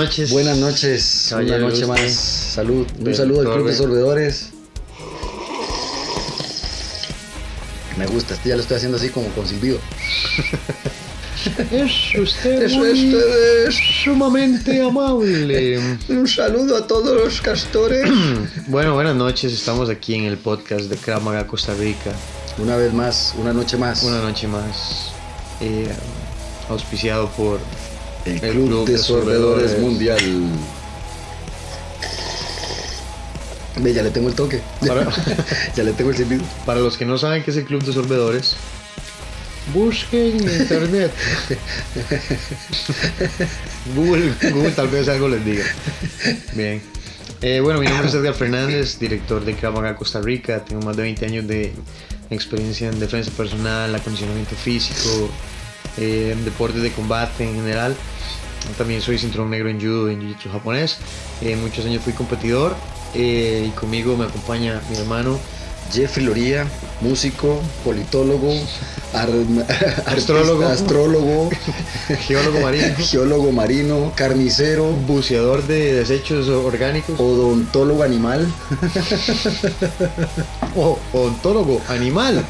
noches. 0.00 0.30
Buenas 0.30 0.56
noches, 0.56 1.32
una 1.32 1.58
noche 1.58 1.86
más. 1.86 2.10
Salud, 2.10 2.86
un 2.98 3.14
saludo 3.14 3.40
al 3.40 3.54
Club 3.54 3.66
de 3.66 3.74
Sorbedores. 3.74 4.48
Me 7.98 8.06
gusta, 8.06 8.34
este 8.34 8.48
ya 8.48 8.56
lo 8.56 8.62
estoy 8.62 8.78
haciendo 8.78 8.96
así 8.96 9.10
como 9.10 9.28
con 9.28 9.46
silbido. 9.46 9.78
Es 11.70 12.18
usted 12.18 12.62
Eso 12.66 12.78
muy 12.78 12.92
ustedes. 12.92 13.74
sumamente 14.02 14.82
amable. 14.82 15.78
Un 16.08 16.26
saludo 16.26 16.76
a 16.78 16.86
todos 16.86 17.22
los 17.22 17.40
castores. 17.42 18.08
bueno, 18.68 18.94
buenas 18.94 19.16
noches. 19.16 19.52
Estamos 19.52 19.90
aquí 19.90 20.14
en 20.14 20.24
el 20.24 20.38
podcast 20.38 20.86
de 20.86 21.20
Maga 21.20 21.46
Costa 21.46 21.74
Rica. 21.74 22.12
Una 22.58 22.76
vez 22.76 22.92
más, 22.94 23.34
una 23.38 23.52
noche 23.52 23.76
más. 23.76 24.02
Una 24.02 24.20
noche 24.20 24.46
más. 24.48 25.12
eh, 25.60 25.88
auspiciado 26.70 27.28
por 27.30 27.58
el, 28.24 28.32
el 28.32 28.52
Club, 28.52 28.68
Club 28.68 28.88
de 28.88 28.98
Sorbedores. 28.98 29.78
Mundial. 29.78 30.18
Ve, 33.76 33.94
ya 33.94 34.02
le 34.02 34.10
tengo 34.10 34.28
el 34.28 34.34
toque. 34.34 34.60
Para, 34.86 35.08
ya 35.76 35.82
le 35.82 35.92
tengo 35.92 36.10
el 36.10 36.16
silbido. 36.16 36.44
para 36.66 36.80
los 36.80 36.96
que 36.96 37.04
no 37.04 37.18
saben 37.18 37.42
qué 37.42 37.50
es 37.50 37.56
el 37.56 37.64
Club 37.64 37.82
de 37.84 37.92
Sorbedores, 37.92 38.56
busquen 39.72 40.48
en 40.48 40.60
internet. 40.60 41.12
Google, 43.94 44.32
Google 44.52 44.70
tal 44.72 44.88
vez 44.88 45.08
algo 45.08 45.28
les 45.28 45.44
diga. 45.44 45.64
Bien. 46.54 46.82
Eh, 47.42 47.60
bueno, 47.60 47.80
mi 47.80 47.86
nombre 47.86 48.08
es 48.08 48.14
Edgar 48.14 48.34
Fernández, 48.34 48.98
director 48.98 49.42
de 49.42 49.54
Krav 49.54 49.74
Maga 49.74 49.96
Costa 49.96 50.20
Rica. 50.20 50.62
Tengo 50.62 50.82
más 50.82 50.96
de 50.96 51.04
20 51.04 51.24
años 51.24 51.46
de 51.46 51.72
experiencia 52.28 52.88
en 52.88 53.00
defensa 53.00 53.30
personal, 53.30 53.94
acondicionamiento 53.94 54.54
físico, 54.56 55.30
eh, 55.98 56.30
en 56.36 56.44
deportes 56.44 56.82
de 56.82 56.90
combate 56.92 57.44
en 57.44 57.54
general. 57.54 57.94
También 58.76 59.00
soy 59.00 59.18
cinturón 59.18 59.50
negro 59.50 59.68
en 59.70 59.80
judo 59.80 60.08
en 60.10 60.20
jiu-jitsu 60.20 60.50
japonés. 60.52 60.98
Eh, 61.40 61.56
muchos 61.56 61.84
años 61.86 62.02
fui 62.04 62.12
competidor 62.12 62.74
eh, 63.14 63.64
y 63.68 63.70
conmigo 63.70 64.16
me 64.16 64.24
acompaña 64.26 64.80
mi 64.90 64.96
hermano 64.98 65.38
Jeffrey 65.92 66.24
Loría, 66.24 66.66
músico, 67.00 67.60
politólogo, 67.84 68.52
ar- 69.12 69.30
Astrólogo. 70.06 70.66
astrólogo, 70.68 71.50
geólogo 72.28 72.60
marino, 72.60 72.94
geólogo 72.98 73.50
marino, 73.50 74.12
carnicero, 74.14 74.84
buceador 74.92 75.66
de 75.66 75.94
desechos 75.94 76.46
orgánicos, 76.48 77.18
odontólogo 77.18 78.04
animal. 78.04 78.46
o 80.76 80.98
odontólogo, 81.12 81.80
animal, 81.88 82.44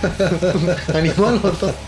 animal 0.93 1.37
odontólogo. 1.43 1.79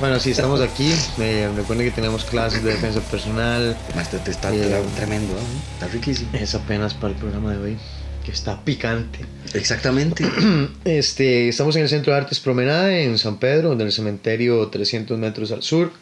Bueno, 0.00 0.18
sí, 0.18 0.30
estamos 0.30 0.60
aquí. 0.62 0.90
Eh, 1.18 1.50
recuerden 1.54 1.86
que 1.86 1.92
tenemos 1.94 2.24
clases 2.24 2.62
de 2.64 2.70
defensa 2.72 3.00
personal. 3.00 3.76
Este 4.00 4.18
te 4.18 4.30
está 4.30 4.54
Eh, 4.54 4.82
tremendo, 4.96 5.34
¿eh? 5.34 5.40
está 5.74 5.88
riquísimo. 5.88 6.30
Es 6.32 6.54
apenas 6.54 6.94
para 6.94 7.12
el 7.12 7.18
programa 7.18 7.52
de 7.52 7.58
hoy, 7.58 7.76
que 8.24 8.32
está 8.32 8.64
picante. 8.64 9.18
Exactamente. 9.52 10.24
Este, 10.84 11.48
estamos 11.50 11.76
en 11.76 11.82
el 11.82 11.88
Centro 11.90 12.14
de 12.14 12.18
Artes 12.18 12.40
Promenade, 12.40 13.04
en 13.04 13.18
San 13.18 13.38
Pedro, 13.38 13.76
del 13.76 13.92
cementerio 13.92 14.66
300 14.68 15.18
metros 15.18 15.52
al 15.52 15.62
sur. 15.62 15.92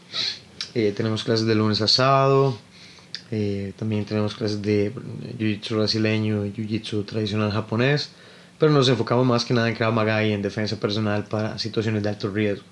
Eh, 0.75 0.93
tenemos 0.97 1.25
clases 1.25 1.47
de 1.47 1.57
lunes 1.57 1.81
a 1.81 1.89
sábado. 1.89 2.57
Eh, 3.33 3.73
también 3.77 4.05
tenemos 4.05 4.35
clases 4.37 4.63
de 4.63 4.93
Jiu-Jitsu 5.39 5.75
brasileño 5.77 6.47
y 6.47 6.53
Jiu-Jitsu 6.53 7.05
tradicional 7.05 7.51
japonés. 7.51 8.11
Pero 8.61 8.73
nos 8.73 8.89
enfocamos 8.89 9.27
más 9.27 9.45
que 9.45 9.55
nada 9.55 9.69
en 9.69 9.75
Krav 9.75 9.93
Maga 9.93 10.25
y 10.25 10.33
en 10.33 10.43
defensa 10.43 10.77
personal 10.79 11.25
para 11.25 11.59
situaciones 11.59 12.03
de 12.05 12.09
alto 12.11 12.31
riesgo. 12.31 12.65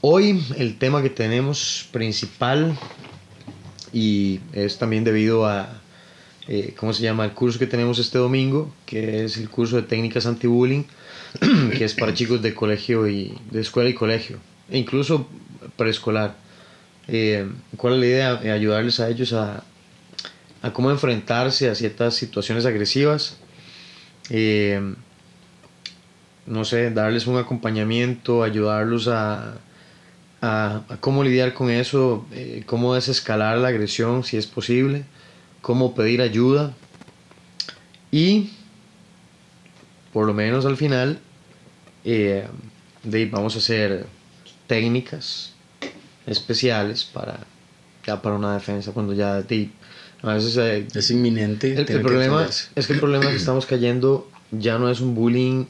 Hoy 0.00 0.40
el 0.56 0.78
tema 0.78 1.02
que 1.02 1.10
tenemos 1.10 1.88
principal 1.90 2.78
y 3.92 4.38
es 4.52 4.78
también 4.78 5.02
debido 5.02 5.44
a, 5.44 5.80
eh, 6.46 6.72
¿cómo 6.78 6.92
se 6.92 7.02
llama? 7.02 7.24
El 7.24 7.32
curso 7.32 7.58
que 7.58 7.66
tenemos 7.66 7.98
este 7.98 8.16
domingo, 8.16 8.72
que 8.86 9.24
es 9.24 9.38
el 9.38 9.50
curso 9.50 9.74
de 9.74 9.82
técnicas 9.82 10.24
anti-bullying, 10.26 10.84
que 11.76 11.84
es 11.84 11.94
para 11.94 12.14
chicos 12.14 12.40
de 12.42 12.54
colegio 12.54 13.08
y 13.08 13.36
de 13.50 13.60
escuela 13.60 13.90
y 13.90 13.94
colegio, 13.94 14.38
e 14.70 14.78
incluso 14.78 15.26
preescolar. 15.76 16.36
Eh, 17.08 17.48
¿Cuál 17.76 17.94
es 17.94 17.98
la 17.98 18.06
idea? 18.06 18.40
Eh, 18.44 18.52
ayudarles 18.52 19.00
a 19.00 19.08
ellos 19.08 19.32
a, 19.32 19.64
a 20.62 20.72
cómo 20.72 20.92
enfrentarse 20.92 21.68
a 21.68 21.74
ciertas 21.74 22.14
situaciones 22.14 22.66
agresivas. 22.66 23.36
No 26.46 26.64
sé, 26.64 26.90
darles 26.92 27.26
un 27.26 27.36
acompañamiento, 27.36 28.44
ayudarlos 28.44 29.08
a, 29.08 29.58
a, 30.40 30.82
a 30.88 30.96
cómo 30.98 31.24
lidiar 31.24 31.54
con 31.54 31.70
eso, 31.70 32.26
eh, 32.32 32.62
cómo 32.66 32.94
desescalar 32.94 33.58
la 33.58 33.68
agresión 33.68 34.24
si 34.24 34.36
es 34.36 34.46
posible, 34.46 35.04
cómo 35.62 35.94
pedir 35.94 36.20
ayuda 36.22 36.74
y 38.10 38.50
por 40.12 40.26
lo 40.26 40.34
menos 40.34 40.64
al 40.64 40.76
final 40.76 41.18
eh, 42.04 42.46
de, 43.02 43.26
vamos 43.26 43.54
a 43.56 43.58
hacer 43.58 44.06
técnicas 44.66 45.52
especiales 46.26 47.04
para 47.04 47.40
ya 48.06 48.22
para 48.22 48.36
una 48.36 48.54
defensa 48.54 48.92
cuando 48.92 49.12
ya 49.12 49.42
de, 49.42 49.68
a 50.22 50.34
veces 50.34 50.56
eh, 50.56 50.86
Es 50.94 51.10
inminente. 51.10 51.72
el, 51.72 51.80
el 51.80 51.86
tiene 51.86 52.00
que 52.02 52.08
problema 52.08 52.46
es 52.46 52.86
que 52.86 52.92
el 52.94 53.00
problema 53.00 53.28
que 53.28 53.36
estamos 53.36 53.66
cayendo 53.66 54.30
ya 54.50 54.78
no 54.78 54.88
es 54.90 55.00
un 55.00 55.14
bullying 55.14 55.66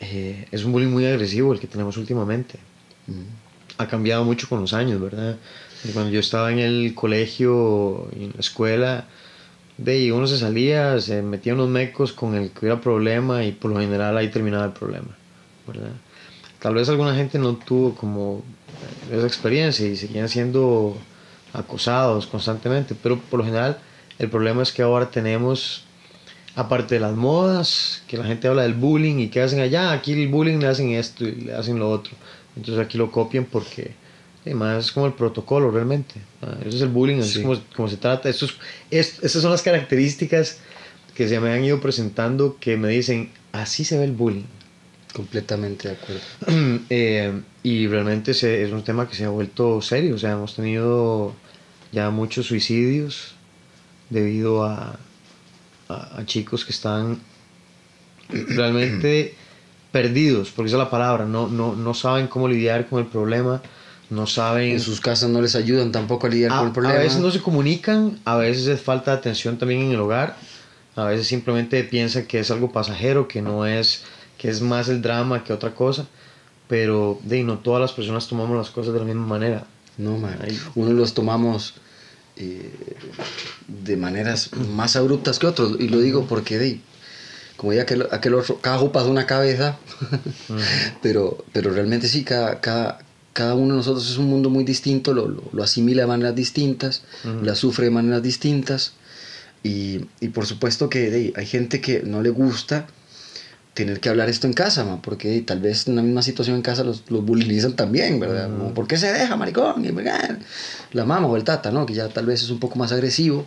eh, 0.00 0.46
es 0.50 0.64
un 0.64 0.72
bullying 0.72 0.90
muy 0.90 1.06
agresivo 1.06 1.52
el 1.52 1.60
que 1.60 1.66
tenemos 1.66 1.96
últimamente. 1.96 2.58
Ha 3.78 3.86
cambiado 3.86 4.24
mucho 4.24 4.48
con 4.48 4.60
los 4.60 4.72
años, 4.72 5.00
¿verdad? 5.00 5.36
Cuando 5.92 6.10
yo 6.10 6.20
estaba 6.20 6.52
en 6.52 6.58
el 6.58 6.94
colegio 6.94 8.08
en 8.12 8.32
la 8.34 8.40
escuela, 8.40 9.06
de 9.78 10.12
uno 10.12 10.26
se 10.26 10.38
salía, 10.38 11.00
se 11.00 11.22
metía 11.22 11.54
unos 11.54 11.68
mecos 11.68 12.12
con 12.12 12.34
el 12.34 12.50
que 12.50 12.60
hubiera 12.60 12.80
problema 12.80 13.44
y 13.44 13.52
por 13.52 13.70
lo 13.70 13.80
general 13.80 14.16
ahí 14.18 14.28
terminaba 14.28 14.64
el 14.64 14.72
problema, 14.72 15.16
¿verdad? 15.66 15.92
Tal 16.58 16.74
vez 16.74 16.88
alguna 16.88 17.14
gente 17.14 17.38
no 17.38 17.54
tuvo 17.54 17.94
como 17.94 18.42
esa 19.12 19.26
experiencia 19.26 19.86
y 19.86 19.96
seguían 19.96 20.28
siendo 20.28 20.96
acosados 21.52 22.26
constantemente, 22.26 22.96
pero 23.00 23.20
por 23.20 23.38
lo 23.38 23.44
general 23.44 23.78
el 24.18 24.28
problema 24.28 24.62
es 24.64 24.72
que 24.72 24.82
ahora 24.82 25.10
tenemos, 25.10 25.84
aparte 26.56 26.96
de 26.96 27.00
las 27.00 27.14
modas, 27.14 28.02
que 28.08 28.16
la 28.16 28.24
gente 28.24 28.48
habla 28.48 28.62
del 28.62 28.74
bullying 28.74 29.20
y 29.20 29.28
que 29.28 29.40
hacen 29.40 29.60
allá, 29.60 29.92
aquí 29.92 30.12
el 30.20 30.26
bullying 30.26 30.58
le 30.58 30.66
hacen 30.66 30.90
esto 30.90 31.24
y 31.24 31.36
le 31.36 31.54
hacen 31.54 31.78
lo 31.78 31.88
otro. 31.88 32.12
Entonces 32.58 32.84
aquí 32.84 32.98
lo 32.98 33.10
copian 33.10 33.44
porque 33.46 33.92
además 34.44 34.86
es 34.86 34.92
como 34.92 35.06
el 35.06 35.12
protocolo 35.14 35.70
realmente. 35.70 36.14
Eso 36.66 36.76
es 36.76 36.82
el 36.82 36.88
bullying, 36.88 37.18
así 37.20 37.32
Sí. 37.32 37.38
es 37.40 37.44
como, 37.44 37.60
como 37.74 37.88
se 37.88 37.96
trata. 37.96 38.28
Esto 38.28 38.44
es- 38.46 38.54
es- 38.90 39.18
estas 39.22 39.42
son 39.42 39.50
las 39.50 39.62
características 39.62 40.58
que 41.14 41.28
se 41.28 41.40
me 41.40 41.50
han 41.52 41.64
ido 41.64 41.80
presentando 41.80 42.56
que 42.60 42.76
me 42.76 42.88
dicen, 42.88 43.30
así 43.52 43.84
se 43.84 43.98
ve 43.98 44.04
el 44.04 44.12
bullying. 44.12 44.44
Completamente 45.14 45.88
de 45.88 45.94
acuerdo. 45.94 46.20
Eh, 46.90 47.40
y 47.62 47.86
realmente 47.88 48.34
se- 48.34 48.62
es 48.62 48.70
un 48.72 48.82
tema 48.84 49.08
que 49.08 49.14
se 49.16 49.24
ha 49.24 49.28
vuelto 49.30 49.80
serio. 49.82 50.14
O 50.14 50.18
sea, 50.18 50.32
hemos 50.32 50.54
tenido 50.54 51.34
ya 51.92 52.10
muchos 52.10 52.46
suicidios 52.46 53.34
debido 54.10 54.64
a, 54.64 54.98
a, 55.88 56.18
a 56.20 56.26
chicos 56.26 56.64
que 56.64 56.72
están 56.72 57.18
realmente 58.28 59.34
perdidos, 59.92 60.50
porque 60.50 60.68
esa 60.68 60.76
es 60.76 60.82
la 60.82 60.90
palabra, 60.90 61.24
no, 61.24 61.48
no, 61.48 61.74
no 61.74 61.94
saben 61.94 62.26
cómo 62.28 62.48
lidiar 62.48 62.88
con 62.88 63.00
el 63.00 63.06
problema, 63.06 63.62
no 64.10 64.26
saben... 64.26 64.72
En 64.72 64.80
sus 64.80 65.00
casas 65.00 65.30
no 65.30 65.40
les 65.40 65.54
ayudan 65.54 65.92
tampoco 65.92 66.26
a 66.26 66.30
lidiar 66.30 66.52
a, 66.52 66.58
con 66.58 66.66
el 66.68 66.72
problema. 66.72 66.96
a 66.96 67.02
veces 67.02 67.20
no 67.20 67.30
se 67.30 67.40
comunican, 67.40 68.18
a 68.24 68.36
veces 68.36 68.66
es 68.66 68.80
falta 68.80 69.12
de 69.12 69.18
atención 69.18 69.58
también 69.58 69.82
en 69.82 69.92
el 69.92 70.00
hogar, 70.00 70.36
a 70.96 71.04
veces 71.04 71.26
simplemente 71.26 71.82
piensan 71.84 72.26
que 72.26 72.40
es 72.40 72.50
algo 72.50 72.72
pasajero, 72.72 73.28
que 73.28 73.40
no 73.40 73.66
es, 73.66 74.04
que 74.36 74.48
es 74.48 74.60
más 74.60 74.88
el 74.88 75.00
drama 75.00 75.44
que 75.44 75.52
otra 75.52 75.74
cosa, 75.74 76.06
pero 76.66 77.18
de 77.22 77.42
no 77.44 77.58
todas 77.58 77.80
las 77.80 77.92
personas 77.92 78.28
tomamos 78.28 78.56
las 78.56 78.70
cosas 78.70 78.92
de 78.92 78.98
la 78.98 79.04
misma 79.04 79.26
manera. 79.26 79.64
No, 79.96 80.16
man. 80.16 80.38
Unos 80.74 80.94
los 80.94 81.14
tomamos 81.14 81.74
eh, 82.36 82.72
de 83.66 83.96
maneras 83.96 84.50
más 84.54 84.94
abruptas 84.96 85.38
que 85.38 85.46
otros. 85.46 85.76
Y 85.80 85.88
lo 85.88 85.98
digo 85.98 86.26
porque, 86.26 86.58
de, 86.58 86.80
como 87.58 87.72
ya 87.74 87.82
aquel, 87.82 88.06
aquel 88.10 88.32
otro, 88.34 88.58
cada 88.62 88.78
jupa 88.78 89.02
es 89.02 89.06
una 89.08 89.26
cabeza. 89.26 89.76
pero, 91.02 91.44
pero 91.52 91.70
realmente 91.70 92.08
sí, 92.08 92.22
cada, 92.24 92.60
cada, 92.60 93.00
cada 93.32 93.54
uno 93.54 93.74
de 93.74 93.78
nosotros 93.78 94.08
es 94.10 94.16
un 94.16 94.26
mundo 94.26 94.48
muy 94.48 94.64
distinto, 94.64 95.12
lo, 95.12 95.28
lo, 95.28 95.42
lo 95.52 95.62
asimila 95.62 96.02
de 96.02 96.06
maneras 96.08 96.34
distintas, 96.34 97.02
la 97.42 97.54
sufre 97.54 97.86
de 97.86 97.90
maneras 97.90 98.22
distintas. 98.22 98.92
Y, 99.64 100.06
y 100.20 100.28
por 100.28 100.46
supuesto 100.46 100.88
que 100.88 101.10
de, 101.10 101.32
hay 101.36 101.46
gente 101.46 101.80
que 101.80 102.02
no 102.04 102.22
le 102.22 102.30
gusta 102.30 102.86
tener 103.74 104.00
que 104.00 104.08
hablar 104.08 104.28
esto 104.28 104.46
en 104.46 104.52
casa, 104.52 104.84
ma, 104.84 105.02
porque 105.02 105.40
tal 105.42 105.60
vez 105.60 105.86
en 105.88 105.96
la 105.96 106.02
misma 106.02 106.22
situación 106.22 106.56
en 106.56 106.62
casa 106.62 106.82
los, 106.84 107.04
los 107.08 107.24
bulinizan 107.24 107.74
también, 107.74 108.18
¿verdad? 108.20 108.50
Como, 108.50 108.74
¿Por 108.74 108.86
qué 108.88 108.96
se 108.96 109.12
deja, 109.12 109.36
maricón? 109.36 109.84
Y, 109.84 109.88
"Ah", 110.08 110.36
la 110.92 111.04
mamá 111.04 111.26
o 111.26 111.36
el 111.36 111.44
tata, 111.44 111.70
¿no? 111.70 111.86
Que 111.86 111.94
ya 111.94 112.08
tal 112.08 112.26
vez 112.26 112.42
es 112.42 112.50
un 112.50 112.58
poco 112.60 112.76
más 112.78 112.90
agresivo 112.92 113.46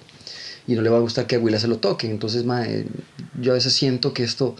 y 0.67 0.75
no 0.75 0.81
le 0.81 0.89
va 0.89 0.97
a 0.97 1.01
gustar 1.01 1.27
que 1.27 1.35
a 1.35 1.39
Willa 1.39 1.59
se 1.59 1.67
lo 1.67 1.77
toquen. 1.77 2.11
Entonces, 2.11 2.45
ma, 2.45 2.65
eh, 2.65 2.85
yo 3.39 3.51
a 3.51 3.55
veces 3.55 3.73
siento 3.73 4.13
que 4.13 4.23
esto 4.23 4.55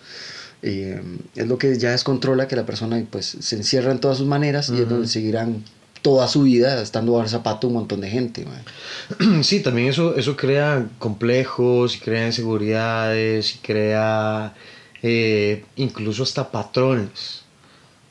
eh, 0.61 1.01
es 1.35 1.47
lo 1.47 1.57
que 1.57 1.77
ya 1.77 1.91
descontrola, 1.91 2.47
que 2.47 2.55
la 2.55 2.65
persona 2.65 3.03
pues 3.09 3.37
se 3.39 3.55
encierra 3.55 3.91
en 3.91 3.99
todas 3.99 4.17
sus 4.17 4.27
maneras 4.27 4.69
y 4.69 4.81
es 4.81 4.89
donde 4.89 5.07
seguirán 5.07 5.63
toda 6.01 6.27
su 6.27 6.43
vida 6.43 6.81
estando 6.81 7.13
bajo 7.13 7.23
el 7.23 7.29
zapato 7.29 7.67
un 7.67 7.73
montón 7.73 8.01
de 8.01 8.09
gente. 8.09 8.45
Sí, 9.43 9.61
también 9.61 9.87
eso, 9.87 10.15
eso 10.15 10.35
crea 10.35 10.87
complejos 10.99 11.95
y 11.95 11.99
crea 11.99 12.27
inseguridades 12.27 13.55
y 13.55 13.57
crea 13.59 14.53
eh, 15.01 15.65
incluso 15.75 16.23
hasta 16.23 16.51
patrones. 16.51 17.41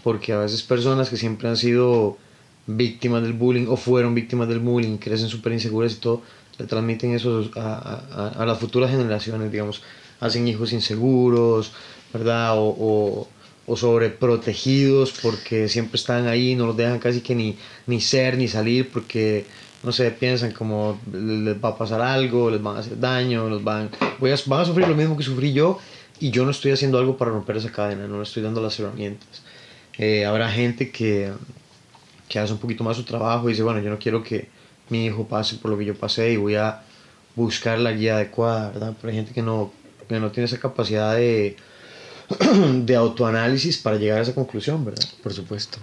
Porque 0.03 0.33
a 0.33 0.39
veces 0.39 0.63
personas 0.63 1.11
que 1.11 1.17
siempre 1.17 1.49
han 1.49 1.57
sido 1.57 2.17
víctimas 2.67 3.23
del 3.23 3.33
bullying 3.33 3.67
o 3.69 3.77
fueron 3.77 4.15
víctimas 4.15 4.49
del 4.49 4.61
bullying, 4.61 4.97
crecen 4.97 5.29
súper 5.29 5.53
inseguras 5.53 5.93
y 5.93 5.97
todo, 5.97 6.23
le 6.61 6.67
transmiten 6.67 7.15
eso 7.15 7.49
a, 7.57 8.03
a- 8.15 8.29
a- 8.43 8.47
las 8.47 8.59
futuras 8.59 8.91
generaciones, 8.91 9.51
digamos, 9.51 9.83
hacen 10.21 10.47
hijos 10.47 10.73
inseguros, 10.73 11.73
¿verdad? 12.13 12.59
O, 12.59 12.69
o, 12.79 13.29
o 13.67 13.77
sobreprotegidos 13.77 15.13
porque 15.23 15.69
siempre 15.69 15.97
están 15.97 16.27
ahí, 16.27 16.55
no 16.55 16.67
los 16.67 16.77
dejan 16.77 16.99
casi 16.99 17.21
que 17.21 17.35
ni, 17.35 17.57
ni 17.87 18.01
ser 18.01 18.37
ni 18.37 18.49
salir 18.49 18.91
porque, 18.91 19.47
no 19.83 19.93
sé, 19.93 20.11
piensan 20.11 20.53
como 20.53 21.01
les 21.13 21.57
va 21.63 21.71
a 21.71 21.79
pasar 21.79 22.01
algo, 22.01 22.51
les 22.51 22.63
van 22.63 22.77
a 22.77 22.81
hacer 22.81 22.99
daño, 23.01 23.49
los 23.49 23.65
van, 23.65 23.89
voy 24.19 24.31
a, 24.33 24.37
van 24.47 24.61
a 24.61 24.65
sufrir 24.65 24.87
lo 24.89 24.95
mismo 24.95 25.17
que 25.17 25.23
sufrí 25.23 25.53
yo 25.53 25.79
y 26.19 26.31
yo 26.31 26.45
no 26.45 26.51
estoy 26.51 26.73
haciendo 26.73 26.99
algo 26.99 27.17
para 27.17 27.31
romper 27.31 27.57
esa 27.57 27.73
cadena, 27.73 28.07
no 28.07 28.19
le 28.19 28.25
estoy 28.25 28.43
dando 28.43 28.61
las 28.61 28.79
herramientas. 28.79 29.43
Eh, 29.97 30.25
habrá 30.27 30.51
gente 30.51 30.91
que, 30.91 31.31
que 32.29 32.39
hace 32.39 32.53
un 32.53 32.59
poquito 32.59 32.85
más 32.85 32.97
su 32.97 33.05
trabajo 33.05 33.49
y 33.49 33.53
dice, 33.53 33.63
bueno, 33.63 33.81
yo 33.81 33.89
no 33.91 33.99
quiero 33.99 34.23
que 34.23 34.49
mi 34.91 35.07
hijo 35.07 35.27
pase 35.27 35.57
por 35.57 35.71
lo 35.71 35.79
que 35.79 35.85
yo 35.85 35.95
pasé 35.95 36.33
y 36.33 36.37
voy 36.37 36.57
a 36.57 36.83
buscar 37.37 37.79
la 37.79 37.93
guía 37.93 38.17
adecuada, 38.17 38.71
¿verdad? 38.71 38.95
Pero 39.01 39.11
hay 39.11 39.17
gente 39.17 39.33
que 39.33 39.43
no, 39.43 39.73
que 40.09 40.21
no 40.21 40.31
tiene 40.31 40.47
esa 40.47 40.59
capacidad 40.59 41.15
de, 41.15 41.57
de 42.85 42.97
autoanálisis 42.97 43.79
para 43.79 43.97
llegar 43.97 44.19
a 44.19 44.23
esa 44.23 44.35
conclusión, 44.35 44.85
¿verdad? 44.85 45.05
Por 45.23 45.33
supuesto. 45.33 45.79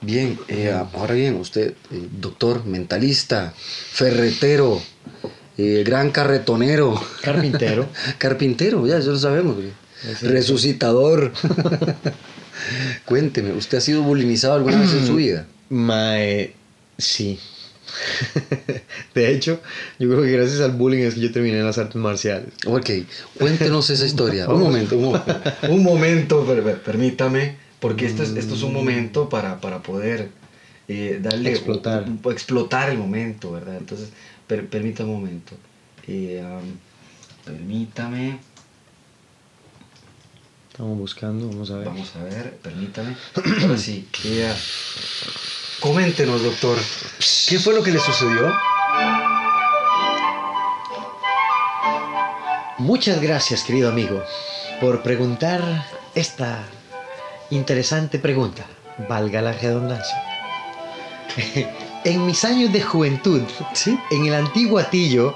Bien, 0.00 0.38
eh, 0.48 0.70
ahora 0.70 1.14
bien, 1.14 1.36
usted, 1.36 1.72
eh, 1.90 2.08
doctor, 2.20 2.64
mentalista, 2.66 3.54
ferretero, 3.56 4.80
eh, 5.56 5.82
gran 5.86 6.10
carretonero, 6.10 7.00
Carpintero. 7.22 7.88
carpintero, 8.18 8.86
ya, 8.86 8.98
eso 8.98 9.12
lo 9.12 9.18
sabemos, 9.18 9.56
resucitador. 10.20 11.32
Cuénteme, 13.04 13.52
¿usted 13.52 13.78
ha 13.78 13.80
sido 13.80 14.02
bulinizado 14.02 14.54
alguna 14.54 14.80
vez 14.80 14.92
en 14.92 15.06
su 15.06 15.16
vida? 15.16 15.46
Mae, 15.70 16.54
sí. 16.98 17.38
De 19.14 19.30
hecho, 19.32 19.60
yo 19.98 20.08
creo 20.10 20.22
que 20.22 20.30
gracias 20.32 20.60
al 20.60 20.72
bullying 20.72 21.02
es 21.04 21.14
que 21.14 21.20
yo 21.20 21.32
terminé 21.32 21.58
en 21.58 21.64
las 21.66 21.78
artes 21.78 21.96
marciales. 21.96 22.48
Ok, 22.66 22.90
cuéntenos 23.38 23.88
esa 23.90 24.06
historia. 24.06 24.48
Un 24.48 24.60
momento, 24.62 24.96
un 24.96 25.04
momento. 25.04 25.40
Un 25.68 25.82
momento, 25.82 26.44
per- 26.46 26.62
per- 26.62 26.82
permítame, 26.82 27.56
porque 27.80 28.06
esto 28.06 28.22
es, 28.22 28.30
esto 28.36 28.54
es 28.54 28.62
un 28.62 28.72
momento 28.72 29.28
para, 29.28 29.60
para 29.60 29.82
poder 29.82 30.30
eh, 30.88 31.18
darle... 31.22 31.50
Explotar. 31.50 32.04
un- 32.04 32.20
un- 32.24 32.32
explotar 32.32 32.90
el 32.90 32.98
momento, 32.98 33.52
¿verdad? 33.52 33.76
Entonces, 33.76 34.08
per- 34.46 34.66
permítame 34.68 35.10
un 35.10 35.20
momento. 35.20 35.54
Eh, 36.06 36.42
am, 36.44 36.62
permítame, 37.44 38.38
Estamos 40.70 40.98
buscando, 40.98 41.46
vamos 41.48 41.70
a 41.70 41.76
ver. 41.76 41.86
vamos 41.86 42.10
a 42.16 42.24
ver, 42.24 42.56
permítame. 42.60 43.14
Ahora 43.62 43.78
sí, 43.78 44.08
eh, 44.24 44.52
coméntenos, 45.84 46.42
doctor, 46.42 46.78
¿qué 47.46 47.58
fue 47.58 47.74
lo 47.74 47.82
que 47.82 47.90
le 47.92 47.98
sucedió? 47.98 48.50
Muchas 52.78 53.20
gracias, 53.20 53.62
querido 53.64 53.90
amigo, 53.90 54.22
por 54.80 55.02
preguntar 55.02 55.62
esta 56.14 56.64
interesante 57.50 58.18
pregunta, 58.18 58.64
valga 59.08 59.42
la 59.42 59.52
redundancia. 59.52 60.16
En 62.06 62.26
mis 62.26 62.44
años 62.44 62.70
de 62.70 62.82
juventud, 62.82 63.40
Sí. 63.72 63.98
en 64.10 64.26
el 64.26 64.34
antiguo 64.34 64.78
Atillo, 64.78 65.34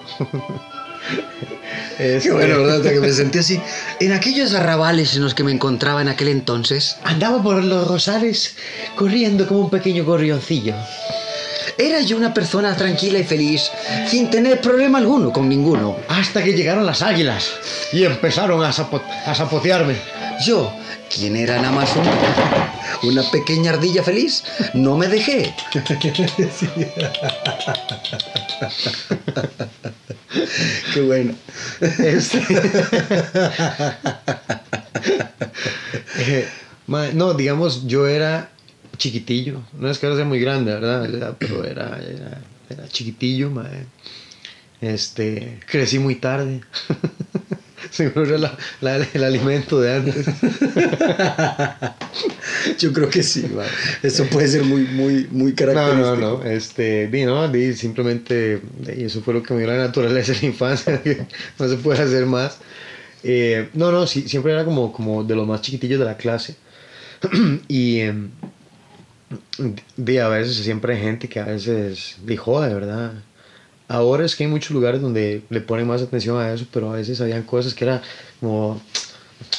Qué 1.97 2.17
este, 2.17 2.31
bueno, 2.33 2.63
¿verdad? 2.63 2.83
Que 2.83 3.01
me 3.01 3.13
sentí 3.13 3.39
así. 3.39 3.61
En 4.01 4.13
aquellos 4.13 4.55
arrabales 4.55 5.15
en 5.17 5.23
los 5.23 5.35
que 5.35 5.43
me 5.45 5.53
encontraba 5.53 6.01
en 6.03 6.09
aquel 6.09 6.29
entonces, 6.29 6.97
andaba 7.05 7.43
por 7.43 7.63
los 7.65 7.89
rosales 7.89 8.55
corriendo 8.97 9.47
como 9.47 9.61
un 9.61 9.71
pequeño 9.71 10.05
gorrioncillo. 10.05 10.75
era 11.77 12.01
yo 12.01 12.17
una 12.17 12.35
persona 12.35 12.77
tranquila 12.77 13.19
y 13.19 13.25
feliz, 13.25 13.71
sin 14.09 14.31
tener 14.31 14.61
problema 14.61 14.99
alguno 14.99 15.33
con 15.33 15.49
ninguno. 15.49 15.97
Hasta 16.09 16.43
que 16.43 16.53
llegaron 16.53 16.85
las 16.87 17.03
águilas 17.03 17.51
y 17.93 18.05
empezaron 18.05 18.65
a, 18.65 18.73
zapo- 18.73 19.03
a 19.27 19.35
zapotearme. 19.35 19.97
Yo, 20.45 20.73
quien 21.15 21.37
era 21.37 21.61
más 21.71 21.91
un- 21.97 23.09
una 23.11 23.23
pequeña 23.31 23.71
ardilla 23.73 24.03
feliz, 24.03 24.43
no 24.75 24.97
me 24.97 25.07
dejé. 25.09 25.55
Qué 30.95 31.01
bueno. 31.03 31.35
Este- 31.81 32.41
Eh, 36.21 36.49
ma- 36.89 37.13
no, 37.13 37.33
digamos, 37.35 37.87
yo 37.87 38.09
era 38.09 38.51
chiquitillo. 38.97 39.63
No 39.79 39.89
es 39.89 39.99
que 39.99 40.07
ahora 40.07 40.17
sea 40.19 40.25
muy 40.27 40.41
grande, 40.41 40.75
¿verdad? 40.75 41.37
Pero 41.39 41.65
era, 41.65 41.97
era, 41.99 42.41
era 42.69 42.89
chiquitillo, 42.89 43.51
ma. 43.51 43.69
Este, 44.81 45.61
crecí 45.71 45.99
muy 45.99 46.17
tarde. 46.17 46.61
Seguro 47.91 48.27
era 48.27 48.39
la- 48.39 48.59
la- 48.81 49.07
el 49.15 49.25
alimento 49.25 49.81
de 49.81 49.95
antes. 49.95 50.27
Yo 52.79 52.93
creo 52.93 53.09
que 53.09 53.23
sí, 53.23 53.47
eso 54.03 54.25
puede 54.27 54.49
ser 54.49 54.65
muy, 54.65 54.83
muy, 54.83 55.27
muy 55.31 55.51
No, 55.51 55.57
característico. 55.57 56.17
no, 56.17 56.39
no. 56.39 56.45
Este, 56.45 57.09
di, 57.09 57.25
no, 57.25 57.49
di, 57.49 57.73
simplemente 57.75 58.61
di, 58.79 59.05
eso 59.05 59.21
fue 59.23 59.35
lo 59.35 59.43
que 59.43 59.55
me 59.55 59.61
dio 59.61 59.69
la 59.69 59.77
naturaleza 59.79 60.33
en 60.33 60.39
la 60.41 60.47
infancia, 60.47 61.03
que 61.03 61.27
no 61.59 61.69
se 61.69 61.77
puede 61.77 62.03
hacer 62.03 62.27
más. 62.27 62.59
Eh, 63.25 63.69
no, 63.75 63.91
no, 63.91 64.07
sí, 64.07 64.29
siempre 64.29 64.53
era 64.53 64.65
como, 64.65 64.93
como 64.93 65.25
de 65.25 65.35
los 65.35 65.47
más 65.47 65.63
chiquitillos 65.63 65.99
de 65.99 66.05
la 66.07 66.17
clase. 66.17 66.57
y 67.69 68.01
em, 68.01 68.31
di, 69.97 70.19
a 70.19 70.29
veces 70.29 70.57
siempre 70.57 70.95
hay 70.95 71.01
gente 71.03 71.29
que 71.29 71.41
a 71.41 71.45
veces 71.45 72.17
dijo, 72.25 72.61
de 72.61 72.75
verdad. 72.75 73.13
Ahora 73.89 74.25
es 74.27 74.37
que 74.37 74.45
hay 74.45 74.51
muchos 74.51 74.71
lugares 74.73 75.01
donde 75.01 75.43
le 75.49 75.61
ponen 75.61 75.87
más 75.87 76.03
atención 76.03 76.39
a 76.39 76.53
eso, 76.53 76.67
pero 76.73 76.91
a 76.93 76.97
veces 76.97 77.21
habían 77.21 77.43
cosas 77.43 77.73
que 77.75 77.85
era 77.85 78.03
como, 78.39 78.81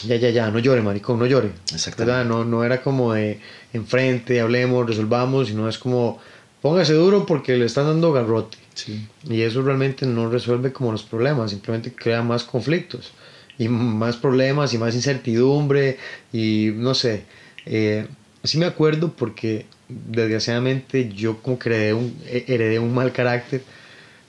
ya, 0.06 0.16
ya, 0.18 0.30
ya, 0.30 0.52
no 0.52 0.60
llore, 0.60 0.82
maricón, 0.82 1.18
no 1.20 1.26
llore. 1.26 1.50
Exactamente. 1.74 2.06
¿verdad? 2.06 2.26
No, 2.26 2.46
no 2.46 2.64
era 2.64 2.82
como 2.82 3.14
de 3.14 3.40
enfrente, 3.74 4.40
hablemos, 4.40 4.86
resolvamos, 4.88 5.48
sino 5.48 5.68
es 5.68 5.78
como 5.80 6.20
póngase 6.62 6.94
duro 6.94 7.26
porque 7.26 7.58
le 7.58 7.66
están 7.66 7.86
dando 7.86 8.12
garrote. 8.14 8.58
Sí. 8.76 9.08
Y 9.28 9.42
eso 9.42 9.62
realmente 9.62 10.06
no 10.06 10.30
resuelve 10.30 10.72
como 10.72 10.92
los 10.92 11.04
problemas, 11.04 11.52
simplemente 11.52 11.92
crea 11.94 12.22
más 12.22 12.44
conflictos 12.44 13.12
y 13.58 13.68
más 13.68 14.16
problemas 14.16 14.74
y 14.74 14.78
más 14.78 14.94
incertidumbre 14.96 15.98
y 16.32 16.72
no 16.76 16.94
sé. 16.94 17.24
Eh, 17.66 18.08
sí 18.44 18.58
me 18.58 18.66
acuerdo 18.66 19.12
porque 19.12 19.66
desgraciadamente 19.90 21.10
yo 21.14 21.42
como 21.42 21.58
que 21.60 21.70
heredé 21.70 21.94
un, 21.94 22.16
he- 22.28 22.46
heredé 22.48 22.80
un 22.80 22.94
mal 22.94 23.12
carácter 23.12 23.64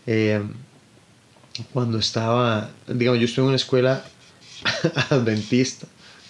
eh, 0.07 0.43
cuando 1.73 1.99
estaba, 1.99 2.71
digamos, 2.87 3.21
yo 3.21 3.27
estuve 3.27 3.45
en 3.45 3.49
una 3.49 3.57
escuela 3.57 4.05
adventista, 5.11 5.87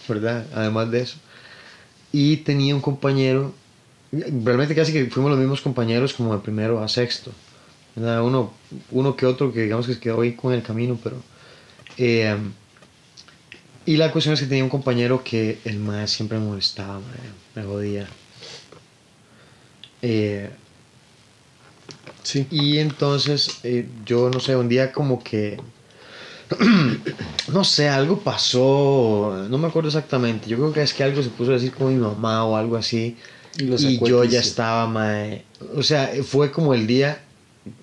¿verdad? 0.08 0.46
Además 0.54 0.90
de 0.90 1.00
eso. 1.02 1.16
Y 2.12 2.38
tenía 2.38 2.74
un 2.74 2.80
compañero, 2.80 3.54
realmente 4.12 4.74
casi 4.74 4.92
que 4.92 5.06
fuimos 5.06 5.30
los 5.30 5.38
mismos 5.38 5.60
compañeros 5.60 6.12
como 6.14 6.34
de 6.34 6.40
primero 6.42 6.82
a 6.82 6.88
sexto. 6.88 7.32
¿verdad? 7.96 8.22
Uno, 8.22 8.52
uno 8.90 9.16
que 9.16 9.26
otro 9.26 9.52
que 9.52 9.62
digamos 9.62 9.86
que 9.86 9.94
se 9.94 10.00
quedó 10.00 10.20
ahí 10.20 10.34
con 10.34 10.52
el 10.52 10.62
camino, 10.62 10.98
pero... 11.02 11.16
eh, 11.96 12.36
y 13.86 13.96
la 13.96 14.12
cuestión 14.12 14.34
es 14.34 14.40
que 14.40 14.46
tenía 14.46 14.62
un 14.62 14.70
compañero 14.70 15.24
que 15.24 15.58
el 15.64 15.78
más 15.78 16.10
siempre 16.10 16.38
me 16.38 16.44
molestaba, 16.46 17.00
mae, 17.00 17.18
me 17.54 17.64
jodía. 17.64 18.06
Eh, 20.02 20.50
Sí. 22.30 22.46
y 22.50 22.78
entonces 22.78 23.60
eh, 23.64 23.86
yo 24.04 24.30
no 24.30 24.40
sé, 24.40 24.56
un 24.56 24.68
día 24.68 24.92
como 24.92 25.22
que, 25.22 25.60
no 27.52 27.64
sé, 27.64 27.88
algo 27.88 28.20
pasó, 28.20 29.46
no 29.48 29.58
me 29.58 29.68
acuerdo 29.68 29.88
exactamente, 29.88 30.48
yo 30.48 30.56
creo 30.56 30.72
que 30.72 30.82
es 30.82 30.94
que 30.94 31.04
algo 31.04 31.22
se 31.22 31.30
puso 31.30 31.50
a 31.50 31.54
decir 31.54 31.72
con 31.72 31.88
mi 31.88 32.00
mamá 32.00 32.44
o 32.44 32.56
algo 32.56 32.76
así, 32.76 33.16
Y 33.58 33.64
Y 33.74 34.00
yo 34.06 34.24
ya 34.24 34.40
estaba, 34.40 34.86
mae. 34.86 35.44
O 35.76 35.82
sea, 35.82 36.12
fue 36.24 36.50
como 36.52 36.72
el 36.72 36.86
día, 36.86 37.20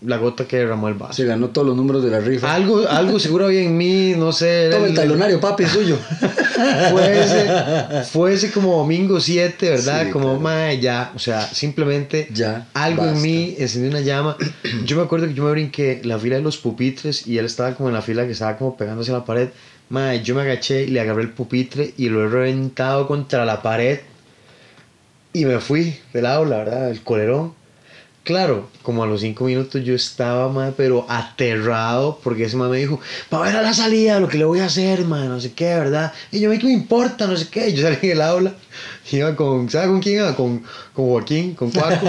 la 0.01 0.17
gota 0.17 0.47
que 0.47 0.57
derramó 0.57 0.87
el 0.87 0.95
vaso. 0.95 1.13
Se 1.13 1.25
ganó 1.25 1.49
todos 1.49 1.67
los 1.67 1.77
números 1.77 2.03
de 2.03 2.09
la 2.09 2.19
rifa. 2.19 2.53
Algo, 2.53 2.87
algo 2.87 3.19
seguro 3.19 3.45
había 3.45 3.61
en 3.61 3.77
mí, 3.77 4.13
no 4.17 4.31
sé. 4.31 4.69
Toma 4.71 4.87
el 4.87 4.95
talonario, 4.95 5.39
papi, 5.39 5.63
es 5.63 5.71
suyo. 5.71 5.97
Fue 6.91 7.23
ese, 7.23 8.03
fue 8.11 8.33
ese 8.33 8.51
como 8.51 8.77
domingo 8.77 9.19
7, 9.19 9.69
¿verdad? 9.69 10.05
Sí, 10.05 10.11
como, 10.11 10.25
claro. 10.25 10.39
mae, 10.39 10.79
ya. 10.79 11.11
O 11.15 11.19
sea, 11.19 11.41
simplemente 11.41 12.27
Ya, 12.33 12.67
algo 12.73 13.05
en 13.05 13.21
mí 13.21 13.55
encendió 13.59 13.91
una 13.91 14.01
llama. 14.01 14.35
Yo 14.85 14.97
me 14.97 15.03
acuerdo 15.03 15.27
que 15.27 15.35
yo 15.35 15.43
me 15.43 15.51
brinqué 15.51 16.01
la 16.03 16.17
fila 16.17 16.37
de 16.37 16.41
los 16.41 16.57
pupitres 16.57 17.27
y 17.27 17.37
él 17.37 17.45
estaba 17.45 17.75
como 17.75 17.89
en 17.89 17.95
la 17.95 18.01
fila 18.01 18.25
que 18.25 18.31
estaba 18.31 18.57
como 18.57 18.75
pegándose 18.75 19.11
a 19.11 19.15
la 19.15 19.25
pared. 19.25 19.49
Mae, 19.89 20.23
yo 20.23 20.33
me 20.33 20.41
agaché 20.41 20.83
y 20.83 20.87
le 20.87 20.99
agarré 20.99 21.21
el 21.21 21.29
pupitre 21.29 21.93
y 21.95 22.09
lo 22.09 22.25
he 22.25 22.27
reventado 22.27 23.07
contra 23.07 23.45
la 23.45 23.61
pared 23.61 23.99
y 25.33 25.45
me 25.45 25.59
fui 25.59 25.95
del 26.13 26.25
aula, 26.25 26.57
¿verdad? 26.57 26.89
El 26.89 27.03
colerón. 27.03 27.53
Claro, 28.27 28.67
como 28.83 29.03
a 29.03 29.07
los 29.07 29.21
cinco 29.21 29.45
minutos 29.45 29.85
yo 29.85 29.95
estaba, 29.95 30.49
mae, 30.49 30.73
pero 30.75 31.05
aterrado 31.07 32.19
porque 32.21 32.43
ese 32.43 32.57
mae 32.57 32.67
me 32.67 32.77
dijo, 32.77 32.99
para 33.29 33.43
ver 33.43 33.55
a 33.55 33.61
la 33.61 33.73
salida 33.73 34.19
lo 34.19 34.27
que 34.27 34.37
le 34.37 34.43
voy 34.43 34.59
a 34.59 34.65
hacer, 34.65 35.05
mae, 35.05 35.29
no 35.29 35.39
sé 35.39 35.53
qué, 35.53 35.75
¿verdad? 35.75 36.11
Y 36.29 36.41
yo, 36.41 36.51
¿qué 36.51 36.65
me 36.65 36.73
importa? 36.73 37.25
No 37.25 37.37
sé 37.37 37.47
qué. 37.47 37.71
Yo 37.71 37.83
salí 37.83 38.05
del 38.05 38.21
aula, 38.21 38.53
iba 39.13 39.33
con, 39.33 39.69
¿sabes 39.69 39.87
con 39.87 40.01
quién 40.01 40.17
iba? 40.17 40.35
Con, 40.35 40.61
con 40.91 41.05
Joaquín, 41.05 41.55
con 41.55 41.71
Cuaco. 41.71 42.05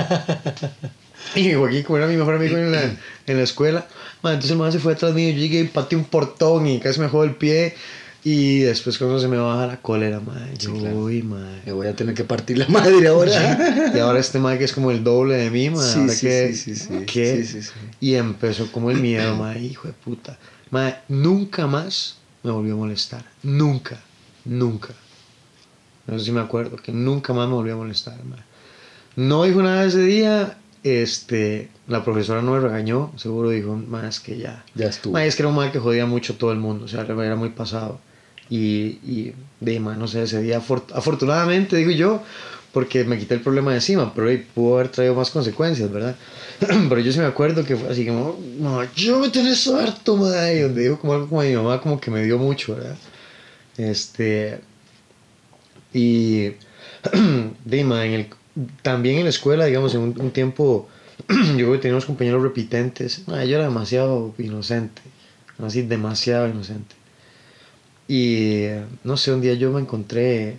y 1.36 1.54
Joaquín, 1.54 1.84
como 1.84 1.98
era 1.98 2.08
mi 2.08 2.16
mejor 2.16 2.34
amigo 2.34 2.56
en 2.56 2.72
la, 2.72 2.82
en 2.82 3.36
la 3.36 3.44
escuela, 3.44 3.86
mae, 4.22 4.34
entonces 4.34 4.50
el 4.50 4.58
mae 4.58 4.72
se 4.72 4.80
fue 4.80 4.94
atrás 4.94 5.14
mío, 5.14 5.30
yo 5.30 5.38
llegué 5.38 5.60
y 5.60 5.68
pateé 5.68 5.96
un 5.96 6.04
portón 6.04 6.66
y 6.66 6.80
casi 6.80 6.98
me 6.98 7.06
jodó 7.06 7.22
el 7.22 7.36
pie. 7.36 7.76
Y 8.24 8.60
después 8.60 8.98
cuando 8.98 9.20
se 9.20 9.28
me 9.28 9.36
baja 9.36 9.66
la 9.66 9.80
cólera, 9.80 10.18
mae, 10.20 10.56
yo, 10.58 10.74
claro. 10.74 11.04
uy, 11.04 11.22
mae. 11.22 11.62
Me 11.64 11.72
voy 11.72 11.86
a 11.86 11.94
tener 11.94 12.14
que 12.14 12.24
partir 12.24 12.58
la 12.58 12.68
madre 12.68 13.06
ahora. 13.06 13.92
Y 13.94 13.98
ahora 13.98 14.18
este 14.18 14.38
mae 14.38 14.58
que 14.58 14.64
es 14.64 14.72
como 14.72 14.90
el 14.90 15.04
doble 15.04 15.36
de 15.36 15.50
mí, 15.50 15.70
mae. 15.70 15.86
Sí, 15.86 16.00
ahora 16.00 16.12
sí, 16.12 16.26
que, 16.26 16.52
sí, 16.52 16.74
sí, 16.74 16.76
sí. 16.76 17.04
¿qué? 17.06 17.36
Sí, 17.36 17.44
sí, 17.44 17.62
sí. 17.62 17.72
Y 18.00 18.14
empezó 18.14 18.70
como 18.72 18.90
el 18.90 18.98
miedo, 18.98 19.36
mae, 19.36 19.62
hijo 19.62 19.86
de 19.86 19.94
puta. 19.94 20.36
Mae, 20.70 20.96
nunca 21.08 21.66
más 21.66 22.16
me 22.42 22.50
volvió 22.50 22.74
a 22.74 22.76
molestar. 22.76 23.24
Nunca, 23.42 24.00
nunca. 24.44 24.94
No 26.06 26.18
sé 26.18 26.24
si 26.26 26.32
me 26.32 26.40
acuerdo, 26.40 26.76
que 26.76 26.90
nunca 26.90 27.32
más 27.32 27.48
me 27.48 27.54
volvió 27.54 27.74
a 27.74 27.76
molestar, 27.76 28.22
mae. 28.24 28.40
No 29.14 29.44
dijo 29.44 29.62
nada 29.62 29.84
ese 29.84 30.02
día, 30.02 30.58
este, 30.84 31.68
la 31.86 32.04
profesora 32.04 32.42
no 32.42 32.52
me 32.52 32.60
regañó, 32.60 33.12
seguro 33.16 33.50
dijo, 33.50 33.74
más 33.76 34.20
que 34.20 34.38
ya. 34.38 34.64
Ya 34.74 34.86
estuvo. 34.86 35.16
Es 35.18 35.36
que 35.36 35.42
era 35.42 35.48
un 35.48 35.56
mae 35.56 35.72
que 35.72 35.78
jodía 35.78 36.06
mucho 36.06 36.34
a 36.34 36.36
todo 36.36 36.52
el 36.52 36.58
mundo, 36.58 36.84
o 36.84 36.88
sea, 36.88 37.02
era 37.02 37.36
muy 37.36 37.50
pasado. 37.50 38.00
Y, 38.50 38.98
y 39.06 39.32
de 39.60 39.80
mae, 39.80 39.96
no 39.96 40.08
sé, 40.08 40.22
ese 40.22 40.40
día, 40.42 40.60
afor- 40.60 40.92
afortunadamente, 40.94 41.76
digo 41.76 41.90
yo, 41.90 42.22
porque 42.72 43.04
me 43.04 43.18
quité 43.18 43.34
el 43.34 43.40
problema 43.40 43.70
de 43.70 43.78
encima, 43.78 44.12
pero 44.14 44.28
ahí 44.28 44.38
pudo 44.54 44.74
haber 44.76 44.88
traído 44.88 45.14
más 45.14 45.30
consecuencias, 45.30 45.90
¿verdad? 45.90 46.16
pero 46.60 46.98
yo 47.00 47.12
sí 47.12 47.18
me 47.18 47.24
acuerdo 47.26 47.64
que 47.64 47.76
fue 47.76 47.90
así 47.90 48.06
como, 48.06 48.38
no, 48.58 48.82
yo 48.94 49.18
me 49.18 49.28
tenés 49.30 49.66
harto, 49.68 50.16
mae, 50.16 50.58
y 50.58 50.60
donde 50.60 50.82
dijo 50.82 50.98
como 50.98 51.14
algo 51.14 51.28
como 51.28 51.42
mi 51.42 51.54
mamá, 51.54 51.80
como 51.80 52.00
que 52.00 52.10
me 52.10 52.22
dio 52.22 52.38
mucho, 52.38 52.74
¿verdad? 52.76 52.96
Este, 53.76 54.60
y 55.92 56.52
de 57.64 57.84
mae, 57.84 58.06
en 58.08 58.12
el, 58.14 58.26
también 58.82 59.18
en 59.18 59.24
la 59.24 59.30
escuela, 59.30 59.64
digamos, 59.66 59.94
en 59.94 60.00
un, 60.00 60.20
un 60.20 60.30
tiempo, 60.30 60.88
yo 61.28 61.54
creo 61.54 61.72
que 61.72 61.78
tenía 61.78 61.94
unos 61.94 62.06
compañeros 62.06 62.42
repitentes, 62.42 63.24
yo 63.26 63.34
era 63.34 63.64
demasiado 63.64 64.34
inocente, 64.38 65.02
así 65.64 65.82
demasiado 65.82 66.48
inocente. 66.48 66.94
Y 68.08 68.66
no 69.04 69.16
sé, 69.16 69.32
un 69.32 69.40
día 69.40 69.54
yo 69.54 69.70
me 69.70 69.80
encontré 69.80 70.56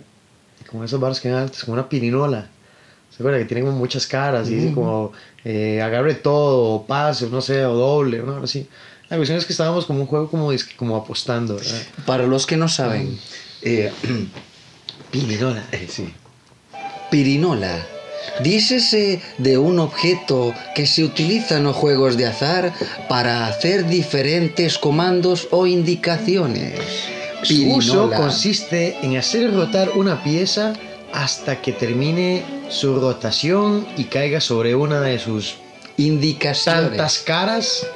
como 0.70 0.84
esos 0.84 1.00
bares 1.00 1.20
que 1.20 1.28
hay 1.28 1.34
antes, 1.34 1.64
como 1.64 1.74
una 1.74 1.88
pirinola. 1.88 2.48
¿Se 3.10 3.22
acuerda? 3.22 3.38
Que 3.38 3.44
tiene 3.44 3.64
como 3.64 3.76
muchas 3.76 4.06
caras 4.06 4.48
y 4.48 4.54
dice 4.54 4.72
como 4.72 5.12
eh, 5.44 5.82
agarre 5.82 6.14
todo, 6.14 6.74
o 6.74 6.86
pase, 6.86 7.24
o 7.26 7.28
no 7.28 7.40
sé, 7.40 7.64
o 7.66 7.74
doble, 7.74 8.20
o 8.20 8.26
no, 8.26 8.36
así. 8.42 8.68
La 9.08 9.16
cuestión 9.16 9.36
es 9.36 9.44
que 9.44 9.52
estábamos 9.52 9.84
como 9.84 10.00
un 10.00 10.06
juego 10.06 10.30
como, 10.30 10.52
como 10.76 10.96
apostando, 10.96 11.56
¿verdad? 11.56 11.82
Para 12.06 12.26
los 12.26 12.46
que 12.46 12.56
no 12.56 12.68
saben, 12.68 13.18
eh, 13.62 13.90
Pirinola. 15.10 15.64
eh, 15.72 15.88
sí. 15.90 16.14
Pirinola. 17.10 17.86
Dícese 18.42 19.20
de 19.38 19.58
un 19.58 19.78
objeto 19.78 20.54
que 20.74 20.86
se 20.86 21.04
utiliza 21.04 21.56
en 21.56 21.64
los 21.64 21.76
juegos 21.76 22.16
de 22.16 22.26
azar 22.26 22.72
para 23.08 23.46
hacer 23.46 23.86
diferentes 23.86 24.78
comandos 24.78 25.48
o 25.50 25.66
indicaciones. 25.66 26.78
Su 27.42 27.72
uso 27.72 28.10
consiste 28.10 28.96
en 29.02 29.16
hacer 29.16 29.52
rotar 29.54 29.90
una 29.96 30.22
pieza 30.22 30.74
hasta 31.12 31.60
que 31.60 31.72
termine 31.72 32.44
su 32.68 33.00
rotación 33.00 33.86
y 33.96 34.04
caiga 34.04 34.40
sobre 34.40 34.74
una 34.74 35.00
de 35.00 35.18
sus 35.18 35.56
Indicaciones. 35.96 36.88
tantas 36.88 37.18
caras. 37.18 37.86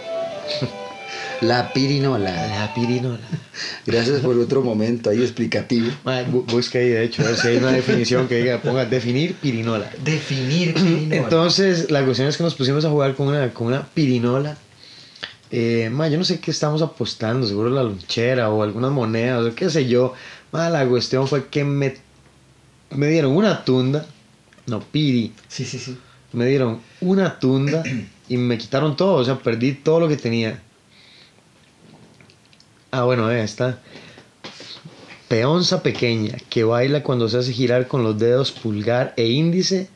La 1.41 1.73
pirinola. 1.73 2.31
La 2.31 2.75
pirinola. 2.75 3.19
Gracias 3.87 4.21
por 4.21 4.39
otro 4.39 4.63
momento 4.63 5.11
ahí 5.11 5.21
explicativo. 5.21 5.91
Busca 6.49 6.79
ahí, 6.79 6.89
de 6.89 7.05
hecho, 7.05 7.23
a 7.23 7.27
ver 7.27 7.37
si 7.37 7.49
hay 7.49 7.57
una 7.59 7.73
definición 7.73 8.29
que 8.29 8.37
diga, 8.37 8.61
ponga 8.61 8.85
definir 8.85 9.35
pirinola. 9.35 9.91
Definir 10.03 10.75
Entonces, 11.11 11.91
la 11.91 12.05
cuestión 12.05 12.29
es 12.29 12.37
que 12.37 12.43
nos 12.43 12.55
pusimos 12.55 12.85
a 12.85 12.91
jugar 12.91 13.15
con 13.15 13.29
una, 13.29 13.53
con 13.53 13.69
una 13.69 13.87
pirinola. 13.87 14.57
Eh, 15.51 15.89
ma, 15.93 16.09
yo 16.09 16.19
no 16.19 16.25
sé 16.25 16.41
qué 16.41 16.51
estamos 16.51 16.83
apostando, 16.83 17.47
seguro 17.47 17.71
la 17.71 17.83
lonchera 17.83 18.51
o 18.51 18.63
algunas 18.63 18.91
monedas 18.91 19.45
o 19.47 19.55
qué 19.55 19.71
sé 19.71 19.87
yo. 19.87 20.15
Ma, 20.51 20.69
la 20.71 20.87
cuestión 20.87 21.29
fue 21.29 21.47
que 21.47 21.65
me, 21.65 21.95
me 22.91 23.09
dieron 23.09 23.37
una 23.37 23.65
tunda, 23.65 24.07
no, 24.67 24.81
piri, 24.81 25.33
Sí, 25.49 25.65
sí, 25.65 25.79
sí. 25.79 25.97
me 26.33 26.47
dieron 26.47 26.81
una 27.01 27.39
tunda 27.39 27.83
y 28.29 28.37
me 28.37 28.59
quitaron 28.59 28.97
todo, 28.97 29.15
o 29.15 29.25
sea, 29.25 29.39
perdí 29.39 29.73
todo 29.75 30.01
lo 30.01 30.09
que 30.09 30.17
tenía. 30.17 30.61
Ah, 32.97 33.03
bueno, 33.03 33.29
eh, 33.29 33.43
esta. 33.43 33.79
Peonza 35.27 35.83
pequeña 35.83 36.37
que 36.49 36.63
baila 36.63 37.03
cuando 37.03 37.29
se 37.29 37.39
hace 37.39 37.53
girar 37.53 37.89
con 37.89 38.05
los 38.05 38.17
dedos 38.17 38.53
pulgar 38.53 39.15
e 39.17 39.27
índice. 39.27 39.89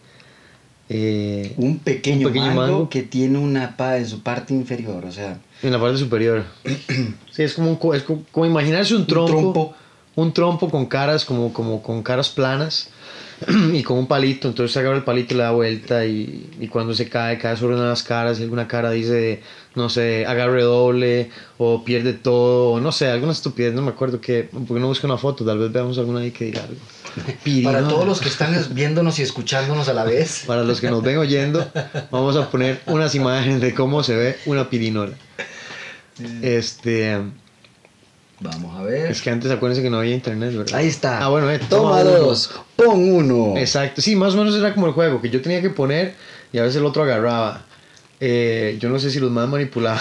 Eh, 0.88 1.52
Un 1.58 1.78
pequeño, 1.78 2.26
Un 2.26 2.32
pequeño 2.32 2.46
mango, 2.54 2.60
mango. 2.72 2.88
que 2.88 3.02
tiene 3.04 3.38
una 3.38 3.76
pa 3.76 3.98
en 3.98 4.08
su 4.08 4.20
parte 4.22 4.52
inferior, 4.52 5.04
o 5.04 5.12
sea, 5.12 5.38
en 5.62 5.70
la 5.70 5.78
parte 5.80 5.98
superior. 5.98 6.44
Sí, 7.30 7.44
es 7.44 7.54
como, 7.54 7.70
un 7.80 7.94
es 7.94 8.02
como, 8.02 8.46
imaginarse 8.46 8.96
un 8.96 9.06
trompo, 9.06 9.30
trompo. 9.30 9.74
un 10.16 10.32
trompo 10.32 10.68
con 10.68 10.86
caras, 10.86 11.24
como, 11.24 11.52
como 11.52 11.82
con 11.84 12.02
caras 12.02 12.30
planas 12.30 12.88
y 13.72 13.82
con 13.82 13.98
un 13.98 14.06
palito. 14.06 14.48
Entonces 14.48 14.72
se 14.72 14.80
agarra 14.80 14.96
el 14.96 15.04
palito 15.04 15.34
y 15.34 15.36
le 15.36 15.42
da 15.42 15.50
vuelta 15.50 16.04
y, 16.04 16.50
y 16.60 16.68
cuando 16.68 16.94
se 16.94 17.08
cae, 17.08 17.38
cae 17.38 17.56
sobre 17.56 17.74
una 17.74 17.84
de 17.84 17.90
las 17.90 18.02
caras 18.02 18.40
y 18.40 18.42
alguna 18.42 18.68
cara 18.68 18.90
dice, 18.90 19.42
no 19.74 19.88
sé, 19.88 20.26
agarre 20.26 20.62
doble 20.62 21.30
o 21.56 21.84
pierde 21.84 22.12
todo, 22.12 22.72
o 22.72 22.80
no 22.80 22.92
sé, 22.92 23.06
alguna 23.06 23.32
estupidez, 23.32 23.72
no 23.72 23.82
me 23.82 23.90
acuerdo 23.90 24.20
que, 24.20 24.48
porque 24.50 24.80
no 24.80 24.88
busco 24.88 25.06
una 25.06 25.16
foto, 25.16 25.44
tal 25.44 25.58
vez 25.58 25.72
veamos 25.72 25.96
alguna 25.98 26.20
ahí 26.20 26.30
que 26.30 26.46
diga 26.46 26.62
algo. 26.62 26.74
para 27.16 27.38
Pirinola. 27.44 27.88
todos 27.88 28.06
los 28.06 28.20
que 28.20 28.28
están 28.28 28.54
viéndonos 28.72 29.18
y 29.18 29.22
escuchándonos 29.22 29.88
a 29.88 29.94
la 29.94 30.04
vez. 30.04 30.44
Para 30.46 30.62
los 30.62 30.80
que 30.80 30.90
nos 30.90 31.02
ven 31.02 31.18
oyendo, 31.18 31.70
vamos 32.10 32.36
a 32.36 32.50
poner 32.50 32.80
unas 32.86 33.14
imágenes 33.14 33.60
de 33.60 33.74
cómo 33.74 34.02
se 34.02 34.14
ve 34.14 34.36
una 34.46 34.68
pirinola. 34.68 35.14
Este, 36.42 37.16
Vamos 38.40 38.78
a 38.78 38.82
ver. 38.82 39.10
es 39.10 39.20
que 39.20 39.30
antes 39.30 39.50
acuérdense 39.50 39.82
que 39.82 39.90
no 39.90 39.98
había 39.98 40.14
internet, 40.14 40.54
¿verdad? 40.56 40.78
Ahí 40.78 40.86
está. 40.86 41.24
Ah, 41.24 41.28
bueno, 41.28 41.50
eh, 41.50 41.60
Toma 41.68 42.02
dos, 42.04 42.50
pon 42.76 43.12
uno. 43.12 43.56
Exacto, 43.56 44.00
sí, 44.00 44.14
más 44.14 44.34
o 44.34 44.38
menos 44.38 44.54
era 44.54 44.74
como 44.74 44.86
el 44.86 44.92
juego, 44.92 45.20
que 45.20 45.30
yo 45.30 45.42
tenía 45.42 45.60
que 45.60 45.70
poner 45.70 46.14
y 46.52 46.58
a 46.58 46.62
veces 46.62 46.76
el 46.76 46.86
otro 46.86 47.02
agarraba. 47.02 47.64
Eh, 48.20 48.76
yo 48.80 48.88
no 48.88 48.98
sé 48.98 49.10
si 49.10 49.20
los 49.20 49.30
más 49.30 49.48
manipulaban. 49.48 50.00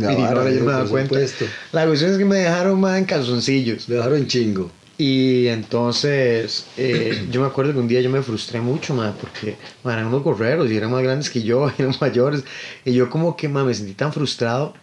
la 0.00 0.12
Navarra, 0.12 0.44
pirinola, 0.44 0.50
yo 0.50 0.64
me 0.64 0.72
daba 0.72 0.88
cuenta. 0.88 1.14
supuesto. 1.14 1.44
La 1.72 1.86
cuestión 1.86 2.12
es 2.12 2.18
que 2.18 2.24
me 2.24 2.36
dejaron 2.36 2.80
más 2.80 2.98
en 2.98 3.04
calzoncillos. 3.04 3.88
Le 3.88 3.96
dejaron 3.96 4.26
chingo. 4.26 4.70
Y 4.96 5.48
entonces, 5.48 6.66
eh, 6.76 7.26
yo 7.30 7.40
me 7.40 7.46
acuerdo 7.46 7.72
que 7.72 7.78
un 7.78 7.88
día 7.88 8.00
yo 8.00 8.10
me 8.10 8.22
frustré 8.22 8.60
mucho, 8.60 8.94
ma, 8.94 9.14
porque 9.20 9.56
eran 9.84 10.06
unos 10.06 10.22
gorreros 10.22 10.70
y 10.70 10.76
eran 10.76 10.90
más 10.92 11.02
grandes 11.02 11.30
que 11.30 11.42
yo, 11.42 11.70
eran 11.78 11.94
mayores. 12.00 12.44
Y 12.84 12.92
yo 12.92 13.10
como 13.10 13.36
que 13.36 13.48
ma, 13.48 13.64
me 13.64 13.74
sentí 13.74 13.94
tan 13.94 14.12
frustrado 14.12 14.74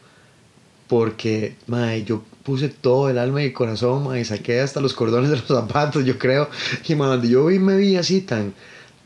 porque 0.91 1.55
ma, 1.67 1.95
yo 1.95 2.21
puse 2.43 2.67
todo 2.67 3.10
el 3.10 3.17
alma 3.17 3.41
y 3.41 3.45
el 3.45 3.53
corazón 3.53 4.03
ma, 4.03 4.19
y 4.19 4.25
saqué 4.25 4.60
hasta 4.60 4.81
los 4.81 4.93
cordones 4.93 5.29
de 5.29 5.38
los 5.38 5.48
zapatos, 5.48 6.03
yo 6.03 6.19
creo. 6.19 6.50
Y 6.86 6.95
ma, 6.95 7.07
donde 7.07 7.29
yo 7.29 7.45
vi, 7.45 7.60
me 7.60 7.77
vi 7.77 7.95
así 7.95 8.19
tan, 8.19 8.53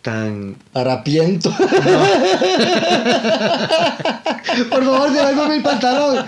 tan... 0.01 0.55
Harapiento. 0.73 1.51
Por 4.71 4.83
favor, 4.83 5.11
devuélveme 5.11 5.57
el 5.57 5.61
pantalón. 5.61 6.25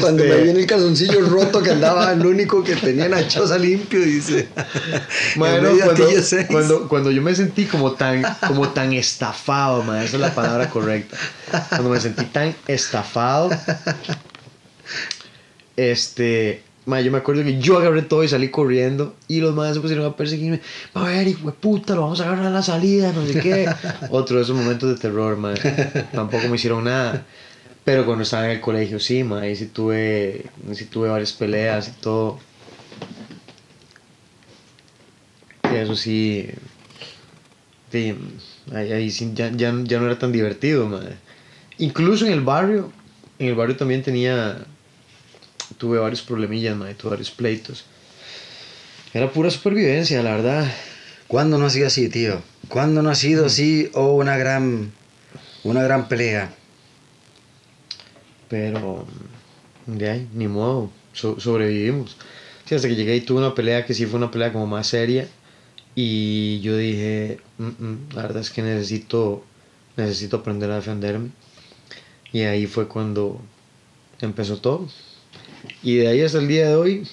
Cuando 0.00 0.24
Este, 0.24 0.36
me 0.36 0.42
viene 0.42 0.58
el 0.58 0.66
calzoncillo 0.66 1.20
roto 1.20 1.62
que 1.62 1.70
andaba, 1.70 2.12
el 2.12 2.26
único 2.26 2.64
que 2.64 2.74
tenía 2.74 3.08
la 3.08 3.28
choza 3.28 3.58
limpio, 3.58 4.00
dice. 4.00 4.48
Bueno, 5.36 5.68
cuando, 6.50 6.88
cuando 6.88 7.12
yo 7.12 7.22
me 7.22 7.32
sentí 7.36 7.66
como 7.66 7.92
tan, 7.92 8.24
como 8.44 8.70
tan 8.70 8.92
estafado, 8.92 9.84
ma, 9.84 10.02
esa 10.02 10.16
es 10.16 10.20
la 10.20 10.34
palabra 10.34 10.68
correcta. 10.68 11.16
Cuando 11.68 11.90
me 11.90 12.00
sentí 12.00 12.24
tan 12.24 12.56
estafado, 12.66 13.50
este, 15.76 16.62
Ma, 16.86 17.00
yo 17.00 17.12
me 17.12 17.18
acuerdo 17.18 17.44
que 17.44 17.58
yo 17.60 17.78
agarré 17.78 18.02
todo 18.02 18.24
y 18.24 18.28
salí 18.28 18.48
corriendo 18.48 19.14
y 19.28 19.40
los 19.40 19.54
madres 19.54 19.76
se 19.76 19.80
pusieron 19.80 20.06
a 20.06 20.16
perseguirme. 20.16 20.60
A 20.94 21.04
ver, 21.04 21.28
hijo 21.28 21.46
de 21.46 21.52
puta, 21.52 21.94
lo 21.94 22.02
vamos 22.02 22.20
a 22.20 22.24
agarrar 22.24 22.46
a 22.46 22.50
la 22.50 22.62
salida, 22.62 23.12
no 23.12 23.26
sé 23.26 23.38
qué. 23.38 23.68
Otro 24.10 24.38
de 24.38 24.42
esos 24.42 24.56
momentos 24.56 24.88
de 24.88 24.96
terror, 24.96 25.36
ma. 25.36 25.54
Tampoco 26.12 26.48
me 26.48 26.56
hicieron 26.56 26.84
nada. 26.84 27.24
Pero 27.84 28.06
cuando 28.06 28.24
estaba 28.24 28.46
en 28.46 28.52
el 28.52 28.60
colegio, 28.60 28.98
sí, 28.98 29.22
ma, 29.22 29.42
ahí 29.42 29.56
sí 29.56 29.66
tuve, 29.66 30.46
sí 30.72 30.86
tuve 30.86 31.08
varias 31.10 31.32
peleas 31.32 31.88
y 31.88 31.92
todo. 32.00 32.38
Y 35.70 35.76
eso 35.76 35.94
sí. 35.94 36.48
sí, 37.92 38.16
ahí, 38.74 38.92
ahí 38.92 39.10
sí 39.10 39.30
ya, 39.34 39.50
ya, 39.50 39.74
ya 39.84 40.00
no 40.00 40.06
era 40.06 40.18
tan 40.18 40.32
divertido, 40.32 40.88
ma. 40.88 41.00
Incluso 41.76 42.26
en 42.26 42.32
el 42.32 42.40
barrio, 42.40 42.90
en 43.38 43.48
el 43.48 43.54
barrio 43.54 43.76
también 43.76 44.02
tenía 44.02 44.58
tuve 45.80 45.98
varios 45.98 46.20
problemillas, 46.20 46.76
mae, 46.76 46.94
tuve 46.94 47.10
varios 47.12 47.30
pleitos. 47.30 47.84
Era 49.14 49.32
pura 49.32 49.50
supervivencia, 49.50 50.22
la 50.22 50.32
verdad. 50.36 50.70
¿Cuándo 51.26 51.56
no 51.58 51.66
ha 51.66 51.70
sido 51.70 51.86
así, 51.86 52.08
tío? 52.10 52.42
¿Cuándo 52.68 53.02
no 53.02 53.08
ha 53.10 53.14
sido 53.14 53.46
así 53.46 53.88
o 53.94 54.12
una 54.14 54.36
gran, 54.36 54.92
una 55.64 55.82
gran 55.82 56.06
pelea? 56.06 56.52
Pero, 58.48 59.06
de 59.86 60.10
ahí, 60.10 60.28
ni 60.34 60.48
modo, 60.48 60.90
so- 61.12 61.40
sobrevivimos. 61.40 62.16
Sí, 62.66 62.74
hasta 62.74 62.88
que 62.88 62.94
llegué 62.96 63.16
y 63.16 63.20
tuve 63.22 63.38
una 63.38 63.54
pelea 63.54 63.86
que 63.86 63.94
sí 63.94 64.06
fue 64.06 64.18
una 64.18 64.30
pelea 64.30 64.52
como 64.52 64.66
más 64.66 64.86
seria. 64.86 65.26
Y 65.94 66.60
yo 66.60 66.76
dije, 66.76 67.40
"Mm, 67.58 67.64
mm, 67.84 67.98
la 68.14 68.22
verdad 68.22 68.42
es 68.42 68.50
que 68.50 68.62
necesito, 68.62 69.44
necesito 69.96 70.36
aprender 70.36 70.70
a 70.70 70.76
defenderme. 70.76 71.30
Y 72.32 72.42
ahí 72.42 72.66
fue 72.66 72.86
cuando 72.86 73.40
empezó 74.20 74.58
todo. 74.58 74.88
Y 75.82 75.96
de 75.96 76.08
ahí 76.08 76.22
hasta 76.22 76.38
el 76.38 76.48
día 76.48 76.68
de 76.68 76.74
hoy 76.74 77.08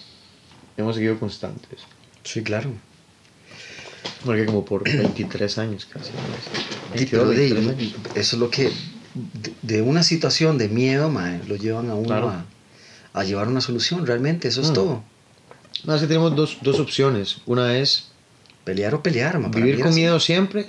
hemos 0.76 0.96
seguido 0.96 1.20
constantes. 1.20 1.80
Sí, 2.24 2.42
claro. 2.44 2.72
Porque 4.26 4.46
como 4.46 4.66
por 4.66 4.84
23 4.92 5.58
años 5.58 5.86
casi. 5.86 6.12
Sí, 6.12 6.16
22, 6.94 7.10
pero 7.12 7.30
de- 7.30 7.54
23 7.54 7.68
años. 7.70 7.94
eso 8.16 8.36
es 8.36 8.40
lo 8.40 8.50
que 8.50 8.72
de, 9.64 9.82
una 9.82 10.04
situación 10.04 10.58
de 10.58 10.68
miedo, 10.70 11.10
mae, 11.10 11.42
lo 11.48 11.56
llevan 11.56 11.90
a 11.90 11.96
uno 11.96 12.08
Claro. 12.08 12.30
a, 12.30 12.46
a 13.14 13.24
llevar 13.24 13.48
una 13.48 13.62
solución, 13.62 14.06
realmente, 14.06 14.48
eso 14.48 14.62
es 14.62 14.70
Mm. 14.72 14.74
todo. 14.74 15.04
No, 15.86 15.96
es 15.96 16.02
que 16.02 16.08
tenemos 16.08 16.36
dos, 16.36 16.58
dos 16.62 16.80
opciones. 16.80 17.38
Una 17.46 17.78
es 17.78 18.10
Pelear 18.64 18.94
o 18.96 19.02
pelear, 19.02 19.40
ma, 19.40 19.50
para 19.50 19.64
vivir 19.64 19.82
con 19.82 19.96
miedo 19.96 20.20
siempre. 20.20 20.68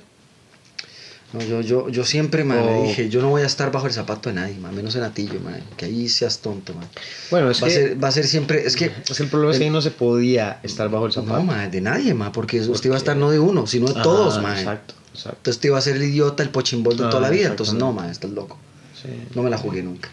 No, 1.33 1.45
yo, 1.45 1.61
yo, 1.61 1.89
yo 1.91 2.05
siempre 2.05 2.43
mae, 2.43 2.63
O- 2.63 2.67
me 2.67 2.83
dije, 2.89 3.09
yo 3.11 3.21
no 3.21 3.29
voy 3.29 3.43
a 3.43 3.47
estar 3.47 3.71
bajo 3.71 3.87
el 3.87 3.93
zapato 3.93 4.31
de 4.31 4.35
nadie, 4.37 4.57
ma, 4.59 4.73
menos 4.73 4.95
en 4.97 5.03
Atillo, 5.03 5.41
mae, 5.41 5.63
que 5.77 5.85
ahí 5.85 6.09
seas 6.09 6.39
tonto, 6.39 6.73
mae. 6.73 6.87
Bueno, 7.31 7.51
es 7.51 7.63
Va, 7.63 7.67
a 7.67 7.69
que, 7.69 7.75
ser, 7.75 8.03
va 8.03 8.09
a 8.09 8.13
ser 8.13 8.27
siempre, 8.27 8.67
es 8.67 8.77
que 8.77 8.87
es 8.87 9.17
que 9.17 9.23
el 9.25 9.29
problema 9.29 9.53
es 9.53 9.59
que 9.59 9.65
ahí 9.65 9.71
no 9.71 9.83
se 9.83 9.91
podía 9.91 10.59
estar 10.63 10.89
bajo 10.89 11.05
el 11.05 11.13
zapato. 11.13 11.35
no, 11.35 11.43
mae, 11.45 11.69
de 11.69 11.83
nadie, 11.83 12.15
ma, 12.15 12.33
porque 12.33 12.61
usted 12.61 12.87
iba 12.87 12.97
a 12.97 12.99
estar 12.99 13.17
no 13.17 13.31
de 13.31 13.39
uno, 13.39 13.67
sino 13.67 13.87
de 13.89 13.93
Ajá, 13.93 14.03
todos, 14.03 14.39
mae. 14.43 14.59
Exacto, 14.59 14.95
exacto. 15.13 15.37
Entonces 15.39 15.61
te 15.61 15.69
iba 15.69 15.77
a 15.77 15.83
ser 15.83 15.97
el 15.97 16.05
idiota, 16.05 16.43
el 16.43 16.49
pochimbol 16.49 16.97
de 16.97 17.05
Ah, 17.05 17.11
toda 17.11 17.21
la 17.23 17.31
vida, 17.31 17.49
entonces 17.49 17.75
no, 17.75 17.93
mae, 17.93 18.11
estás 18.11 18.31
loco. 18.31 18.59
Sí. 18.95 19.09
No 19.35 19.43
me 19.43 19.51
la 19.51 19.59
jugué 19.59 19.83
nunca. 19.83 20.09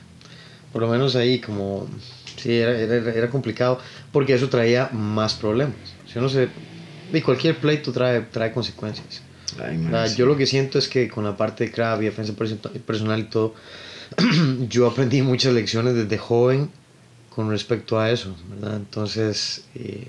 Por 0.74 0.82
lo 0.82 0.90
menos 0.90 1.16
ahí 1.16 1.40
como... 1.40 1.88
Sí, 2.36 2.52
era, 2.58 2.78
era, 2.78 3.14
era 3.14 3.30
complicado 3.30 3.80
porque 4.12 4.34
eso 4.34 4.50
traía 4.50 4.90
más 4.92 5.36
problemas. 5.36 5.96
Si 6.06 6.20
uno 6.20 6.28
se... 6.28 6.50
Y 7.14 7.22
cualquier 7.22 7.58
pleito 7.58 7.94
trae, 7.94 8.20
trae 8.20 8.52
consecuencias. 8.52 9.22
Ay, 9.60 9.78
sea, 9.90 10.08
sí. 10.10 10.16
Yo 10.18 10.26
lo 10.26 10.36
que 10.38 10.46
siento 10.46 10.78
es 10.80 10.88
que 10.88 11.08
con 11.10 11.24
la 11.24 11.36
parte 11.38 11.66
de 11.66 11.72
CRAB 11.72 12.02
y 12.02 12.06
defensa 12.06 12.34
perso- 12.34 12.60
personal 12.82 13.20
y 13.20 13.24
todo, 13.26 13.54
yo 14.70 14.88
aprendí 14.88 15.22
muchas 15.22 15.54
lecciones 15.54 15.96
desde 15.96 16.18
joven 16.18 16.70
con 17.30 17.50
respecto 17.50 18.00
a 18.00 18.10
eso, 18.12 18.36
¿verdad? 18.50 18.78
Entonces, 18.78 19.66
eh, 19.76 20.06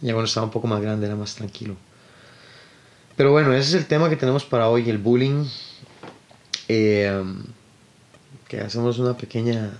ya 0.00 0.12
cuando 0.12 0.26
estaba 0.28 0.46
un 0.46 0.52
poco 0.52 0.66
más 0.68 0.80
grande 0.80 1.06
era 1.06 1.16
más 1.16 1.34
tranquilo. 1.34 1.76
Pero 3.16 3.32
bueno, 3.32 3.52
ese 3.52 3.70
es 3.70 3.74
el 3.74 3.86
tema 3.86 4.08
que 4.08 4.16
tenemos 4.16 4.44
para 4.44 4.68
hoy, 4.68 4.88
el 4.88 4.98
bullying. 4.98 5.44
Eh, 6.68 7.24
que 8.46 8.60
hacemos 8.60 8.98
una 8.98 9.16
pequeña... 9.16 9.72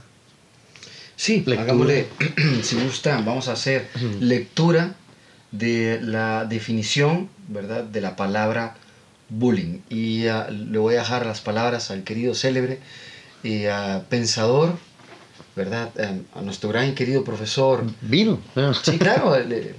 Sí, 1.17 1.37
Lectura. 1.39 1.63
hagámosle, 1.63 2.07
si 2.63 2.77
gusta, 2.81 3.17
vamos 3.25 3.49
a 3.49 3.53
hacer 3.53 3.89
lectura 4.21 4.95
de 5.51 6.01
la 6.03 6.45
definición, 6.45 7.29
¿verdad?, 7.49 7.85
de 7.85 8.01
la 8.01 8.17
palabra 8.17 8.77
bullying. 9.29 9.81
Y 9.89 10.27
ah, 10.27 10.49
le 10.51 10.79
voy 10.79 10.95
a 10.95 11.01
dejar 11.01 11.27
las 11.27 11.41
palabras 11.41 11.91
al 11.91 12.05
querido 12.05 12.35
célebre 12.35 12.81
y 13.43 13.67
ah, 13.67 14.05
pensador, 14.09 14.77
¿verdad?, 15.57 15.91
eh, 15.97 16.23
a 16.35 16.43
nuestro 16.43 16.69
gran 16.71 16.89
y 16.89 16.93
querido 16.93 17.25
profesor. 17.25 17.85
Vino. 18.03 18.39
¿no? 18.55 18.75
Sí, 18.75 18.99
claro, 18.99 19.35
el, 19.35 19.53
eh, 19.53 19.75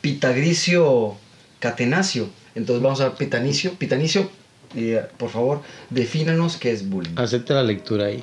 Pitagricio 0.00 1.16
Catenacio. 1.60 2.28
Entonces 2.54 2.82
vamos 2.82 3.00
a 3.00 3.14
Pitanicio. 3.14 3.72
Pitanicio, 3.72 4.30
eh, 4.76 5.02
por 5.16 5.30
favor, 5.30 5.62
defínanos 5.90 6.56
qué 6.56 6.72
es 6.72 6.88
bullying. 6.88 7.14
Acepte 7.16 7.54
la 7.54 7.62
lectura 7.62 8.06
ahí. 8.06 8.22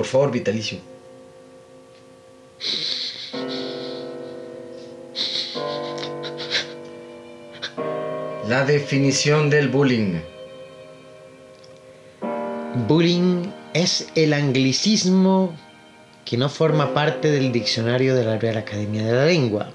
Por 0.00 0.06
favor, 0.06 0.30
Vitalicio. 0.30 0.78
La 8.48 8.64
definición 8.64 9.50
del 9.50 9.68
bullying. 9.68 10.20
Bullying 12.88 13.52
es 13.74 14.08
el 14.14 14.32
anglicismo 14.32 15.54
que 16.24 16.38
no 16.38 16.48
forma 16.48 16.94
parte 16.94 17.30
del 17.30 17.52
diccionario 17.52 18.14
de 18.14 18.24
la 18.24 18.38
Real 18.38 18.56
Academia 18.56 19.04
de 19.04 19.12
la 19.12 19.26
Lengua, 19.26 19.70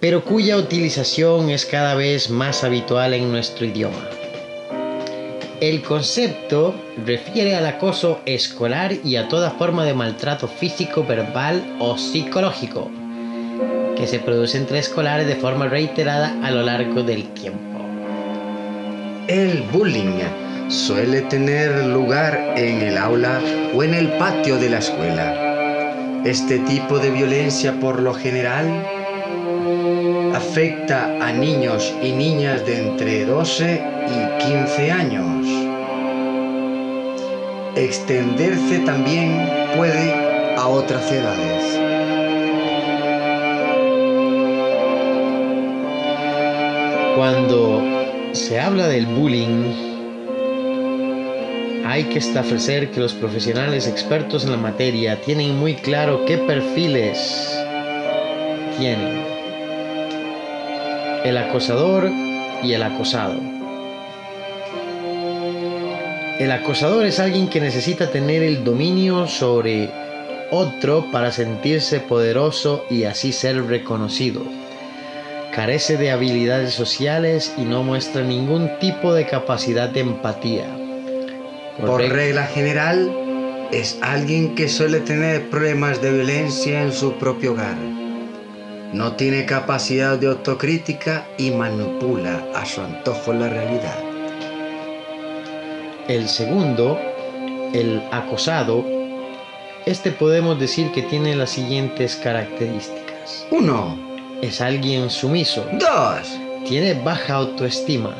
pero 0.00 0.24
cuya 0.24 0.56
utilización 0.56 1.50
es 1.50 1.64
cada 1.64 1.94
vez 1.94 2.30
más 2.30 2.64
habitual 2.64 3.14
en 3.14 3.30
nuestro 3.30 3.64
idioma. 3.64 4.23
El 5.60 5.82
concepto 5.82 6.74
refiere 7.06 7.54
al 7.54 7.66
acoso 7.66 8.20
escolar 8.26 8.92
y 9.04 9.16
a 9.16 9.28
toda 9.28 9.50
forma 9.52 9.84
de 9.84 9.94
maltrato 9.94 10.48
físico, 10.48 11.04
verbal 11.04 11.62
o 11.78 11.96
psicológico 11.96 12.90
que 13.96 14.06
se 14.08 14.18
produce 14.18 14.58
entre 14.58 14.80
escolares 14.80 15.26
de 15.26 15.36
forma 15.36 15.68
reiterada 15.68 16.34
a 16.42 16.50
lo 16.50 16.62
largo 16.62 17.02
del 17.02 17.28
tiempo. 17.34 17.78
El 19.28 19.62
bullying 19.72 20.20
suele 20.68 21.22
tener 21.22 21.86
lugar 21.86 22.54
en 22.56 22.82
el 22.82 22.98
aula 22.98 23.40
o 23.74 23.82
en 23.82 23.94
el 23.94 24.08
patio 24.18 24.56
de 24.56 24.70
la 24.70 24.78
escuela. 24.78 26.22
Este 26.24 26.58
tipo 26.60 26.98
de 26.98 27.10
violencia 27.10 27.78
por 27.80 28.02
lo 28.02 28.14
general 28.14 28.66
afecta 30.44 31.06
a 31.26 31.32
niños 31.32 31.94
y 32.02 32.12
niñas 32.12 32.66
de 32.66 32.78
entre 32.78 33.24
12 33.24 33.82
y 34.06 34.44
15 34.44 34.92
años. 34.92 35.46
Extenderse 37.76 38.80
también 38.80 39.48
puede 39.74 40.12
a 40.56 40.68
otras 40.68 41.10
edades. 41.10 41.80
Cuando 47.16 47.82
se 48.32 48.60
habla 48.60 48.86
del 48.88 49.06
bullying, 49.06 49.72
hay 51.86 52.04
que 52.04 52.18
establecer 52.18 52.90
que 52.90 53.00
los 53.00 53.14
profesionales 53.14 53.86
expertos 53.86 54.44
en 54.44 54.50
la 54.50 54.58
materia 54.58 55.20
tienen 55.22 55.58
muy 55.58 55.74
claro 55.74 56.24
qué 56.26 56.36
perfiles 56.36 57.58
tienen. 58.78 59.33
El 61.24 61.36
acosador 61.38 62.08
y 62.62 62.72
el 62.72 62.82
acosado. 62.82 63.34
El 66.38 66.52
acosador 66.52 67.06
es 67.06 67.18
alguien 67.18 67.48
que 67.48 67.60
necesita 67.60 68.10
tener 68.10 68.42
el 68.42 68.62
dominio 68.62 69.26
sobre 69.26 69.90
otro 70.50 71.10
para 71.10 71.32
sentirse 71.32 71.98
poderoso 72.00 72.84
y 72.90 73.04
así 73.04 73.32
ser 73.32 73.66
reconocido 73.66 74.42
carece 75.54 75.96
de 75.96 76.10
habilidades 76.10 76.74
sociales 76.74 77.54
y 77.56 77.62
no 77.62 77.84
muestra 77.84 78.22
ningún 78.22 78.68
tipo 78.80 79.14
de 79.14 79.26
capacidad 79.26 79.88
de 79.88 80.00
empatía. 80.00 80.66
Por 81.80 82.00
regla 82.00 82.46
general, 82.46 83.12
es 83.70 83.98
alguien 84.02 84.56
que 84.56 84.68
suele 84.68 85.00
tener 85.00 85.48
problemas 85.50 86.02
de 86.02 86.12
violencia 86.12 86.82
en 86.82 86.92
su 86.92 87.14
propio 87.14 87.52
hogar. 87.52 87.93
No 88.94 89.16
tiene 89.16 89.44
capacidad 89.44 90.16
de 90.18 90.28
autocrítica 90.28 91.26
y 91.36 91.50
manipula 91.50 92.44
a 92.54 92.64
su 92.64 92.80
antojo 92.80 93.32
la 93.32 93.48
realidad. 93.48 93.98
El 96.06 96.28
segundo, 96.28 96.98
el 97.72 98.00
acosado, 98.12 98.84
este 99.84 100.12
podemos 100.12 100.60
decir 100.60 100.92
que 100.92 101.02
tiene 101.02 101.34
las 101.34 101.50
siguientes 101.50 102.16
características. 102.16 103.46
Uno, 103.50 103.98
Es 104.42 104.60
alguien 104.60 105.10
sumiso, 105.10 105.64
dos, 105.72 106.28
tiene 106.68 106.94
baja 106.94 107.34
autoestima. 107.34 108.14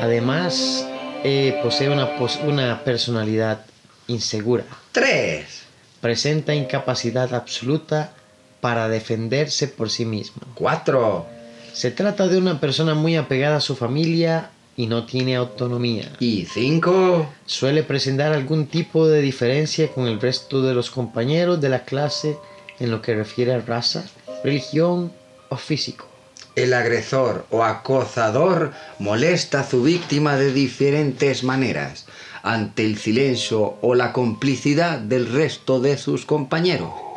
Además, 0.00 0.86
eh, 1.24 1.58
posee 1.62 1.88
una, 1.88 2.14
pos- 2.16 2.38
una 2.46 2.84
personalidad 2.84 3.60
insegura. 4.06 4.64
3. 4.92 5.62
Presenta 6.00 6.54
incapacidad 6.54 7.32
absoluta 7.34 8.12
para 8.60 8.88
defenderse 8.88 9.68
por 9.68 9.90
sí 9.90 10.04
mismo. 10.04 10.42
4. 10.54 11.26
Se 11.72 11.90
trata 11.90 12.28
de 12.28 12.38
una 12.38 12.60
persona 12.60 12.94
muy 12.94 13.16
apegada 13.16 13.56
a 13.56 13.60
su 13.60 13.76
familia 13.76 14.50
y 14.76 14.86
no 14.86 15.06
tiene 15.06 15.36
autonomía. 15.36 16.10
Y 16.20 16.46
5. 16.46 17.28
Suele 17.46 17.82
presentar 17.82 18.32
algún 18.32 18.66
tipo 18.66 19.08
de 19.08 19.20
diferencia 19.20 19.88
con 19.88 20.06
el 20.06 20.20
resto 20.20 20.62
de 20.62 20.74
los 20.74 20.90
compañeros 20.90 21.60
de 21.60 21.68
la 21.68 21.84
clase 21.84 22.36
en 22.78 22.90
lo 22.90 23.02
que 23.02 23.14
refiere 23.14 23.52
a 23.52 23.60
raza, 23.60 24.04
religión 24.44 25.12
o 25.48 25.56
físico. 25.56 26.06
El 26.54 26.74
agresor 26.74 27.46
o 27.50 27.64
acosador 27.64 28.72
molesta 28.98 29.60
a 29.60 29.68
su 29.68 29.82
víctima 29.82 30.36
de 30.36 30.52
diferentes 30.52 31.44
maneras, 31.44 32.06
ante 32.42 32.84
el 32.84 32.98
silencio 32.98 33.76
o 33.80 33.94
la 33.94 34.12
complicidad 34.12 34.98
del 34.98 35.26
resto 35.26 35.80
de 35.80 35.98
sus 35.98 36.24
compañeros. 36.24 37.07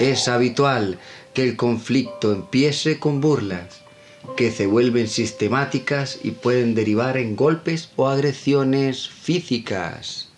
Es 0.00 0.26
habitual 0.28 0.98
que 1.34 1.44
el 1.44 1.56
conflicto 1.56 2.32
empiece 2.32 2.98
con 2.98 3.20
burlas, 3.20 3.80
que 4.36 4.50
se 4.50 4.66
vuelven 4.66 5.08
sistemáticas 5.08 6.18
y 6.22 6.32
pueden 6.32 6.74
derivar 6.74 7.16
en 7.16 7.36
golpes 7.36 7.90
o 7.96 8.08
agresiones 8.08 9.08
físicas. 9.08 10.28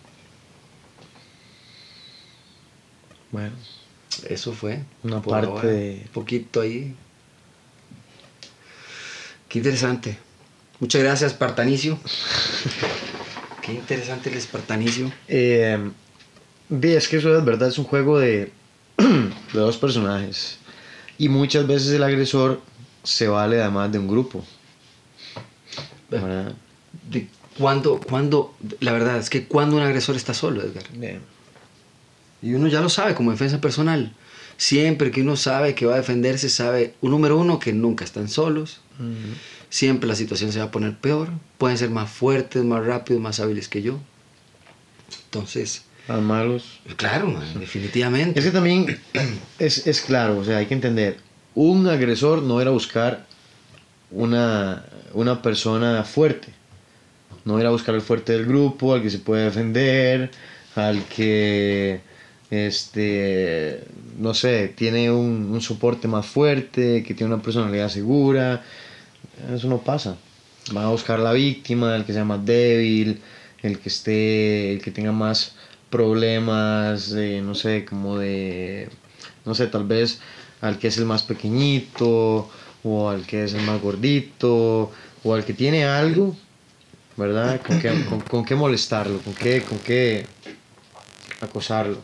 Bueno, 3.30 3.52
Eso 4.28 4.52
fue. 4.52 4.80
Una 5.04 5.22
por 5.22 5.32
parte 5.32 5.48
ahora. 5.48 5.68
de- 5.68 6.02
Un 6.04 6.12
poquito 6.12 6.60
ahí. 6.60 6.94
Qué 9.48 9.58
interesante. 9.58 10.18
Muchas 10.80 11.02
gracias, 11.02 11.32
Espartanicio. 11.32 11.98
Qué 13.62 13.72
interesante 13.72 14.28
el 14.28 14.36
Espartanicio. 14.36 15.10
eh, 15.28 15.90
es 16.82 17.08
que 17.08 17.16
eso 17.18 17.36
es 17.38 17.44
verdad, 17.44 17.68
es 17.68 17.78
un 17.78 17.84
juego 17.84 18.18
de, 18.18 18.50
de 18.96 19.32
dos 19.52 19.76
personajes. 19.76 20.58
Y 21.18 21.28
muchas 21.28 21.66
veces 21.66 21.92
el 21.92 22.02
agresor 22.02 22.60
se 23.02 23.28
vale 23.28 23.60
además 23.60 23.92
de 23.92 23.98
un 23.98 24.08
grupo. 24.08 24.44
¿verdad? 26.20 26.54
De 27.10 27.28
cuando, 27.58 28.00
cuando, 28.00 28.54
la 28.80 28.92
verdad 28.92 29.18
es 29.18 29.30
que 29.30 29.46
cuando 29.46 29.76
un 29.76 29.82
agresor 29.82 30.16
está 30.16 30.34
solo, 30.34 30.62
Edgar. 30.62 30.84
Bien. 30.92 31.20
Y 32.40 32.54
uno 32.54 32.66
ya 32.68 32.80
lo 32.80 32.88
sabe 32.88 33.14
como 33.14 33.30
defensa 33.30 33.60
personal. 33.60 34.14
Siempre 34.56 35.10
que 35.10 35.22
uno 35.22 35.36
sabe 35.36 35.74
que 35.74 35.86
va 35.86 35.94
a 35.94 35.98
defenderse, 35.98 36.48
sabe, 36.48 36.94
un 37.00 37.10
número 37.10 37.38
uno, 37.38 37.58
que 37.58 37.72
nunca 37.72 38.04
están 38.04 38.28
solos. 38.28 38.80
Siempre 39.70 40.08
la 40.08 40.14
situación 40.14 40.52
se 40.52 40.58
va 40.58 40.66
a 40.66 40.70
poner 40.70 40.98
peor. 40.98 41.30
Pueden 41.58 41.78
ser 41.78 41.90
más 41.90 42.10
fuertes, 42.10 42.64
más 42.64 42.84
rápidos, 42.84 43.22
más 43.22 43.40
hábiles 43.40 43.68
que 43.68 43.82
yo. 43.82 43.98
Entonces, 45.24 45.84
Más 46.12 46.20
malos. 46.20 46.80
claro, 46.96 47.28
man, 47.28 47.58
definitivamente. 47.58 48.38
Es 48.38 48.44
que 48.44 48.50
también 48.50 48.98
es, 49.58 49.86
es 49.86 50.02
claro, 50.02 50.38
o 50.38 50.44
sea, 50.44 50.58
hay 50.58 50.66
que 50.66 50.74
entender, 50.74 51.16
un 51.54 51.88
agresor 51.88 52.42
no 52.42 52.60
era 52.60 52.70
buscar 52.70 53.24
una, 54.10 54.84
una 55.14 55.40
persona 55.40 56.04
fuerte, 56.04 56.48
no 57.46 57.58
era 57.58 57.70
buscar 57.70 57.94
el 57.94 58.02
fuerte 58.02 58.34
del 58.34 58.44
grupo, 58.44 58.92
al 58.92 59.00
que 59.00 59.08
se 59.08 59.20
puede 59.20 59.44
defender, 59.44 60.30
al 60.74 61.02
que, 61.04 62.00
este, 62.50 63.82
no 64.18 64.34
sé, 64.34 64.68
tiene 64.68 65.10
un, 65.10 65.50
un 65.50 65.62
soporte 65.62 66.08
más 66.08 66.26
fuerte, 66.26 67.02
que 67.02 67.14
tiene 67.14 67.32
una 67.32 67.42
personalidad 67.42 67.88
segura, 67.88 68.62
eso 69.54 69.66
no 69.66 69.78
pasa. 69.78 70.18
Van 70.72 70.84
a 70.84 70.90
buscar 70.90 71.18
la 71.18 71.32
víctima, 71.32 71.96
el 71.96 72.04
que 72.04 72.12
sea 72.12 72.24
más 72.26 72.44
débil, 72.44 73.22
el 73.62 73.78
que 73.78 73.88
esté, 73.88 74.72
el 74.74 74.82
que 74.82 74.90
tenga 74.90 75.12
más 75.12 75.56
problemas, 75.92 77.12
eh, 77.12 77.40
no 77.44 77.54
sé, 77.54 77.84
como 77.84 78.18
de, 78.18 78.88
no 79.44 79.54
sé, 79.54 79.68
tal 79.68 79.84
vez 79.86 80.18
al 80.62 80.78
que 80.78 80.88
es 80.88 80.96
el 80.98 81.04
más 81.04 81.22
pequeñito, 81.22 82.48
o 82.82 83.08
al 83.10 83.24
que 83.26 83.44
es 83.44 83.52
el 83.54 83.62
más 83.62 83.80
gordito, 83.80 84.90
o 85.22 85.34
al 85.34 85.44
que 85.44 85.52
tiene 85.54 85.84
algo, 85.84 86.34
¿verdad? 87.16 87.60
Con 87.62 87.78
qué, 87.78 87.92
con, 88.28 88.44
qué 88.44 88.54
molestarlo, 88.56 89.20
con 89.22 89.34
qué, 89.34 89.62
con 89.68 89.78
qué 89.80 90.26
acosarlo. 91.40 91.98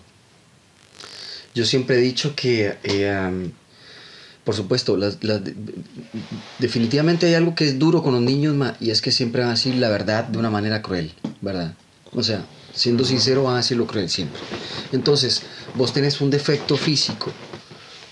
Yo 1.54 1.64
siempre 1.64 1.96
he 1.96 2.00
dicho 2.00 2.34
que, 2.36 2.76
am, 3.10 3.52
por 4.44 4.54
supuesto, 4.54 4.96
las- 4.96 5.22
las- 5.24 5.42
de- 5.42 5.54
definitivamente 6.58 7.26
hay 7.26 7.34
algo 7.34 7.54
que 7.54 7.64
es 7.64 7.78
duro 7.78 8.02
con 8.02 8.12
los 8.14 8.22
niños 8.22 8.54
y 8.80 8.90
es 8.90 9.00
que 9.00 9.12
siempre 9.12 9.40
van 9.42 9.50
a 9.50 9.54
decir 9.54 9.74
la 9.76 9.88
verdad 9.88 10.24
de 10.24 10.38
una 10.38 10.50
manera 10.50 10.82
cruel, 10.82 11.12
¿verdad? 11.40 11.74
O 12.12 12.22
sea, 12.22 12.46
siendo 12.78 13.04
sincero 13.04 13.42
van 13.44 13.54
a 13.54 13.56
decir 13.58 13.76
lo 13.76 13.86
cruel 13.86 14.08
siempre. 14.08 14.40
Entonces, 14.92 15.42
vos 15.74 15.92
tenés 15.92 16.20
un 16.20 16.30
defecto 16.30 16.76
físico 16.76 17.30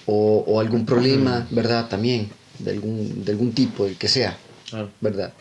o, 0.06 0.44
o 0.46 0.60
algún 0.60 0.84
problema, 0.84 1.46
¿verdad? 1.50 1.88
También, 1.88 2.30
de 2.58 2.72
algún, 2.72 3.24
de 3.24 3.32
algún 3.32 3.52
tipo, 3.52 3.84
del 3.84 3.96
que 3.96 4.08
sea. 4.08 4.36
¿verdad? 5.00 5.32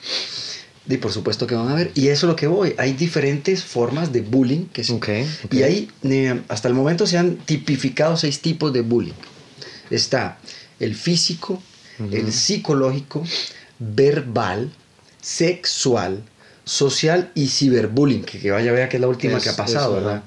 Y 0.87 0.97
por 0.97 1.11
supuesto 1.11 1.47
que 1.47 1.55
van 1.55 1.67
a 1.69 1.73
ver. 1.75 1.91
Y 1.95 2.09
eso 2.09 2.27
es 2.27 2.29
lo 2.29 2.35
que 2.35 2.45
voy. 2.45 2.75
Hay 2.77 2.93
diferentes 2.93 3.63
formas 3.63 4.13
de 4.13 4.21
bullying 4.21 4.65
que 4.71 4.83
se- 4.83 4.93
Ok, 4.93 5.09
ok. 5.45 5.53
Y 5.53 5.63
ahí, 5.63 5.89
eh, 6.03 6.41
hasta 6.47 6.67
el 6.67 6.75
momento, 6.75 7.07
se 7.07 7.17
han 7.17 7.37
tipificado 7.37 8.15
seis 8.17 8.39
tipos 8.39 8.71
de 8.71 8.81
bullying. 8.81 9.13
Está 9.89 10.37
el 10.79 10.93
físico, 10.95 11.61
el 12.11 12.31
psicológico, 12.31 13.23
verbal, 13.79 14.71
sexual, 15.21 16.21
social 16.65 17.31
y 17.35 17.47
ciberbullying. 17.47 18.23
Que, 18.23 18.39
que 18.39 18.51
vaya 18.51 18.71
a 18.71 18.73
ver 18.73 18.89
que 18.89 18.97
es 18.97 19.01
la 19.01 19.07
última 19.07 19.37
Es- 19.37 19.43
que 19.43 19.49
ha 19.51 19.55
pasado, 19.55 19.97
es, 19.97 20.03
¿verdad? 20.03 20.23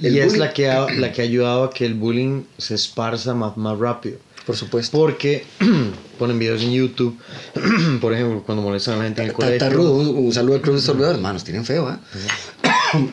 Y 0.00 0.06
El 0.08 0.18
es 0.18 0.32
bullying- 0.34 0.38
la 0.38 0.52
que, 0.52 0.70
ha, 0.70 0.86
la 0.98 1.12
que 1.12 1.20
ha 1.22 1.24
ayudado 1.24 1.64
a 1.64 1.70
que 1.70 1.86
el 1.86 1.94
bullying 1.94 2.42
se 2.58 2.74
esparza 2.74 3.34
más, 3.34 3.56
más 3.56 3.78
rápido. 3.78 4.18
Por 4.46 4.56
supuesto. 4.56 4.98
Porque 4.98 5.44
ponen 6.18 6.38
videos 6.38 6.62
en 6.62 6.72
YouTube, 6.72 7.16
por 8.00 8.12
ejemplo, 8.12 8.42
cuando 8.44 8.62
molestan 8.62 8.94
a 8.94 8.96
la 8.98 9.04
gente 9.04 9.22
en 9.22 9.28
el 9.28 9.34
colegio. 9.34 9.70
rudo. 9.70 9.92
Un 9.94 10.32
saludo 10.32 10.56
al 10.56 10.62
Club 10.62 10.74
de 10.76 10.82
Sorvedores. 10.82 11.16
Hermanos, 11.16 11.44
tienen 11.44 11.64
feo, 11.64 11.88
¿eh? 11.90 11.96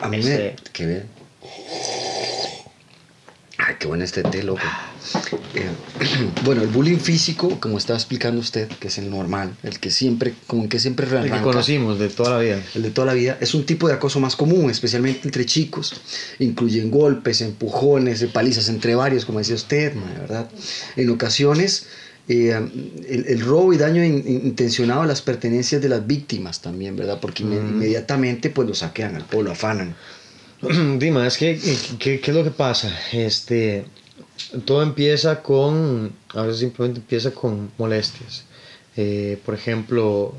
A 0.00 0.08
mí 0.08 0.18
me... 0.18 0.48
Este- 0.48 0.56
Que 0.72 0.86
ver. 0.86 1.06
Ay, 3.58 3.74
qué 3.78 3.86
bueno 3.86 4.02
este 4.04 4.22
té, 4.22 4.42
loco. 4.42 4.60
Eh, 5.54 5.68
bueno, 6.44 6.62
el 6.62 6.68
bullying 6.68 6.98
físico, 6.98 7.58
como 7.60 7.78
estaba 7.78 7.98
explicando 7.98 8.40
usted, 8.40 8.68
que 8.68 8.88
es 8.88 8.98
el 8.98 9.10
normal, 9.10 9.54
el 9.62 9.78
que 9.80 9.90
siempre, 9.90 10.34
como 10.46 10.68
que 10.68 10.78
siempre 10.78 11.06
El 11.06 11.30
que 11.30 11.40
conocimos 11.42 11.98
de 11.98 12.08
toda 12.08 12.30
la 12.30 12.38
vida. 12.38 12.62
el 12.74 12.82
de 12.82 12.90
toda 12.90 13.06
la 13.08 13.14
vida, 13.14 13.36
es 13.40 13.54
un 13.54 13.64
tipo 13.66 13.88
de 13.88 13.94
acoso 13.94 14.20
más 14.20 14.36
común, 14.36 14.70
especialmente 14.70 15.20
entre 15.24 15.44
chicos. 15.46 15.94
Incluyen 16.38 16.90
golpes, 16.90 17.40
empujones, 17.40 18.22
palizas 18.26 18.68
entre 18.68 18.94
varios, 18.94 19.24
como 19.24 19.38
decía 19.40 19.54
usted, 19.56 19.92
¿verdad? 20.20 20.48
En 20.96 21.10
ocasiones, 21.10 21.86
eh, 22.28 22.52
el, 23.08 23.24
el 23.26 23.40
robo 23.40 23.72
y 23.72 23.76
daño 23.78 24.04
in- 24.04 24.22
in- 24.26 24.46
intencionado 24.46 25.02
a 25.02 25.06
las 25.06 25.20
pertenencias 25.22 25.82
de 25.82 25.88
las 25.88 26.06
víctimas 26.06 26.60
también, 26.60 26.94
¿verdad? 26.94 27.18
Porque 27.20 27.42
inme- 27.42 27.58
inmediatamente 27.68 28.50
pues 28.50 28.68
lo 28.68 28.74
saquean 28.74 29.16
al 29.16 29.24
pueblo, 29.24 29.48
lo 29.48 29.52
afanan. 29.52 29.96
Dima, 30.98 31.26
es 31.26 31.36
que, 31.38 31.58
¿qué, 31.98 32.20
qué 32.20 32.30
es 32.30 32.36
lo 32.36 32.44
que 32.44 32.50
pasa? 32.50 32.94
Este, 33.12 33.84
todo 34.64 34.82
empieza 34.82 35.42
con, 35.42 36.12
a 36.34 36.42
veces 36.42 36.60
simplemente 36.60 37.00
empieza 37.00 37.30
con 37.32 37.70
molestias. 37.78 38.44
Eh, 38.96 39.40
por 39.44 39.54
ejemplo, 39.54 40.34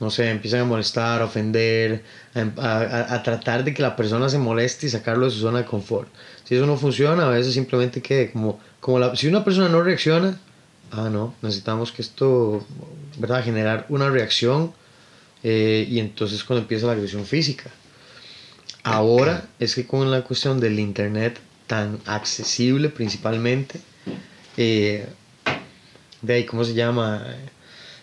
no 0.00 0.10
sé, 0.10 0.30
empiezan 0.30 0.60
a 0.60 0.64
molestar, 0.64 1.20
a 1.22 1.26
ofender, 1.26 2.02
a, 2.34 2.40
a- 2.66 3.14
a 3.14 3.22
tratar 3.22 3.62
de 3.64 3.72
que 3.74 3.82
la 3.82 3.94
persona 3.96 4.28
se 4.28 4.38
moleste 4.38 4.86
y 4.86 4.90
sacarlo 4.90 5.26
de 5.26 5.30
su 5.32 5.38
zona 5.40 5.58
de 5.58 5.64
confort. 5.64 6.08
Si 6.44 6.54
eso 6.56 6.66
no 6.66 6.76
funciona, 6.76 7.26
a 7.26 7.30
veces 7.30 7.54
simplemente 7.54 8.00
que 8.02 8.30
como, 8.32 8.58
como 8.80 8.98
la, 8.98 9.14
si 9.16 9.28
una 9.28 9.44
persona 9.44 9.68
no 9.68 9.82
reacciona, 9.82 10.38
ah, 10.90 11.08
no, 11.10 11.34
necesitamos 11.42 11.92
que 11.92 12.02
esto, 12.02 12.64
¿verdad? 13.18 13.44
Generar 13.44 13.86
una 13.90 14.10
reacción 14.10 14.72
eh, 15.44 15.86
y 15.88 15.98
entonces 16.00 16.42
cuando 16.44 16.62
empieza 16.62 16.86
la 16.86 16.92
agresión 16.92 17.24
física. 17.26 17.70
Ahora 18.84 19.44
es 19.60 19.74
que 19.76 19.86
con 19.86 20.10
la 20.10 20.22
cuestión 20.22 20.58
del 20.58 20.78
internet 20.80 21.38
tan 21.72 21.98
accesible 22.04 22.90
principalmente, 22.90 23.80
eh, 24.58 25.06
de 26.20 26.34
ahí, 26.34 26.44
¿cómo 26.44 26.64
se 26.64 26.74
llama? 26.74 27.26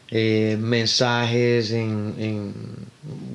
Eh, 0.10 0.58
mensajes 0.60 1.70
en, 1.70 2.16
en 2.18 2.54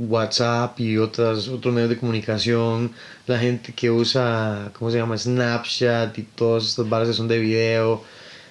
WhatsApp 0.09 0.81
y 0.81 0.99
otras, 0.99 1.47
otros 1.47 1.73
medios 1.73 1.90
de 1.90 1.99
comunicación, 1.99 2.90
la 3.29 3.38
gente 3.38 3.73
que 3.75 3.92
usa, 3.92 4.73
¿cómo 4.77 4.90
se 4.90 4.97
llama? 4.99 5.16
Snapchat 5.16 6.18
y 6.18 6.23
todas 6.23 6.64
estas 6.64 6.88
barras 6.88 7.07
que 7.11 7.14
son 7.14 7.29
de 7.29 7.38
video, 7.38 8.03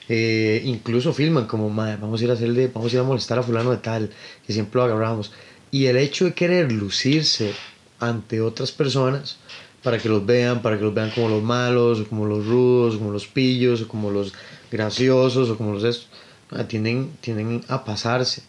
eh, 0.07 0.61
incluso 0.63 1.11
filman 1.13 1.47
como, 1.47 1.69
"Mae, 1.69 1.97
vamos 1.97 2.21
a 2.21 2.23
ir 2.23 2.29
a 2.29 2.35
hacerle, 2.35 2.71
vamos 2.73 2.93
a 2.93 2.95
ir 2.95 3.01
a 3.01 3.03
molestar 3.03 3.39
a 3.39 3.43
fulano 3.43 3.71
de 3.71 3.77
tal, 3.79 4.09
que 4.47 4.53
siempre 4.53 4.79
lo 4.79 4.85
agarramos. 4.85 5.33
Y 5.69 5.87
el 5.87 5.97
hecho 5.97 6.23
de 6.23 6.33
querer 6.33 6.71
lucirse 6.71 7.53
ante 7.99 8.39
otras 8.39 8.71
personas 8.71 9.42
para 9.83 9.97
que 9.99 10.09
los 10.09 10.25
vean, 10.25 10.61
para 10.61 10.77
que 10.77 10.83
los 10.83 10.93
vean 10.93 11.11
como 11.11 11.29
los 11.29 11.43
malos, 11.43 11.99
o 11.99 12.07
como 12.07 12.25
los 12.25 12.45
rudos, 12.45 12.95
o 12.95 12.99
como 12.99 13.11
los 13.11 13.27
pillos, 13.27 13.81
o 13.81 13.87
como 13.87 14.11
los 14.11 14.33
graciosos, 14.71 15.49
o 15.49 15.57
como 15.57 15.73
los 15.73 15.83
estos, 15.83 16.07
ah, 16.51 16.63
tienden, 16.63 17.11
tienden 17.21 17.63
a 17.67 17.83
pasarse. 17.83 18.43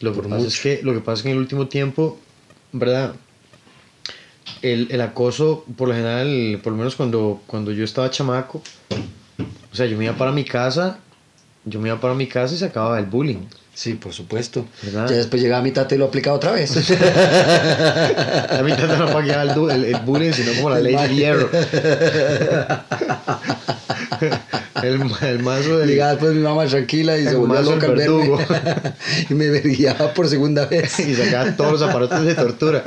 Lo 0.00 0.12
que, 0.12 0.28
pasa 0.28 0.46
es 0.46 0.60
que, 0.60 0.80
lo 0.82 0.92
que 0.92 1.00
pasa 1.00 1.20
es 1.20 1.22
que 1.22 1.28
en 1.30 1.36
el 1.36 1.40
último 1.40 1.68
tiempo, 1.68 2.18
¿verdad? 2.72 3.14
el, 4.62 4.88
el 4.90 5.00
acoso, 5.00 5.64
por 5.76 5.88
lo 5.88 5.94
general, 5.94 6.60
por 6.62 6.72
lo 6.72 6.78
menos 6.78 6.96
cuando, 6.96 7.40
cuando 7.46 7.72
yo 7.72 7.84
estaba 7.84 8.10
chamaco, 8.10 8.62
o 9.72 9.76
sea, 9.76 9.86
yo 9.86 9.96
me 9.96 10.04
iba 10.04 10.14
para 10.14 10.32
mi 10.32 10.44
casa, 10.44 10.98
yo 11.64 11.80
me 11.80 11.88
iba 11.88 12.00
para 12.00 12.14
mi 12.14 12.26
casa 12.26 12.54
y 12.54 12.58
se 12.58 12.64
acababa 12.64 12.98
el 12.98 13.06
bullying. 13.06 13.46
Sí, 13.76 13.92
por 13.92 14.14
supuesto. 14.14 14.64
¿Verdad? 14.82 15.06
Ya 15.06 15.16
después 15.16 15.42
llegaba 15.42 15.62
mi 15.62 15.70
tata 15.70 15.94
y 15.94 15.98
lo 15.98 16.06
aplicaba 16.06 16.36
otra 16.36 16.52
vez. 16.52 16.74
A 16.90 18.62
mí 18.64 18.72
tanto 18.72 18.96
no 18.96 19.12
pagaba 19.12 19.42
el, 19.42 19.50
el, 19.70 19.84
el 19.94 20.00
bullying, 20.00 20.32
sino 20.32 20.54
como 20.54 20.70
la 20.70 20.80
ley 20.80 20.96
de 20.96 21.14
hierro. 21.14 21.50
El, 24.82 25.00
el 25.22 25.42
mazo 25.42 25.78
del... 25.78 25.88
Llegaba 25.88 26.10
después 26.12 26.34
mi 26.34 26.42
mamá 26.42 26.66
tranquila 26.66 27.16
y 27.16 27.24
se 27.24 27.34
volvió 27.34 27.62
loca 27.62 27.86
verdugo. 27.88 28.38
y 29.30 29.34
me 29.34 29.48
verguiaba 29.48 30.12
por 30.12 30.28
segunda 30.28 30.66
vez. 30.66 30.98
Y 31.06 31.14
sacaba 31.14 31.56
todos 31.56 31.72
los 31.80 31.82
aparatos 31.82 32.24
de 32.24 32.34
tortura. 32.34 32.84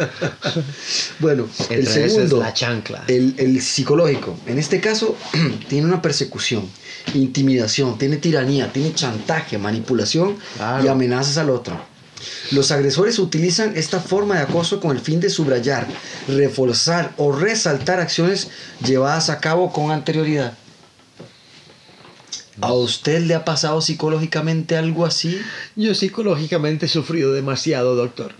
Bueno, 1.19 1.47
el 1.69 1.79
Entre 1.79 2.09
segundo, 2.09 2.37
la 2.39 2.53
chancla. 2.53 3.03
El, 3.07 3.33
el 3.37 3.61
psicológico. 3.61 4.37
En 4.45 4.59
este 4.59 4.79
caso, 4.79 5.17
tiene 5.67 5.87
una 5.87 6.01
persecución, 6.01 6.69
intimidación, 7.15 7.97
tiene 7.97 8.17
tiranía, 8.17 8.71
tiene 8.71 8.93
chantaje, 8.93 9.57
manipulación 9.57 10.37
Claro. 10.57 10.85
y 10.85 10.87
amenazas 10.87 11.37
al 11.37 11.49
otro. 11.49 11.79
Los 12.51 12.71
agresores 12.71 13.17
utilizan 13.17 13.77
esta 13.77 13.99
forma 13.99 14.35
de 14.35 14.41
acoso 14.41 14.79
con 14.79 14.91
el 14.91 14.99
fin 15.01 15.19
de 15.21 15.29
subrayar, 15.29 15.87
reforzar 16.27 17.13
o 17.17 17.31
resaltar 17.31 17.99
acciones 17.99 18.49
llevadas 18.85 19.29
a 19.29 19.39
cabo 19.39 19.71
con 19.71 19.91
anterioridad. 19.91 20.53
¿A 22.61 22.73
usted 22.73 23.21
le 23.23 23.35
ha 23.35 23.45
pasado 23.45 23.81
psicológicamente 23.81 24.75
algo 24.75 25.05
así? 25.05 25.39
Yo 25.75 25.93
psicológicamente 25.95 26.87
he 26.87 26.89
sufrido 26.89 27.33
demasiado, 27.33 27.95
doctor. 27.95 28.33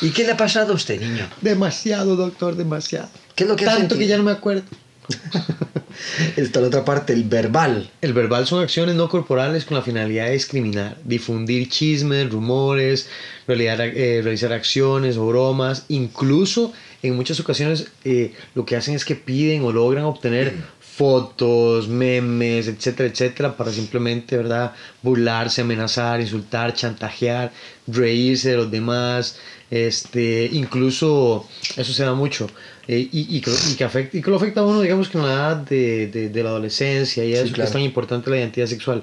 ¿Y 0.00 0.10
qué 0.10 0.24
le 0.24 0.32
ha 0.32 0.36
pasado 0.36 0.72
a 0.72 0.76
usted, 0.76 1.00
niño? 1.00 1.28
Demasiado, 1.40 2.16
doctor, 2.16 2.56
demasiado. 2.56 3.08
¿Qué 3.34 3.44
es 3.44 3.50
lo 3.50 3.56
que 3.56 3.66
ha 3.66 3.76
Tanto 3.76 3.98
que 3.98 4.06
ya 4.06 4.16
no 4.16 4.22
me 4.22 4.32
acuerdo. 4.32 4.64
Está 6.36 6.60
la 6.60 6.68
otra 6.68 6.84
parte, 6.84 7.12
el 7.12 7.24
verbal. 7.24 7.90
El 8.00 8.12
verbal 8.12 8.46
son 8.46 8.62
acciones 8.62 8.94
no 8.96 9.08
corporales 9.08 9.64
con 9.64 9.76
la 9.76 9.82
finalidad 9.82 10.26
de 10.26 10.32
discriminar, 10.32 10.96
difundir 11.04 11.68
chismes, 11.68 12.30
rumores, 12.30 13.08
realizar, 13.46 13.80
eh, 13.80 14.20
realizar 14.22 14.52
acciones 14.52 15.16
o 15.16 15.26
bromas. 15.26 15.84
Incluso 15.88 16.72
en 17.02 17.16
muchas 17.16 17.40
ocasiones 17.40 17.88
eh, 18.04 18.32
lo 18.54 18.64
que 18.64 18.76
hacen 18.76 18.94
es 18.94 19.04
que 19.04 19.16
piden 19.16 19.62
o 19.62 19.72
logran 19.72 20.04
obtener 20.04 20.54
fotos, 20.96 21.88
memes, 21.88 22.68
etcétera, 22.68 23.08
etcétera, 23.08 23.56
para 23.56 23.70
simplemente, 23.70 24.36
¿verdad? 24.36 24.72
Burlarse, 25.02 25.60
amenazar, 25.60 26.20
insultar, 26.20 26.72
chantajear, 26.74 27.52
reírse 27.86 28.50
de 28.52 28.56
los 28.56 28.70
demás. 28.70 29.38
Este, 29.70 30.48
incluso 30.52 31.46
eso 31.76 31.92
se 31.92 32.02
da 32.04 32.14
mucho. 32.14 32.46
eh, 32.88 33.08
y, 33.12 33.36
y, 33.36 33.40
que, 33.40 33.50
y 33.70 33.74
que 33.74 33.84
afecta, 33.84 34.16
y 34.16 34.22
que 34.22 34.30
lo 34.30 34.36
afecta 34.36 34.60
a 34.60 34.64
uno, 34.64 34.80
digamos 34.80 35.08
que 35.08 35.18
en 35.18 35.24
la 35.24 35.32
edad 35.32 35.56
de, 35.56 36.06
de, 36.06 36.28
de 36.30 36.42
la 36.42 36.50
adolescencia 36.50 37.24
y 37.24 37.32
Sí, 37.34 37.38
eso, 37.40 37.52
que 37.54 37.62
es 37.62 37.72
tan 37.72 37.82
importante 37.82 38.30
la 38.30 38.38
identidad 38.38 38.66
sexual. 38.66 39.02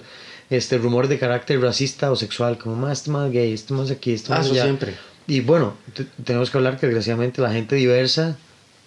Este, 0.49 0.77
rumor 0.77 1.07
de 1.07 1.19
carácter 1.19 1.59
racista 1.61 2.11
o 2.11 2.15
sexual, 2.15 2.57
como 2.57 2.75
más, 2.75 2.99
este 2.99 3.11
más 3.11 3.31
gay, 3.31 3.53
este 3.53 3.73
más 3.73 3.91
aquí, 3.91 4.13
este 4.13 4.31
Ah, 4.33 4.37
más 4.37 4.49
allá. 4.49 4.63
siempre. 4.63 4.93
Y 5.27 5.39
bueno, 5.41 5.75
te- 5.93 6.05
tenemos 6.23 6.49
que 6.49 6.57
hablar 6.57 6.79
que 6.79 6.85
desgraciadamente 6.87 7.41
la 7.41 7.51
gente 7.51 7.75
diversa 7.75 8.37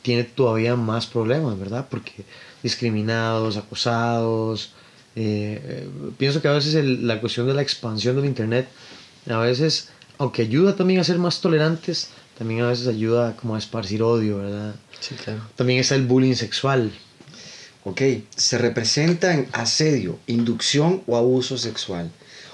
tiene 0.02 0.24
todavía 0.24 0.76
más 0.76 1.06
problemas, 1.06 1.58
¿verdad? 1.58 1.86
Porque 1.90 2.12
discriminados, 2.70 3.56
acosados. 3.56 4.72
eh, 5.18 5.58
eh, 5.64 5.88
pienso 6.18 6.42
que 6.42 6.48
a 6.48 6.52
veces 6.52 6.74
el- 6.74 7.06
la 7.06 7.20
cuestión 7.22 7.46
de 7.46 7.54
la 7.54 7.62
expansión 7.62 8.16
del 8.16 8.26
Internet, 8.26 8.68
a 9.30 9.38
veces, 9.38 9.88
aunque 10.18 10.42
ayuda 10.42 10.76
también 10.76 11.00
a 11.00 11.04
ser 11.04 11.18
más 11.18 11.40
tolerantes, 11.40 12.08
también 12.36 12.60
a 12.62 12.68
veces 12.68 12.86
ayuda 12.86 13.34
como 13.36 13.54
a 13.54 13.58
esparcir 13.58 14.02
odio, 14.02 14.36
¿verdad? 14.38 14.74
Sí, 15.00 15.14
claro. 15.14 15.40
También 15.56 15.80
está 15.80 15.94
el 15.94 16.04
bullying 16.06 16.34
sexual. 16.34 16.92
Ok, 17.84 18.02
se 18.36 18.58
representa 18.58 19.32
en 19.32 19.48
asedio, 19.52 20.18
inducción 20.26 21.02
o 21.06 21.16
abuso 21.16 21.56
sexual, 21.56 22.10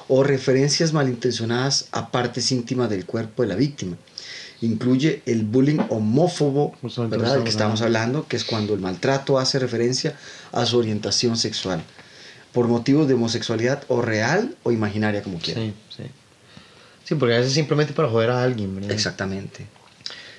o 0.07 0.23
referencias 0.23 0.93
malintencionadas 0.93 1.89
a 1.91 2.11
partes 2.13 2.53
íntimas 2.53 2.89
del 2.91 3.07
cuerpo 3.07 3.43
de 3.43 3.49
la 3.49 3.57
víctima. 3.57 3.97
Incluye 4.63 5.23
el 5.27 5.43
bullying 5.45 5.81
homófobo, 5.91 6.75
¿verdad? 7.11 7.35
del 7.35 7.43
que 7.45 7.51
estamos 7.51 7.83
hablando, 7.83 8.27
que 8.27 8.37
es 8.37 8.45
cuando 8.45 8.75
el 8.75 8.81
maltrato 8.81 9.39
hace 9.39 9.59
referencia 9.59 10.17
a 10.53 10.65
su 10.67 10.79
orientación 10.79 11.37
sexual, 11.37 11.83
por 12.53 12.69
motivos 12.69 13.09
de 13.09 13.15
homosexualidad 13.15 13.83
o 13.89 14.01
real 14.03 14.57
o 14.63 14.73
imaginaria, 14.73 15.23
como 15.23 15.39
quiera. 15.39 15.61
Sí, 15.61 15.75
sí. 15.97 16.05
Sí, 17.05 17.15
porque 17.17 17.35
a 17.35 17.39
veces 17.39 17.53
simplemente 17.53 17.93
para 17.93 18.09
joder 18.09 18.31
a 18.31 18.43
alguien, 18.43 18.75
¿verdad? 18.75 18.93
Exactamente. 18.93 19.67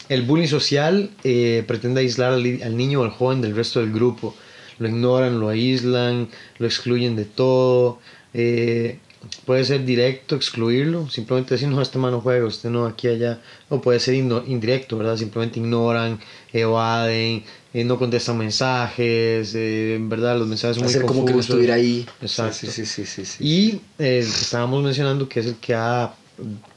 El 0.09 0.23
bullying 0.23 0.47
social 0.47 1.11
eh, 1.23 1.63
pretende 1.67 2.01
aislar 2.01 2.33
al 2.33 2.77
niño 2.77 3.01
o 3.01 3.03
al 3.03 3.11
joven 3.11 3.41
del 3.41 3.55
resto 3.55 3.79
del 3.79 3.91
grupo. 3.91 4.35
Lo 4.79 4.87
ignoran, 4.87 5.39
lo 5.39 5.49
aíslan, 5.49 6.29
lo 6.57 6.65
excluyen 6.65 7.15
de 7.15 7.25
todo. 7.25 7.99
eh, 8.33 8.99
puede 9.45 9.65
ser 9.65 9.85
directo, 9.85 10.35
excluirlo, 10.35 11.09
simplemente 11.09 11.55
decir, 11.55 11.67
no, 11.67 11.81
este 11.81 11.97
mano 11.97 12.21
juega, 12.21 12.45
usted 12.45 12.69
no, 12.69 12.85
aquí, 12.85 13.07
allá. 13.07 13.39
O 13.69 13.81
puede 13.81 13.99
ser 13.99 14.15
indirecto, 14.15 14.97
¿verdad? 14.97 15.17
Simplemente 15.17 15.59
ignoran, 15.59 16.19
evaden, 16.51 17.43
eh, 17.73 17.83
no 17.83 17.97
contestan 17.97 18.37
mensajes, 18.37 19.55
eh, 19.55 19.95
en 19.95 20.09
verdad 20.09 20.37
los 20.37 20.47
mensajes 20.47 20.75
son 20.75 20.83
muy 20.85 20.91
Hacer 20.93 21.05
como 21.05 21.25
que 21.25 21.31
no 21.31 21.37
confusos. 21.37 21.49
estuviera 21.49 21.75
ahí. 21.75 22.05
Exacto. 22.21 22.53
Sí, 22.53 22.67
sí, 22.67 22.85
sí, 22.85 23.05
sí, 23.05 23.25
sí. 23.25 23.43
Y 23.43 23.81
eh, 23.97 24.19
estábamos 24.19 24.83
mencionando 24.83 25.27
que 25.27 25.39
es 25.39 25.45
el 25.47 25.55
que 25.55 25.73
ha 25.73 26.13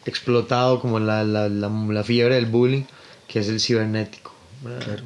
explotado 0.05 0.81
como 0.81 0.99
la, 0.99 1.25
la, 1.25 1.49
la, 1.49 1.69
la 1.69 2.05
fiebre 2.05 2.37
del 2.37 2.47
bullying, 2.47 2.85
que 3.29 3.41
es 3.41 3.49
el 3.49 3.61
cibernético. 3.61 4.33
¿verdad? 4.63 4.85
Claro. 4.85 5.03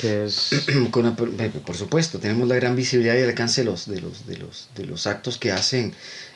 Que 0.00 0.24
es... 0.24 0.50
Con 0.90 1.14
por, 1.14 1.76
supuesto, 1.76 2.18
tenemos 2.18 2.48
la 2.48 2.54
gran 2.54 2.76
visibilidad 2.76 3.16
y 3.16 3.22
alcance 3.22 3.62
de 3.62 3.70
los, 3.70 3.86
de 3.86 4.00
los, 4.00 4.26
de 4.26 4.38
los, 4.38 4.68
de 4.74 4.86
los 4.86 5.06
actos 5.06 5.38
que 5.38 5.52
hacen 5.52 5.94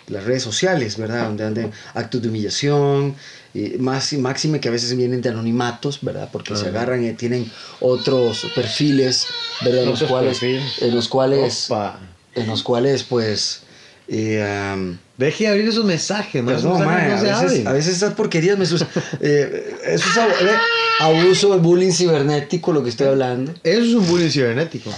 las 0.08 0.24
redes 0.24 0.42
sociales, 0.42 0.96
¿verdad? 0.96 1.24
Donde 1.24 1.44
andan 1.44 1.72
actos 1.94 2.20
de 2.22 2.28
humillación, 2.28 3.14
eh, 3.54 3.76
más 3.78 4.12
y 4.12 4.18
máxime 4.18 4.60
que 4.60 4.68
a 4.68 4.72
veces 4.72 4.94
vienen 4.96 5.22
de 5.22 5.28
anonimatos, 5.30 5.98
¿verdad? 6.02 6.28
Porque 6.32 6.54
se 6.56 6.62
Ajá. 6.62 6.70
agarran 6.70 7.04
y 7.04 7.12
tienen 7.12 7.50
otros 7.80 8.46
perfiles, 8.54 9.26
¿verdad? 9.64 9.84
En 9.84 9.90
los 9.90 10.02
cuales, 10.02 10.38
perfiles. 10.38 10.82
en 10.82 10.94
los 10.94 11.08
cuales, 11.08 11.70
Opa. 11.70 12.00
en 12.34 12.46
los 12.46 12.62
cuales, 12.62 13.02
pues, 13.04 13.62
eh, 14.08 14.42
am, 14.42 14.98
Deje 15.16 15.44
de 15.44 15.50
abrir 15.50 15.68
esos 15.68 15.84
mensajes, 15.84 16.42
man, 16.42 16.56
esos 16.56 16.76
Perdón, 16.76 16.88
mensajes 16.88 17.08
mae, 17.08 17.14
no 17.14 17.20
se 17.22 17.30
a, 17.30 17.42
veces, 17.42 17.66
a 17.68 17.72
veces 17.72 17.94
esas 17.96 18.14
porquerías 18.14 18.58
me. 18.58 18.64
Eh, 18.64 19.76
eso 19.84 20.08
es 20.10 20.16
abu- 20.18 20.32
eh, 20.44 20.58
abuso 20.98 21.52
de 21.54 21.60
bullying 21.60 21.92
cibernético, 21.92 22.72
lo 22.72 22.82
que 22.82 22.90
estoy 22.90 23.06
hablando. 23.06 23.52
Eso 23.62 23.80
es 23.82 23.94
un 23.94 24.06
bullying 24.08 24.28
cibernético. 24.30 24.90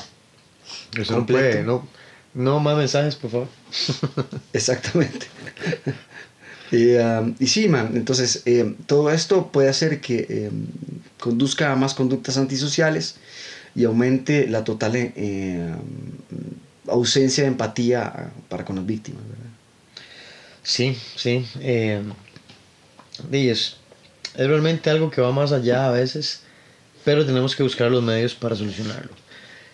Eso 0.98 1.12
no 1.18 1.26
puede, 1.26 1.62
no, 1.62 1.86
no 2.37 2.61
más 2.61 2.77
mensajes, 2.77 3.16
por 3.16 3.31
favor. 3.31 3.49
Exactamente. 4.53 5.27
y, 6.70 6.94
um, 6.96 7.35
y 7.40 7.46
sí, 7.46 7.68
man, 7.68 7.92
entonces 7.94 8.42
eh, 8.44 8.75
todo 8.87 9.11
esto 9.11 9.51
puede 9.51 9.68
hacer 9.70 10.01
que 10.01 10.27
eh, 10.29 10.51
conduzca 11.18 11.72
a 11.72 11.77
más 11.77 11.94
conductas 11.94 12.37
antisociales 12.37 13.16
y 13.75 13.85
aumente 13.85 14.46
la 14.49 14.64
total 14.64 14.92
eh, 14.96 15.75
ausencia 16.88 17.44
de 17.44 17.49
empatía 17.49 18.03
ah, 18.05 18.31
para 18.49 18.64
con 18.64 18.77
las 18.77 18.87
víctimas. 18.87 19.22
¿verdad? 19.29 19.44
Sí, 20.62 20.96
sí. 21.16 21.46
eh, 21.61 22.03
y 23.33 23.49
es, 23.49 23.77
es 24.35 24.46
realmente 24.46 24.90
algo 24.90 25.11
que 25.11 25.22
va 25.22 25.33
más 25.33 25.53
allá 25.53 25.87
a 25.87 25.90
veces, 25.90 26.42
pero 27.03 27.25
tenemos 27.25 27.57
que 27.57 27.62
buscar 27.62 27.90
los 27.90 28.03
medios 28.03 28.35
para 28.35 28.57
solucionarlo. 28.57 29.12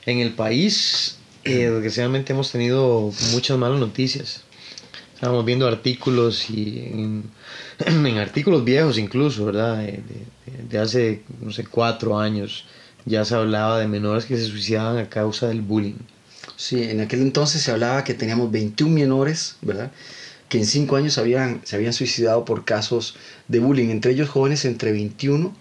En 0.07 0.21
el 0.21 0.33
país, 0.33 1.19
eh, 1.45 1.69
desgraciadamente 1.71 2.33
hemos 2.33 2.51
tenido 2.53 3.13
muchas 3.33 3.59
malas 3.59 3.81
noticias. 3.81 4.43
Estábamos 5.15 5.45
viendo 5.45 5.67
artículos 5.69 6.51
y 6.51 6.79
en, 6.81 7.31
artículos 8.19 8.65
viejos 8.65 8.99
incluso, 8.99 9.45
¿verdad? 9.47 9.79
De, 9.79 9.93
de- 9.93 10.27
de 10.69 10.79
hace, 10.79 11.23
no 11.41 11.53
sé, 11.53 11.65
cuatro 11.65 12.19
años 12.19 12.65
ya 13.05 13.25
se 13.25 13.35
hablaba 13.35 13.79
de 13.79 13.89
menores 13.89 14.25
que 14.27 14.37
se 14.37 14.45
suicidaban 14.47 14.99
a 14.99 15.09
causa 15.09 15.49
del 15.49 15.61
bullying. 15.63 15.95
Sí, 16.57 16.83
en 16.85 17.01
aquel 17.01 17.21
entonces 17.23 17.63
se 17.63 17.71
hablaba 17.71 18.05
que 18.05 18.15
teníamos 18.15 18.51
21 18.51 18.95
menores, 18.95 19.57
¿verdad? 19.63 19.91
Que 20.49 20.59
en 20.59 20.67
5 20.67 20.97
años 20.97 21.19
habían, 21.19 21.61
se 21.65 21.77
habían 21.77 21.93
suicidado 21.93 22.45
por 22.45 22.65
casos 22.65 23.17
de 23.49 23.59
bullying, 23.61 23.89
entre 23.91 24.13
ellos 24.13 24.29
jóvenes 24.29 24.65
entre 24.65 24.93
21 24.93 25.55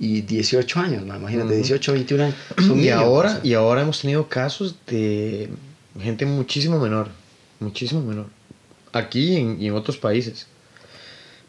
y 0.00 0.22
18 0.22 0.80
años, 0.80 1.04
¿no? 1.04 1.14
imagínate, 1.14 1.48
Ujú. 1.50 1.56
18 1.56 1.90
a 1.90 1.94
21 1.94 2.24
años. 2.24 2.34
son 2.56 2.70
y 2.78 2.82
niños, 2.82 2.94
ahora 2.96 3.28
o 3.28 3.32
sea. 3.34 3.40
y 3.44 3.52
ahora 3.54 3.82
hemos 3.82 4.00
tenido 4.00 4.28
casos 4.28 4.74
de 4.86 5.50
gente 6.00 6.24
muchísimo 6.26 6.78
menor 6.80 7.08
muchísimo 7.60 8.00
menor 8.00 8.26
aquí 8.92 9.34
y 9.34 9.36
en, 9.36 9.60
y 9.60 9.66
en 9.66 9.74
otros 9.74 9.98
países 9.98 10.46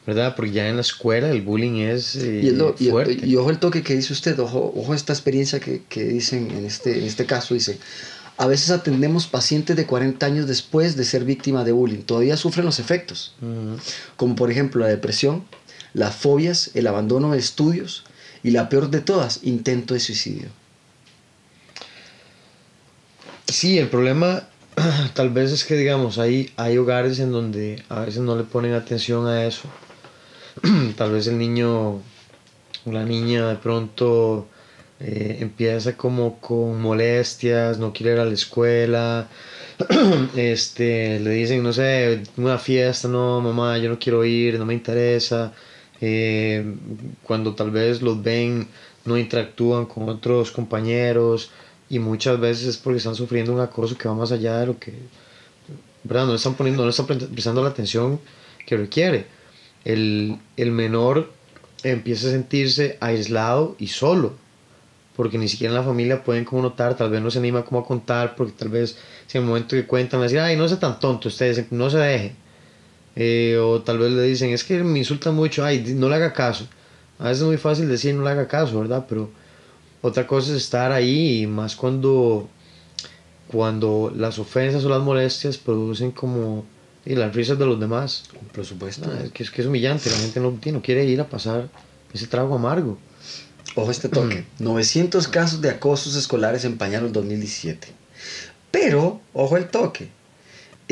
verdad 0.05 0.35
porque 0.35 0.51
ya 0.51 0.67
en 0.67 0.75
la 0.75 0.81
escuela 0.81 1.29
el 1.29 1.41
bullying 1.41 1.79
es, 1.81 2.15
eh, 2.15 2.41
Y, 2.43 2.47
es 2.47 2.53
lo- 2.55 2.75
y- 2.79 2.89
fuerte 2.89 3.25
y 3.25 3.35
ojo 3.35 3.51
el 3.51 3.59
toque 3.59 3.83
que 3.83 3.95
dice 3.95 4.11
usted, 4.13 4.37
ojo, 4.39 4.73
ojo 4.75 4.93
esta 4.93 5.13
experiencia 5.13 5.59
que, 5.59 5.83
que 5.87 6.03
dicen 6.03 6.49
en 6.51 6.65
este, 6.65 6.97
en 6.99 7.05
este 7.05 7.25
caso, 7.25 7.53
dice, 7.53 7.77
a 8.37 8.47
veces 8.47 8.71
atendemos 8.71 9.27
pacientes 9.27 9.75
de 9.75 9.85
40 9.85 10.25
años 10.25 10.47
después 10.47 10.95
de 10.97 11.05
ser 11.05 11.23
víctima 11.23 11.63
de 11.63 11.71
bullying, 11.71 11.99
todavía 12.01 12.35
sufren 12.35 12.65
los 12.65 12.79
efectos, 12.79 13.35
Ujú. 13.41 13.77
como 14.17 14.35
por 14.35 14.49
ejemplo 14.51 14.81
la 14.81 14.87
depresión, 14.87 15.43
las 15.93 16.15
fobias, 16.15 16.71
el 16.73 16.87
abandono 16.87 17.31
de 17.33 17.37
estudios 17.37 18.03
Y 18.43 18.51
la 18.51 18.69
peor 18.69 18.89
de 18.89 19.01
todas, 19.01 19.41
intento 19.43 19.93
de 19.93 19.99
suicidio. 19.99 20.49
Sí, 23.47 23.77
el 23.77 23.89
problema 23.89 24.47
tal 25.13 25.29
vez 25.29 25.51
es 25.51 25.65
que, 25.65 25.75
digamos, 25.75 26.17
hay, 26.17 26.51
hay 26.55 26.77
hogares 26.77 27.19
en 27.19 27.31
donde 27.31 27.83
a 27.89 28.01
veces 28.01 28.21
no 28.21 28.35
le 28.35 28.43
ponen 28.43 28.73
atención 28.73 29.27
a 29.27 29.45
eso. 29.45 29.63
tal 30.97 31.11
vez 31.11 31.27
el 31.27 31.37
niño 31.37 32.01
o 32.85 32.91
la 32.91 33.03
niña 33.03 33.47
de 33.47 33.55
pronto 33.55 34.47
eh, 34.99 35.37
empieza 35.39 35.95
como 35.97 36.39
con 36.39 36.81
molestias, 36.81 37.77
no 37.77 37.93
quiere 37.93 38.13
ir 38.13 38.19
a 38.19 38.25
la 38.25 38.33
escuela, 38.33 39.27
este, 40.35 41.19
le 41.19 41.31
dicen, 41.31 41.63
no 41.63 41.73
sé, 41.73 42.23
una 42.37 42.57
fiesta, 42.57 43.07
no, 43.07 43.41
mamá, 43.41 43.77
yo 43.77 43.89
no 43.89 43.99
quiero 43.99 44.23
ir, 44.25 44.59
no 44.59 44.65
me 44.65 44.73
interesa. 44.73 45.53
Eh, 46.01 46.65
cuando 47.23 47.53
tal 47.53 47.69
vez 47.71 48.01
los 48.01 48.21
ven, 48.21 48.67
no 49.05 49.17
interactúan 49.17 49.85
con 49.85 50.09
otros 50.09 50.51
compañeros 50.51 51.51
y 51.89 51.99
muchas 51.99 52.39
veces 52.39 52.67
es 52.67 52.77
porque 52.77 52.97
están 52.97 53.15
sufriendo 53.15 53.53
un 53.53 53.59
acoso 53.59 53.97
que 53.97 54.07
va 54.07 54.15
más 54.15 54.31
allá 54.31 54.59
de 54.59 54.65
lo 54.67 54.79
que, 54.79 54.93
¿verdad? 56.03 56.25
No 56.25 56.35
están 56.35 56.55
poniendo, 56.55 56.83
no 56.83 56.89
están 56.89 57.05
prestando 57.05 57.61
la 57.61 57.69
atención 57.69 58.19
que 58.65 58.77
requiere. 58.77 59.25
El, 59.85 60.37
el 60.57 60.71
menor 60.71 61.31
empieza 61.83 62.27
a 62.27 62.31
sentirse 62.31 62.97
aislado 62.99 63.75
y 63.79 63.87
solo, 63.87 64.33
porque 65.15 65.37
ni 65.37 65.47
siquiera 65.47 65.71
en 65.71 65.79
la 65.79 65.85
familia 65.85 66.23
pueden 66.23 66.45
como 66.45 66.61
notar, 66.61 66.95
tal 66.95 67.09
vez 67.09 67.21
no 67.21 67.29
se 67.29 67.39
anima 67.39 67.63
como 67.63 67.81
a 67.81 67.85
contar, 67.85 68.35
porque 68.35 68.53
tal 68.53 68.69
vez 68.69 68.97
si 69.27 69.37
en 69.37 69.43
el 69.43 69.49
momento 69.49 69.75
que 69.75 69.85
cuentan, 69.85 70.21
le 70.21 70.27
dicen, 70.27 70.39
ay, 70.39 70.55
no 70.55 70.67
sea 70.67 70.79
tan 70.79 70.99
tonto, 70.99 71.27
ustedes 71.27 71.71
no 71.71 71.89
se 71.89 71.97
deje. 71.97 72.35
Eh, 73.15 73.57
o 73.61 73.81
tal 73.81 73.99
vez 73.99 74.11
le 74.11 74.23
dicen, 74.23 74.51
es 74.51 74.63
que 74.63 74.83
me 74.83 74.99
insultan 74.99 75.35
mucho, 75.35 75.65
ay, 75.65 75.93
no 75.95 76.09
le 76.09 76.15
haga 76.15 76.33
caso. 76.33 76.67
A 77.19 77.25
veces 77.25 77.41
es 77.41 77.47
muy 77.47 77.57
fácil 77.57 77.87
decir 77.87 78.15
no 78.15 78.23
le 78.23 78.31
haga 78.31 78.47
caso, 78.47 78.79
¿verdad? 78.79 79.05
Pero 79.07 79.29
otra 80.01 80.25
cosa 80.25 80.51
es 80.51 80.57
estar 80.57 80.91
ahí, 80.91 81.41
y 81.41 81.47
más 81.47 81.75
cuando, 81.75 82.49
cuando 83.47 84.11
las 84.15 84.39
ofensas 84.39 84.83
o 84.85 84.89
las 84.89 85.01
molestias 85.01 85.57
producen 85.57 86.11
como 86.11 86.65
y 87.05 87.15
las 87.15 87.33
risas 87.35 87.57
de 87.57 87.65
los 87.65 87.79
demás. 87.79 88.25
Por 88.53 88.65
supuesto. 88.65 89.09
Ah, 89.11 89.23
es, 89.23 89.31
que, 89.31 89.43
es 89.43 89.51
que 89.51 89.61
es 89.61 89.67
humillante, 89.67 90.09
la 90.09 90.17
gente 90.17 90.39
no, 90.39 90.57
no 90.63 90.81
quiere 90.81 91.05
ir 91.05 91.19
a 91.21 91.27
pasar 91.27 91.69
ese 92.13 92.27
trago 92.27 92.55
amargo. 92.55 92.97
Ojo 93.75 93.91
este 93.91 94.09
toque. 94.09 94.45
900 94.59 95.27
mm. 95.27 95.31
casos 95.31 95.61
de 95.61 95.69
acosos 95.69 96.15
escolares 96.15 96.65
en 96.65 96.77
pañal 96.77 97.11
2017. 97.11 97.87
Pero, 98.69 99.21
ojo 99.33 99.57
el 99.57 99.67
toque. 99.69 100.09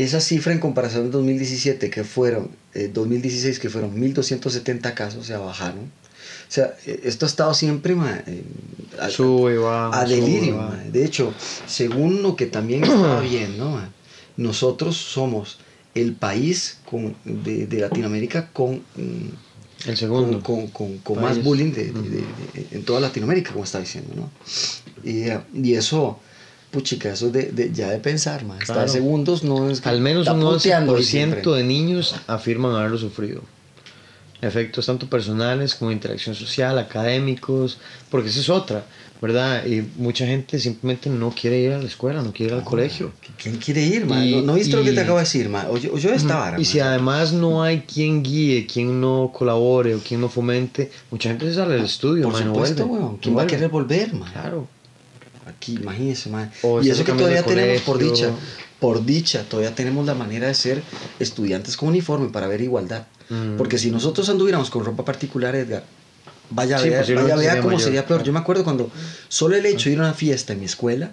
Esa 0.03 0.21
cifra 0.21 0.53
en 0.53 0.59
comparación 0.59 1.03
del 1.03 1.11
2017, 1.11 1.89
que 1.89 2.03
fueron, 2.05 2.51
2016, 2.73 3.57
eh, 3.57 3.61
que 3.61 3.69
fueron 3.69 3.99
1270 3.99 4.95
casos, 4.95 5.25
se 5.27 5.35
bajaron. 5.35 5.85
O 5.85 6.51
sea, 6.51 6.73
eh, 6.85 7.01
esto 7.03 7.25
ha 7.25 7.29
estado 7.29 7.53
siempre 7.53 7.95
a, 8.97 9.09
sube, 9.09 9.57
va, 9.57 9.99
a 9.99 10.05
delirio. 10.05 10.71
De 10.89 11.03
hecho, 11.03 11.33
según 11.67 12.23
lo 12.23 12.37
que 12.37 12.45
también 12.45 12.83
estaba 12.85 13.19
viendo, 13.19 13.81
nosotros 14.37 14.95
somos 14.95 15.59
el 15.95 16.13
país 16.13 16.77
con, 16.89 17.15
de, 17.25 17.67
de, 17.67 17.81
Latinoamérica 17.81 18.51
con, 18.53 18.81
el 19.85 19.97
segundo. 19.97 20.41
con, 20.41 20.67
con, 20.67 20.99
con 20.99 21.21
más 21.21 21.43
bullying 21.43 21.73
de, 21.73 21.91
en 22.71 22.85
toda 22.85 23.01
Latinoamérica, 23.01 23.51
como 23.51 23.65
está 23.65 23.81
diciendo, 23.81 24.13
¿no? 24.15 24.31
Y, 25.03 25.25
y 25.53 25.73
eso, 25.73 26.21
puchica, 26.71 27.13
eso 27.13 27.29
de, 27.29 27.71
ya 27.73 27.89
de 27.89 27.99
pensar, 27.99 28.45
más. 28.45 28.61
Estar 28.61 28.89
segundos 28.89 29.43
no 29.43 29.69
es... 29.69 29.85
Al 29.85 30.01
menos 30.01 30.27
un 30.27 30.41
11% 30.41 31.53
de 31.53 31.63
niños 31.63 32.15
afirman 32.27 32.75
haberlo 32.75 32.97
sufrido 32.97 33.41
efectos 34.41 34.85
tanto 34.85 35.09
personales 35.09 35.75
como 35.75 35.91
interacción 35.91 36.35
social, 36.35 36.77
académicos, 36.77 37.77
porque 38.09 38.29
esa 38.29 38.39
es 38.39 38.49
otra, 38.49 38.85
¿verdad? 39.21 39.65
Y 39.65 39.85
mucha 39.97 40.25
gente 40.25 40.59
simplemente 40.59 41.09
no 41.09 41.31
quiere 41.31 41.59
ir 41.59 41.73
a 41.73 41.77
la 41.77 41.85
escuela, 41.85 42.21
no 42.21 42.31
quiere 42.31 42.53
ir 42.53 42.59
al 42.59 42.63
colegio. 42.63 43.11
¿Quién 43.41 43.57
quiere 43.57 43.81
ir, 43.81 44.05
man? 44.05 44.45
¿No, 44.45 44.53
viste 44.53 44.77
lo 44.77 44.83
que 44.83 44.93
te 44.93 45.01
acabo 45.01 45.17
de 45.17 45.23
decir, 45.23 45.49
man? 45.49 45.67
O 45.69 45.77
yo, 45.77 45.97
yo 45.97 46.13
estaba. 46.13 46.59
Y 46.59 46.65
si 46.65 46.79
además 46.79 47.33
no 47.33 47.61
hay 47.63 47.81
quien 47.81 48.23
guíe, 48.23 48.65
quien 48.65 49.01
no 49.01 49.31
colabore 49.33 49.95
o 49.95 49.99
quien 49.99 50.21
no 50.21 50.29
fomente, 50.29 50.91
mucha 51.11 51.29
gente 51.29 51.45
se 51.45 51.55
sale 51.55 51.75
del 51.75 51.85
estudio, 51.85 52.29
Por 52.29 52.41
supuesto, 52.41 52.85
no 52.85 53.19
¿Quién 53.21 53.37
va 53.37 53.43
a 53.43 53.47
querer 53.47 53.69
volver, 53.69 54.13
man? 54.13 54.31
Claro. 54.31 54.67
Aquí, 55.49 55.75
imagínese, 55.75 56.29
man. 56.29 56.51
y 56.81 56.89
eso 56.89 57.03
que 57.03 57.13
todavía 57.13 57.43
tenemos, 57.43 57.81
por 57.81 57.97
dicha, 57.97 58.31
por 58.79 59.05
dicha, 59.05 59.43
todavía 59.43 59.75
tenemos 59.75 60.05
la 60.05 60.13
manera 60.13 60.47
de 60.47 60.53
ser 60.53 60.81
estudiantes 61.19 61.75
con 61.75 61.89
uniforme 61.89 62.29
para 62.29 62.47
ver 62.47 62.61
igualdad. 62.61 63.07
Mm. 63.29 63.57
Porque 63.57 63.77
si 63.77 63.91
nosotros 63.91 64.29
anduviéramos 64.29 64.69
con 64.69 64.85
ropa 64.85 65.05
particular, 65.05 65.55
Edgar, 65.55 65.83
vaya 66.49 66.77
a 66.77 66.81
ver, 66.81 67.15
vaya 67.15 67.35
vea 67.35 67.61
cómo 67.61 67.79
sería 67.79 68.05
peor. 68.05 68.23
Yo 68.23 68.33
me 68.33 68.39
acuerdo 68.39 68.63
cuando 68.63 68.91
solo 69.27 69.55
el 69.55 69.65
hecho 69.65 69.89
de 69.89 69.93
ir 69.93 69.99
a 69.99 70.03
una 70.03 70.13
fiesta 70.13 70.53
en 70.53 70.59
mi 70.59 70.65
escuela 70.65 71.11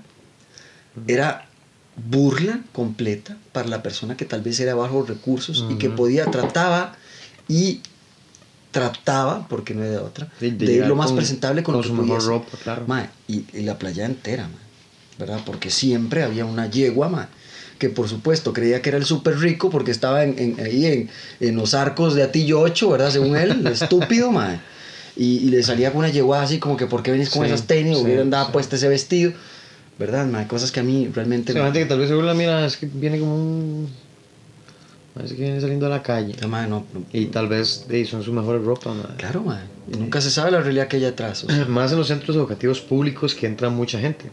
era 1.06 1.46
burla 1.96 2.60
completa 2.72 3.36
para 3.52 3.68
la 3.68 3.82
persona 3.82 4.16
que 4.16 4.24
tal 4.24 4.42
vez 4.42 4.60
era 4.60 4.74
bajo 4.74 5.02
recursos 5.02 5.64
y 5.70 5.76
que 5.76 5.90
podía, 5.90 6.26
trataba 6.30 6.96
y 7.48 7.80
trataba, 8.76 9.48
porque 9.48 9.74
no 9.74 9.82
era 9.82 9.92
de 9.92 9.98
otra, 9.98 10.28
de, 10.38 10.48
ir 10.48 10.86
lo 10.86 10.96
más 10.96 11.12
presentable 11.12 11.62
con, 11.62 11.82
su 11.82 11.94
mejor 11.94 12.22
ropa, 12.22 12.58
claro. 12.62 12.84
y, 13.26 13.44
la 13.62 13.78
playa 13.78 14.04
entera, 14.04 14.48
¿verdad? 15.18 15.40
Porque 15.46 15.70
siempre 15.70 16.22
había 16.22 16.44
una 16.44 16.68
yegua, 16.68 17.08
ma, 17.08 17.30
que 17.78 17.88
por 17.88 18.06
supuesto 18.06 18.52
creía 18.52 18.82
que 18.82 18.90
era 18.90 18.98
el 18.98 19.06
súper 19.06 19.38
rico 19.38 19.70
porque 19.70 19.90
estaba 19.90 20.24
en, 20.24 20.56
ahí 20.62 20.84
en, 20.84 21.10
en, 21.40 21.56
los 21.56 21.72
arcos 21.72 22.14
de 22.14 22.22
Atillo 22.22 22.60
8, 22.60 22.90
¿verdad? 22.90 23.10
Según 23.10 23.34
él, 23.36 23.66
estúpido, 23.72 24.30
mae. 24.30 24.60
Y, 25.16 25.38
y, 25.38 25.48
le 25.48 25.62
salía 25.62 25.92
con 25.92 26.00
una 26.00 26.10
yeguada 26.10 26.42
así 26.42 26.58
como 26.58 26.76
que, 26.76 26.86
¿por 26.86 27.02
qué 27.02 27.12
venís 27.12 27.30
con 27.30 27.46
esas 27.46 27.66
tenis? 27.66 27.96
Sí, 27.96 28.04
hubieran 28.04 28.28
dado 28.28 28.52
puesto 28.52 28.76
ese 28.76 28.88
vestido. 28.88 29.32
¿Verdad, 29.98 30.26
mae? 30.26 30.46
Cosas 30.46 30.70
que 30.70 30.80
a 30.80 30.82
mí 30.82 31.10
realmente... 31.14 31.54
Gente 31.54 31.78
que 31.78 31.86
tal 31.86 31.98
vez 31.98 32.08
seguro 32.08 32.26
la 32.26 32.34
mira, 32.34 32.66
es 32.66 32.76
que 32.76 32.84
viene 32.92 33.18
como 33.18 33.34
un... 33.34 33.88
Parece 35.16 35.34
que 35.34 35.44
viene 35.44 35.58
saliendo 35.62 35.86
a 35.86 35.88
la 35.88 36.02
calle. 36.02 36.34
No, 36.68 36.84
y 37.10 37.26
tal 37.26 37.48
vez 37.48 37.86
son 38.06 38.22
sus 38.22 38.34
mejores 38.34 38.62
ropa. 38.62 38.94
Claro. 39.16 39.46
Y 39.90 39.96
nunca 39.96 40.20
se 40.20 40.30
sabe 40.30 40.50
la 40.50 40.60
realidad 40.60 40.88
que 40.88 40.98
hay 40.98 41.06
atrás. 41.06 41.46
Más 41.68 41.90
en 41.92 41.98
los 41.98 42.08
centros 42.08 42.36
educativos 42.36 42.82
públicos 42.82 43.34
que 43.34 43.46
entra 43.46 43.70
mucha 43.70 43.98
gente. 43.98 44.26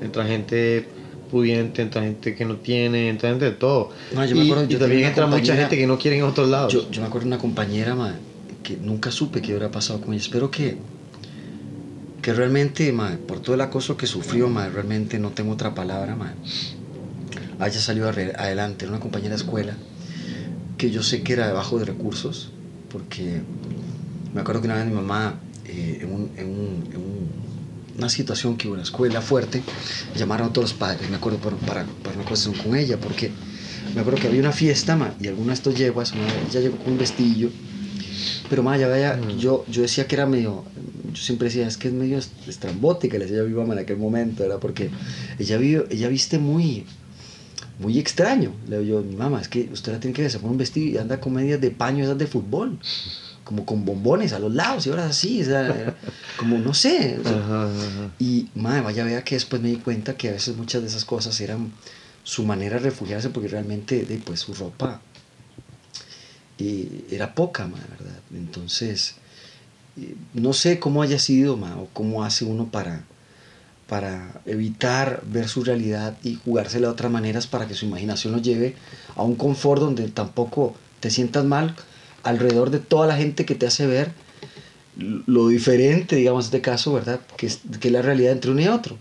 Entra 0.00 0.24
gente 0.24 0.86
pudiente, 1.30 1.82
entra 1.82 2.00
gente 2.00 2.34
que 2.34 2.46
no 2.46 2.56
tiene, 2.56 3.10
entra 3.10 3.28
gente 3.28 3.44
de 3.44 3.50
todo. 3.50 3.90
No, 4.14 4.24
yo 4.24 4.34
me 4.34 4.44
acuerdo, 4.44 4.64
y, 4.66 4.76
también 4.76 5.04
entra 5.04 5.26
mucha 5.26 5.54
gente 5.54 5.76
que 5.76 5.86
no 5.86 5.98
quiere 5.98 6.16
en 6.16 6.24
otros 6.24 6.48
lados. 6.48 6.72
Yo, 6.72 6.90
yo 6.90 7.02
me 7.02 7.08
acuerdo 7.08 7.26
de 7.28 7.34
una 7.34 7.38
compañera 7.38 7.94
que 8.62 8.78
nunca 8.78 9.10
supe 9.10 9.42
qué 9.42 9.48
hubiera 9.48 9.70
pasado 9.70 10.00
con 10.00 10.14
ella. 10.14 10.22
Espero 10.22 10.50
que, 10.50 10.78
que 12.22 12.32
realmente, 12.32 12.94
por 13.28 13.40
todo 13.40 13.56
el 13.56 13.60
acoso 13.60 13.94
que 13.98 14.06
sufrió, 14.06 14.48
realmente 14.72 15.18
no 15.18 15.32
tengo 15.32 15.52
otra 15.52 15.74
palabra, 15.74 16.16
haya 17.58 17.78
salido 17.78 18.08
adelante. 18.08 18.86
Era 18.86 18.92
una 18.94 19.00
compañera 19.02 19.34
de 19.34 19.42
escuela 19.42 19.76
que 20.80 20.90
yo 20.90 21.02
sé 21.02 21.22
que 21.22 21.34
era 21.34 21.46
de 21.46 21.52
bajo 21.52 21.78
de 21.78 21.84
recursos, 21.84 22.52
porque 22.90 23.42
me 24.32 24.40
acuerdo 24.40 24.62
que 24.62 24.66
una 24.68 24.76
vez 24.76 24.86
mi 24.86 24.94
mamá, 24.94 25.38
eh, 25.66 25.98
en 26.00 26.10
un, 26.10 26.30
en 26.38 26.46
un 26.46 27.30
una 27.98 28.08
situación 28.08 28.56
que 28.56 28.66
hubo 28.66 28.76
en 28.76 28.78
la 28.78 28.84
escuela 28.84 29.20
fuerte, 29.20 29.62
llamaron 30.16 30.48
a 30.48 30.52
todos 30.54 30.70
los 30.70 30.78
padres, 30.78 31.10
me 31.10 31.16
acuerdo, 31.16 31.38
para, 31.38 31.56
para, 31.56 31.84
para 32.02 32.16
una 32.16 32.24
cuestión 32.24 32.54
con 32.54 32.74
ella, 32.74 32.98
porque 32.98 33.30
me 33.94 34.00
acuerdo 34.00 34.20
que 34.20 34.28
había 34.28 34.40
una 34.40 34.52
fiesta, 34.52 34.96
ma, 34.96 35.12
y 35.20 35.26
alguna 35.26 35.48
de 35.48 35.54
estos 35.54 35.74
yeguas, 35.74 36.14
ella 36.48 36.60
llegó 36.60 36.78
con 36.78 36.92
un 36.92 36.98
vestillo, 36.98 37.50
pero 38.48 38.62
ma, 38.62 38.78
ya 38.78 38.88
vaya, 38.88 39.20
yo, 39.38 39.66
yo 39.68 39.82
decía 39.82 40.06
que 40.06 40.14
era 40.14 40.24
medio, 40.24 40.64
yo 41.12 41.22
siempre 41.22 41.48
decía, 41.48 41.66
es 41.66 41.76
que 41.76 41.88
es 41.88 41.94
medio 41.94 42.18
estrambótica, 42.48 43.18
le 43.18 43.26
decía 43.26 43.42
a 43.42 43.44
mi 43.44 43.52
mamá 43.52 43.74
en 43.74 43.80
aquel 43.80 43.98
momento, 43.98 44.44
¿verdad? 44.44 44.60
Porque 44.60 44.88
ella, 45.38 45.58
vive, 45.58 45.84
ella 45.90 46.08
viste 46.08 46.38
muy, 46.38 46.86
muy 47.80 47.98
extraño. 47.98 48.52
Le 48.68 48.78
digo 48.78 49.00
yo, 49.00 49.06
mi 49.06 49.16
mamá, 49.16 49.40
es 49.40 49.48
que 49.48 49.68
usted 49.72 49.92
la 49.92 50.00
tiene 50.00 50.14
que 50.14 50.30
se 50.30 50.38
pone 50.38 50.52
un 50.52 50.58
vestido 50.58 50.86
y 50.86 50.98
anda 50.98 51.20
con 51.20 51.32
medias 51.32 51.60
de 51.60 51.70
paño 51.70 52.04
esas 52.04 52.18
de 52.18 52.26
fútbol 52.26 52.78
como 53.42 53.66
con 53.66 53.84
bombones 53.84 54.32
a 54.32 54.38
los 54.38 54.54
lados 54.54 54.86
y 54.86 54.90
ahora 54.90 55.06
así, 55.06 55.42
como 56.36 56.58
no 56.58 56.72
sé. 56.72 57.18
Y 58.20 58.48
madre, 58.54 58.82
vaya 58.82 59.02
vea 59.02 59.24
que 59.24 59.34
después 59.34 59.60
me 59.60 59.70
di 59.70 59.76
cuenta 59.76 60.16
que 60.16 60.28
a 60.28 60.32
veces 60.32 60.56
muchas 60.56 60.82
de 60.82 60.88
esas 60.88 61.04
cosas 61.04 61.40
eran 61.40 61.72
su 62.22 62.44
manera 62.44 62.76
de 62.76 62.84
refugiarse 62.84 63.30
porque 63.30 63.48
realmente 63.48 64.06
pues 64.24 64.38
su 64.40 64.54
ropa 64.54 65.00
era 67.10 67.34
poca, 67.34 67.66
madre, 67.66 67.86
¿verdad? 67.98 68.20
Entonces, 68.34 69.16
no 70.32 70.52
sé 70.52 70.78
cómo 70.78 71.02
haya 71.02 71.18
sido, 71.18 71.54
o 71.54 71.88
cómo 71.92 72.22
hace 72.22 72.44
uno 72.44 72.66
para, 72.70 73.04
para 73.90 74.40
evitar 74.46 75.20
ver 75.26 75.48
su 75.48 75.64
realidad 75.64 76.16
y 76.22 76.36
jugársela 76.36 76.86
de 76.86 76.92
otras 76.92 77.10
maneras 77.10 77.48
para 77.48 77.66
que 77.66 77.74
su 77.74 77.86
imaginación 77.86 78.32
lo 78.32 78.38
lleve 78.38 78.76
a 79.16 79.24
un 79.24 79.34
confort 79.34 79.82
donde 79.82 80.06
tampoco 80.06 80.76
te 81.00 81.10
sientas 81.10 81.44
mal 81.44 81.74
alrededor 82.22 82.70
de 82.70 82.78
toda 82.78 83.08
la 83.08 83.16
gente 83.16 83.44
que 83.44 83.56
te 83.56 83.66
hace 83.66 83.88
ver 83.88 84.12
lo 85.26 85.48
diferente, 85.48 86.14
digamos, 86.14 86.44
en 86.44 86.48
este 86.50 86.60
caso, 86.60 86.92
¿verdad? 86.92 87.18
Que 87.36 87.46
es, 87.46 87.62
que 87.80 87.90
la 87.90 88.00
realidad 88.00 88.30
entre 88.30 88.52
uno 88.52 88.60
y 88.60 88.68
otro. 88.68 88.96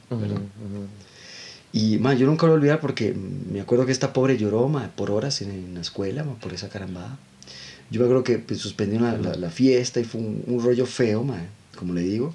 Y 1.72 2.00
más, 2.00 2.18
yo 2.18 2.26
nunca 2.26 2.48
lo 2.48 2.54
voy 2.54 2.58
a 2.58 2.62
olvidar 2.62 2.80
porque 2.80 3.14
me 3.14 3.62
acuerdo 3.62 3.86
que 3.86 3.92
esta 3.92 4.12
pobre 4.12 4.38
lloró 4.38 4.72
por 4.96 5.12
horas 5.12 5.44
en, 5.44 5.76
la 5.76 5.82
escuela, 5.82 6.24
por 6.24 6.52
esa 6.52 6.70
carambada. 6.70 7.20
Yo 7.92 8.00
me 8.00 8.06
acuerdo 8.06 8.24
que 8.24 8.40
pues, 8.40 8.60
suspendió 8.60 9.00
la, 9.00 9.18
la, 9.18 9.50
fiesta 9.52 10.00
y 10.00 10.04
fue 10.04 10.20
un, 10.20 10.64
rollo 10.64 10.88
feo, 10.88 11.24
como 11.78 11.94
le 11.94 12.02
digo, 12.02 12.34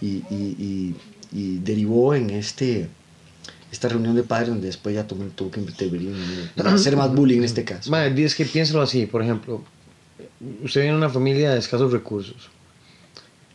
y, 0.00 0.22
y, 0.30 0.56
y, 0.56 0.94
derivó 1.32 2.14
en 2.14 2.30
este 2.30 2.88
esta 3.70 3.88
reunión 3.88 4.14
de 4.14 4.22
padres 4.22 4.48
donde 4.48 4.66
después 4.66 4.94
ya 4.94 5.06
tuvo, 5.06 5.24
tuvo 5.34 5.50
que 5.50 5.60
intervenir 5.60 6.14
para 6.56 6.72
hacer 6.72 6.96
más 6.96 7.12
bullying 7.12 7.38
en 7.38 7.44
este 7.44 7.64
caso. 7.64 7.90
Madre, 7.90 8.24
es 8.24 8.34
que 8.34 8.44
piénsalo 8.44 8.80
así, 8.80 9.06
por 9.06 9.22
ejemplo, 9.22 9.62
usted 10.62 10.82
viene 10.82 10.92
de 10.92 10.98
una 10.98 11.10
familia 11.10 11.50
de 11.50 11.58
escasos 11.58 11.92
recursos. 11.92 12.48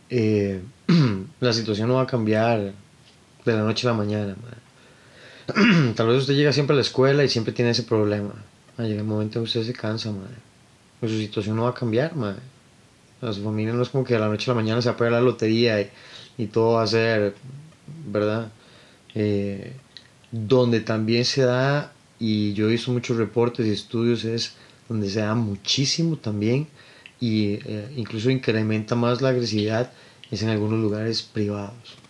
Eh, 0.09 0.61
la 1.39 1.53
situación 1.53 1.87
no 1.87 1.95
va 1.95 2.03
a 2.03 2.07
cambiar 2.07 2.73
de 3.45 3.53
la 3.53 3.63
noche 3.63 3.87
a 3.87 3.91
la 3.91 3.97
mañana. 3.97 4.35
Tal 5.95 6.07
vez 6.07 6.17
usted 6.17 6.33
llega 6.33 6.53
siempre 6.53 6.73
a 6.73 6.75
la 6.75 6.81
escuela 6.81 7.23
y 7.23 7.29
siempre 7.29 7.53
tiene 7.53 7.71
ese 7.71 7.83
problema. 7.83 8.33
llega 8.77 9.01
un 9.01 9.07
momento 9.07 9.39
en 9.39 9.45
que 9.45 9.47
usted 9.47 9.63
se 9.63 9.73
cansa, 9.73 10.11
madre. 10.11 10.35
Pues 10.99 11.11
su 11.11 11.17
situación 11.17 11.55
no 11.55 11.63
va 11.63 11.69
a 11.69 11.73
cambiar, 11.73 12.15
madre. 12.15 12.41
su 13.21 13.43
familia 13.43 13.73
no 13.73 13.81
es 13.81 13.89
como 13.89 14.03
que 14.03 14.13
de 14.13 14.19
la 14.19 14.27
noche 14.27 14.51
a 14.51 14.53
la 14.53 14.61
mañana 14.61 14.81
se 14.81 14.89
va 14.89 14.95
a 14.95 14.97
pagar 14.97 15.13
la 15.13 15.21
lotería 15.21 15.81
y, 15.81 15.89
todo 16.47 16.73
va 16.73 16.83
a 16.83 16.87
ser, 16.87 17.35
¿verdad? 18.07 18.51
Eh, 19.15 19.73
donde 20.31 20.79
también 20.81 21.25
se 21.25 21.43
da, 21.43 21.93
y 22.19 22.53
yo 22.53 22.67
visto 22.67 22.91
muchos 22.91 23.17
reportes 23.17 23.65
y 23.65 23.71
estudios, 23.71 24.23
es 24.25 24.53
donde 24.87 25.09
se 25.09 25.21
da 25.21 25.35
muchísimo 25.35 26.17
también 26.17 26.67
y 27.19 27.59
eh, 27.65 27.91
incluso 27.95 28.29
incrementa 28.29 28.95
más 28.95 29.21
la 29.21 29.29
agresividad, 29.29 29.91
es 30.29 30.41
en 30.43 30.49
algunos 30.49 30.79
lugares 30.79 31.21
privados 31.21 32.01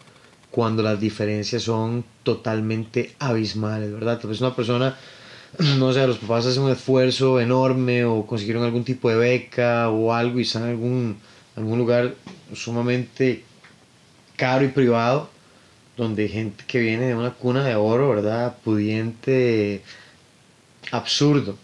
cuando 0.51 0.83
las 0.83 0.99
diferencias 0.99 1.63
son 1.63 2.03
totalmente 2.23 3.15
abismales, 3.19 3.91
¿verdad? 3.91 4.19
Tal 4.19 4.29
vez 4.29 4.41
una 4.41 4.55
persona, 4.55 4.95
no 5.77 5.93
sé, 5.93 6.05
los 6.05 6.17
papás 6.17 6.45
hacen 6.45 6.63
un 6.63 6.71
esfuerzo 6.71 7.39
enorme 7.39 8.03
o 8.05 8.27
consiguieron 8.27 8.63
algún 8.63 8.83
tipo 8.83 9.09
de 9.09 9.15
beca 9.15 9.89
o 9.89 10.13
algo 10.13 10.39
y 10.39 10.43
están 10.43 10.63
en 10.63 10.69
algún, 10.69 11.17
algún 11.55 11.79
lugar 11.79 12.13
sumamente 12.53 13.45
caro 14.41 14.65
y 14.65 14.69
privado, 14.69 15.29
donde 15.95 16.27
gente 16.27 16.63
que 16.65 16.79
viene 16.79 17.05
de 17.05 17.13
una 17.13 17.29
cuna 17.29 17.63
de 17.63 17.75
oro, 17.75 18.09
¿verdad? 18.09 18.57
Pudiente, 18.63 19.83
absurdo, 20.89 21.55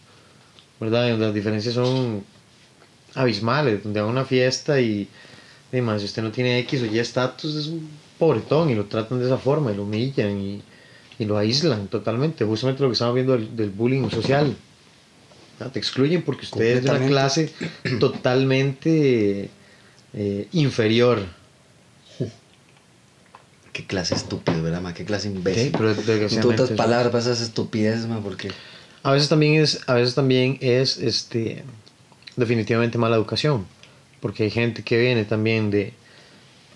¿verdad? 0.80 1.10
donde 1.10 1.26
las 1.26 1.34
diferencias 1.34 1.74
son 1.74 2.24
abismales, 3.16 3.84
donde 3.84 4.00
va 4.00 4.06
una 4.06 4.26
fiesta 4.26 4.80
y, 4.80 5.08
además, 5.72 6.02
si 6.02 6.06
usted 6.06 6.22
no 6.22 6.30
tiene 6.30 6.60
X 6.60 6.84
o 6.84 6.86
Y 6.86 7.00
estatus, 7.00 7.56
es 7.56 7.66
un 7.66 7.90
pobretón 8.20 8.70
y 8.70 8.76
lo 8.76 8.86
tratan 8.86 9.18
de 9.18 9.26
esa 9.26 9.40
forma 9.40 9.72
y 9.72 9.76
lo 9.76 9.82
humillan 9.82 10.40
y, 10.40 10.62
y 11.18 11.26
lo 11.26 11.36
aíslan 11.36 11.88
totalmente. 11.88 12.46
Justamente 12.46 12.84
lo 12.84 12.90
que 12.90 12.94
estamos 12.94 13.16
viendo 13.16 13.40
del, 13.40 13.72
bullying 13.72 14.08
social. 14.12 14.56
Te 15.74 15.80
excluyen 15.80 16.22
porque 16.22 16.46
usted 16.46 16.78
es 16.78 16.84
de 16.84 16.92
una 16.92 17.08
clase 17.08 17.52
totalmente 18.00 19.50
eh, 20.14 20.48
inferior. 20.52 21.37
Qué 23.78 23.86
clase 23.86 24.16
estúpida, 24.16 24.60
¿verdad, 24.60 24.82
ma? 24.82 24.96
Qué 24.96 25.06
clase 25.06 25.28
imbécil. 25.28 25.72
Pero 25.72 25.92
en 25.92 26.46
otras 26.48 26.72
palabras, 26.72 27.28
esas 27.28 27.42
estupideces, 27.42 28.08
ma, 28.08 28.22
porque... 28.22 28.50
A 29.04 29.12
veces 29.12 29.30
también 29.30 29.62
es, 29.62 29.82
a 29.86 29.94
veces 29.94 30.16
también 30.16 30.58
es 30.62 30.98
este, 30.98 31.64
definitivamente 32.36 32.98
mala 32.98 33.16
educación. 33.16 33.68
Porque 34.20 34.46
hay 34.46 34.50
gente 34.50 34.82
que 34.82 34.98
viene 34.98 35.26
también 35.26 35.70
de, 35.70 35.94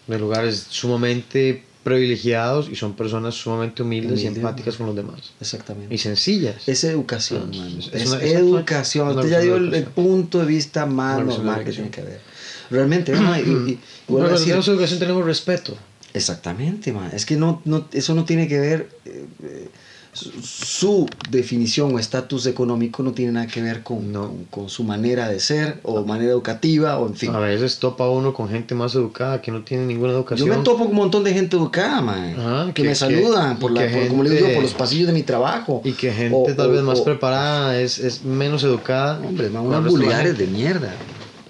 de 0.05 0.19
lugares 0.19 0.67
sumamente 0.69 1.63
privilegiados 1.83 2.69
y 2.69 2.75
son 2.75 2.95
personas 2.95 3.33
sumamente 3.33 3.81
humildes 3.81 4.21
y 4.21 4.27
empáticas 4.27 4.75
con 4.75 4.85
los 4.85 4.95
demás. 4.95 5.33
Exactamente. 5.41 5.95
Y 5.95 5.97
sencillas. 5.97 6.67
Es 6.67 6.83
educación, 6.83 7.49
Es, 7.91 8.13
educación. 8.13 9.17
Usted 9.17 9.27
ya 9.27 9.39
dio 9.39 9.55
el, 9.55 9.85
punto 9.85 10.37
de 10.37 10.45
vista 10.45 10.85
más 10.85 11.25
normal 11.25 11.63
que 11.63 11.71
tiene 11.71 11.89
que 11.89 12.01
haber. 12.01 12.21
Realmente, 12.69 13.11
¿no? 13.13 13.35
y, 13.35 13.41
y, 13.41 13.79
educación 14.07 14.99
tenemos 14.99 15.25
respeto. 15.25 15.75
Exactamente, 16.13 16.91
man. 16.91 17.09
Es 17.13 17.25
que 17.25 17.37
no, 17.37 17.61
no, 17.65 17.87
eso 17.91 18.13
no 18.15 18.25
tiene 18.25 18.47
que 18.47 18.59
ver... 18.59 18.89
Eh, 19.05 19.69
su 20.13 21.07
definición 21.29 21.95
o 21.95 21.99
estatus 21.99 22.45
económico 22.45 23.01
no 23.01 23.13
tiene 23.13 23.31
nada 23.31 23.47
que 23.47 23.61
ver 23.61 23.81
con, 23.81 24.45
con, 24.49 24.67
su 24.67 24.83
manera 24.83 25.29
de 25.29 25.39
ser 25.39 25.79
o 25.83 26.03
manera 26.03 26.31
educativa 26.31 26.97
o 26.99 27.07
en 27.07 27.15
fin. 27.15 27.33
A 27.33 27.39
veces 27.39 27.79
topa 27.79 28.09
uno 28.09 28.33
con 28.33 28.49
gente 28.49 28.75
más 28.75 28.93
educada 28.95 29.41
que 29.41 29.51
no 29.51 29.63
tiene 29.63 29.85
ninguna 29.85 30.11
educación. 30.11 30.49
Yo 30.49 30.57
me 30.57 30.63
topo 30.63 30.79
con 30.79 30.89
un 30.89 30.95
montón 30.95 31.23
de 31.23 31.33
gente 31.33 31.55
educada, 31.55 32.01
man, 32.01 32.73
que, 32.73 32.83
me 32.83 32.93
saludan 32.93 33.57
por, 33.57 33.71
la, 33.71 33.89
como 34.09 34.23
le 34.23 34.31
digo, 34.31 34.49
por 34.53 34.63
los 34.63 34.73
pasillos 34.73 35.07
de 35.07 35.13
mi 35.13 35.23
trabajo. 35.23 35.81
Y 35.85 35.93
que 35.93 36.11
gente 36.11 36.53
tal 36.55 36.71
vez 36.71 36.81
más 36.81 36.99
preparada 37.01 37.79
es, 37.79 37.97
es, 37.97 38.23
menos 38.25 38.63
educada. 38.63 39.21
Hombre, 39.25 39.49
man, 39.49 39.65
unas 39.65 39.85
vulgares 39.85 40.37
de 40.37 40.47
mierda. 40.47 40.93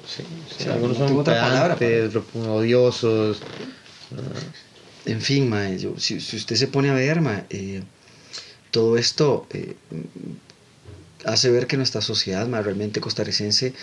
Sí, 0.06 0.70
algunos 0.70 0.98
son 0.98 1.24
pedantes, 1.24 2.14
odiosos. 2.48 3.42
En 5.06 5.22
fin, 5.22 5.50
man, 5.50 5.78
yo, 5.78 5.96
si, 5.98 6.20
si, 6.20 6.38
usted 6.38 6.56
se 6.56 6.68
pone 6.68 6.90
a 6.90 6.94
ver, 6.94 7.22
man, 7.22 7.46
eh, 7.50 7.82
todo 8.70 8.98
esto 8.98 9.48
eh, 9.52 9.76
hace 11.26 11.50
ver 11.50 11.68
que 11.68 11.78
nuestra 11.78 12.02
sociedad 12.02 12.48
más 12.48 12.64
realmente 12.64 13.02
costarricense, 13.02 13.74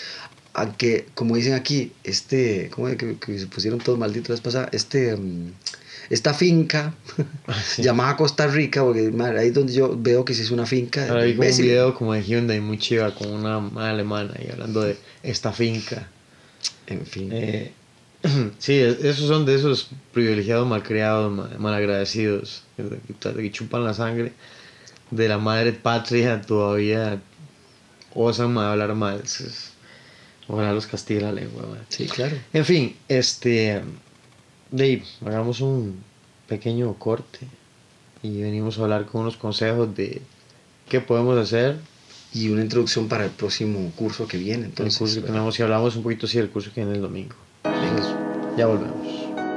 aunque 0.55 1.07
como 1.15 1.37
dicen 1.37 1.55
aquí, 1.55 1.93
este, 2.05 2.71
¿cómo 2.71 2.89
que, 2.97 3.17
que 3.19 3.39
se 3.39 3.47
pusieron 3.47 3.81
todos 3.81 3.99
malditos 3.99 4.31
las 4.31 4.41
pasadas? 4.41 4.71
Este, 4.73 5.17
mm, 5.17 5.53
esta 6.11 6.33
finca 6.35 6.95
ah, 7.47 7.63
llamada 7.79 8.17
Costa 8.17 8.47
Rica, 8.47 8.83
porque 8.83 9.13
ahí 9.37 9.49
es 9.49 9.55
donde 9.55 9.73
yo 9.73 9.95
veo 9.97 10.25
que 10.25 10.35
si 10.35 10.43
es 10.43 10.51
una 10.51 10.67
finca. 10.67 11.13
hay 11.15 11.33
un 11.33 11.57
video 11.57 11.95
como 11.95 12.15
de 12.15 12.23
Hyundai 12.23 12.61
muy 12.61 12.79
chiva 12.79 13.15
con 13.15 13.31
una 13.31 13.89
alemana 13.89 14.35
y 14.43 14.51
hablando 14.51 14.83
de 14.83 14.97
esta 15.23 15.53
finca. 15.53 16.09
En 16.87 17.05
fin. 17.05 17.31
Eh, 17.33 17.73
sí, 18.59 18.75
esos 18.75 19.29
son 19.29 19.47
de 19.47 19.55
esos 19.55 19.91
privilegiados 20.13 20.67
malcriados, 20.67 21.59
malagradecidos, 21.59 22.65
que 22.77 23.53
chupan 23.53 23.85
la 23.85 23.95
sangre 23.95 24.33
de 25.11 25.29
la 25.29 25.39
madre 25.39 25.73
patria 25.73 26.41
todavía 26.41 27.21
osan 28.15 28.57
hablar 28.59 28.95
mal. 28.95 29.23
Ojalá 30.49 30.73
los 30.73 30.87
castigue 30.87 31.21
la 31.21 31.33
lengua. 31.33 31.63
Sí, 31.89 32.07
claro. 32.07 32.37
En 32.53 32.65
fin, 32.65 32.97
este. 33.09 33.83
Dave, 34.71 35.03
hagamos 35.25 35.61
un 35.61 36.03
pequeño 36.47 36.93
corte 36.95 37.41
y 38.23 38.43
venimos 38.43 38.79
a 38.79 38.83
hablar 38.83 39.07
con 39.07 39.23
unos 39.23 39.37
consejos 39.37 39.95
de 39.95 40.21
qué 40.89 41.01
podemos 41.01 41.39
hacer. 41.39 41.77
Y 42.31 42.51
una 42.51 42.61
introducción 42.61 43.09
para 43.09 43.25
el 43.25 43.31
próximo 43.31 43.91
curso 43.97 44.29
que 44.29 44.37
viene. 44.37 44.67
Entonces, 44.67 44.95
el 44.95 44.99
curso 44.99 45.21
que 45.23 45.27
tenemos 45.29 45.59
y 45.59 45.63
hablamos 45.63 45.97
un 45.97 46.03
poquito 46.03 46.27
así 46.27 46.37
del 46.37 46.51
curso 46.51 46.71
que 46.75 46.83
viene 46.83 46.97
el 46.97 47.01
domingo. 47.01 47.35
Ya 48.57 48.67
volvemos. 48.67 49.48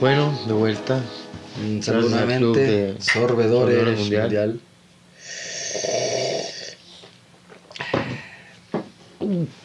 Bueno, 0.00 0.34
de 0.46 0.54
vuelta. 0.54 1.04
Un 1.62 1.82
saludo 1.82 2.08
nuevamente. 2.08 2.58
de 2.58 3.00
Sorbedores 3.02 3.50
Sorbedores 3.50 3.98
Mundial. 3.98 4.60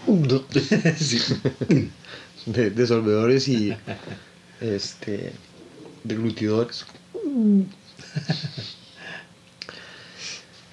Mundial. 0.06 0.46
Sí. 0.98 1.20
De, 2.46 2.70
de 2.70 2.88
sorbedores 2.88 3.48
y 3.48 3.76
este 4.60 5.32
deglutidores. 6.04 6.86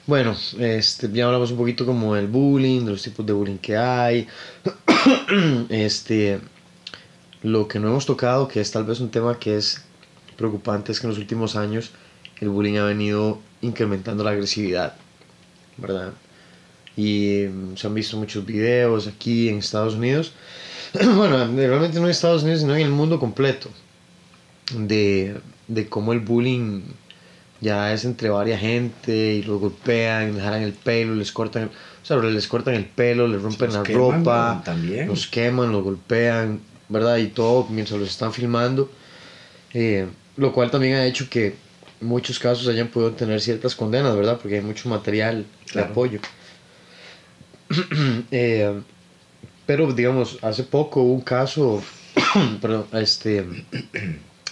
Bueno, 0.07 0.37
este, 0.59 1.09
ya 1.13 1.27
hablamos 1.27 1.53
un 1.53 1.59
poquito 1.59 1.87
como 1.87 2.17
del 2.17 2.27
bullying, 2.27 2.85
de 2.85 2.91
los 2.91 3.03
tipos 3.03 3.25
de 3.25 3.33
bullying 3.33 3.59
que 3.59 3.77
hay. 3.77 4.27
este, 5.69 6.41
lo 7.43 7.68
que 7.68 7.78
no 7.78 7.88
hemos 7.88 8.07
tocado, 8.07 8.49
que 8.49 8.61
es 8.61 8.70
tal 8.70 8.84
vez 8.84 9.01
un 9.01 9.11
tema 9.11 9.38
que 9.38 9.57
es 9.57 9.82
preocupante, 10.36 10.93
es 10.93 11.01
que 11.01 11.07
en 11.07 11.11
los 11.11 11.18
últimos 11.18 11.57
años 11.57 11.90
el 12.40 12.49
bullying 12.49 12.78
ha 12.78 12.84
venido 12.84 13.38
incrementando 13.61 14.24
la 14.24 14.30
agresividad, 14.30 14.95
¿verdad? 15.76 16.12
Y 16.97 17.45
mm, 17.49 17.76
se 17.76 17.86
han 17.86 17.95
visto 17.95 18.16
muchos 18.16 18.45
videos 18.45 19.07
aquí 19.07 19.49
en 19.49 19.59
Estados 19.59 19.95
Unidos, 19.95 20.32
bueno, 21.16 21.36
realmente 21.55 21.99
no 21.99 22.07
en 22.07 22.11
Estados 22.11 22.43
Unidos, 22.43 22.61
sino 22.61 22.74
en 22.74 22.82
el 22.82 22.90
mundo 22.90 23.18
completo, 23.18 23.70
de, 24.76 25.36
de 25.68 25.88
cómo 25.88 26.12
el 26.12 26.20
bullying 26.20 26.82
ya 27.61 27.93
es 27.93 28.05
entre 28.05 28.28
varias 28.28 28.61
gente 28.61 29.34
y 29.34 29.43
los 29.43 29.61
golpean, 29.61 30.34
les 30.34 30.43
jalan 30.43 30.62
el 30.62 30.72
pelo, 30.72 31.14
les 31.14 31.30
cortan, 31.30 31.70
o 32.03 32.05
sea, 32.05 32.16
les 32.16 32.49
cortan 32.49 32.74
el 32.74 32.84
pelo, 32.84 33.28
les 33.28 33.40
rompen 33.40 33.68
Los 33.68 33.76
la 33.76 33.82
queman, 33.84 34.24
ropa. 34.24 34.62
También. 34.64 35.07
los 35.07 35.28
queman, 35.28 35.70
los 35.70 35.84
golpean, 35.84 36.61
¿verdad? 36.93 37.16
Y 37.16 37.28
todo 37.28 37.66
mientras 37.70 37.99
los 37.99 38.11
están 38.11 38.32
filmando. 38.32 38.90
Eh, 39.74 40.07
lo 40.36 40.53
cual 40.53 40.70
también 40.70 40.95
ha 40.95 41.07
hecho 41.07 41.28
que 41.28 41.55
muchos 42.01 42.38
casos 42.38 42.68
hayan 42.68 42.88
podido 42.88 43.12
tener 43.12 43.40
ciertas 43.40 43.74
condenas, 43.74 44.14
¿verdad? 44.14 44.38
Porque 44.40 44.57
hay 44.57 44.61
mucho 44.61 44.88
material 44.88 45.47
de 45.74 45.80
apoyo. 45.80 46.20
Eh, 48.30 48.82
pero, 49.64 49.90
digamos, 49.95 50.38
hace 50.43 50.62
poco 50.64 51.01
hubo 51.01 51.14
un 51.14 51.22
caso, 51.22 51.82
perdón, 52.61 52.84
este, 52.93 53.47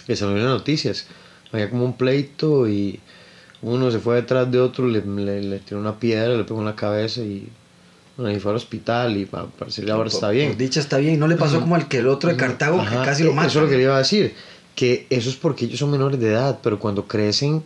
que 0.07 0.15
salió 0.15 0.37
en 0.37 0.45
las 0.45 0.53
noticias. 0.53 1.05
Había 1.51 1.69
como 1.69 1.85
un 1.85 1.95
pleito 1.97 2.67
y 2.67 2.99
uno 3.61 3.91
se 3.91 3.99
fue 3.99 4.15
detrás 4.15 4.49
de 4.49 4.59
otro, 4.59 4.87
le, 4.87 5.05
le, 5.05 5.43
le 5.43 5.59
tiró 5.59 5.79
una 5.79 5.99
piedra, 5.99 6.33
le 6.35 6.45
pegó 6.45 6.61
en 6.61 6.65
la 6.65 6.75
cabeza 6.75 7.21
y, 7.21 7.47
y 8.17 8.39
fue 8.39 8.51
al 8.51 8.57
hospital 8.57 9.17
y 9.17 9.25
pa- 9.25 9.47
parece 9.47 9.83
que 9.83 9.91
ahora 9.91 10.09
está 10.09 10.29
bien. 10.29 10.49
por 10.49 10.57
dicha 10.57 10.79
está 10.79 10.97
bien. 10.97 11.19
No 11.19 11.27
le 11.27 11.35
pasó 11.37 11.59
como 11.59 11.75
al 11.75 11.87
que 11.87 11.97
el 11.99 12.07
otro 12.07 12.29
de 12.29 12.35
Cartago 12.35 12.79
que 12.83 12.95
casi 13.05 13.23
lo 13.23 13.31
e- 13.31 13.33
mata. 13.33 13.47
Eso 13.47 13.59
es 13.59 13.63
lo 13.65 13.69
que 13.69 13.77
le 13.77 13.83
iba 13.83 13.95
a 13.95 13.99
decir. 13.99 14.33
Que 14.75 15.05
eso 15.09 15.29
es 15.29 15.35
porque 15.35 15.65
ellos 15.65 15.79
son 15.79 15.91
menores 15.91 16.19
de 16.19 16.29
edad, 16.29 16.59
pero 16.61 16.79
cuando 16.79 17.07
crecen. 17.07 17.63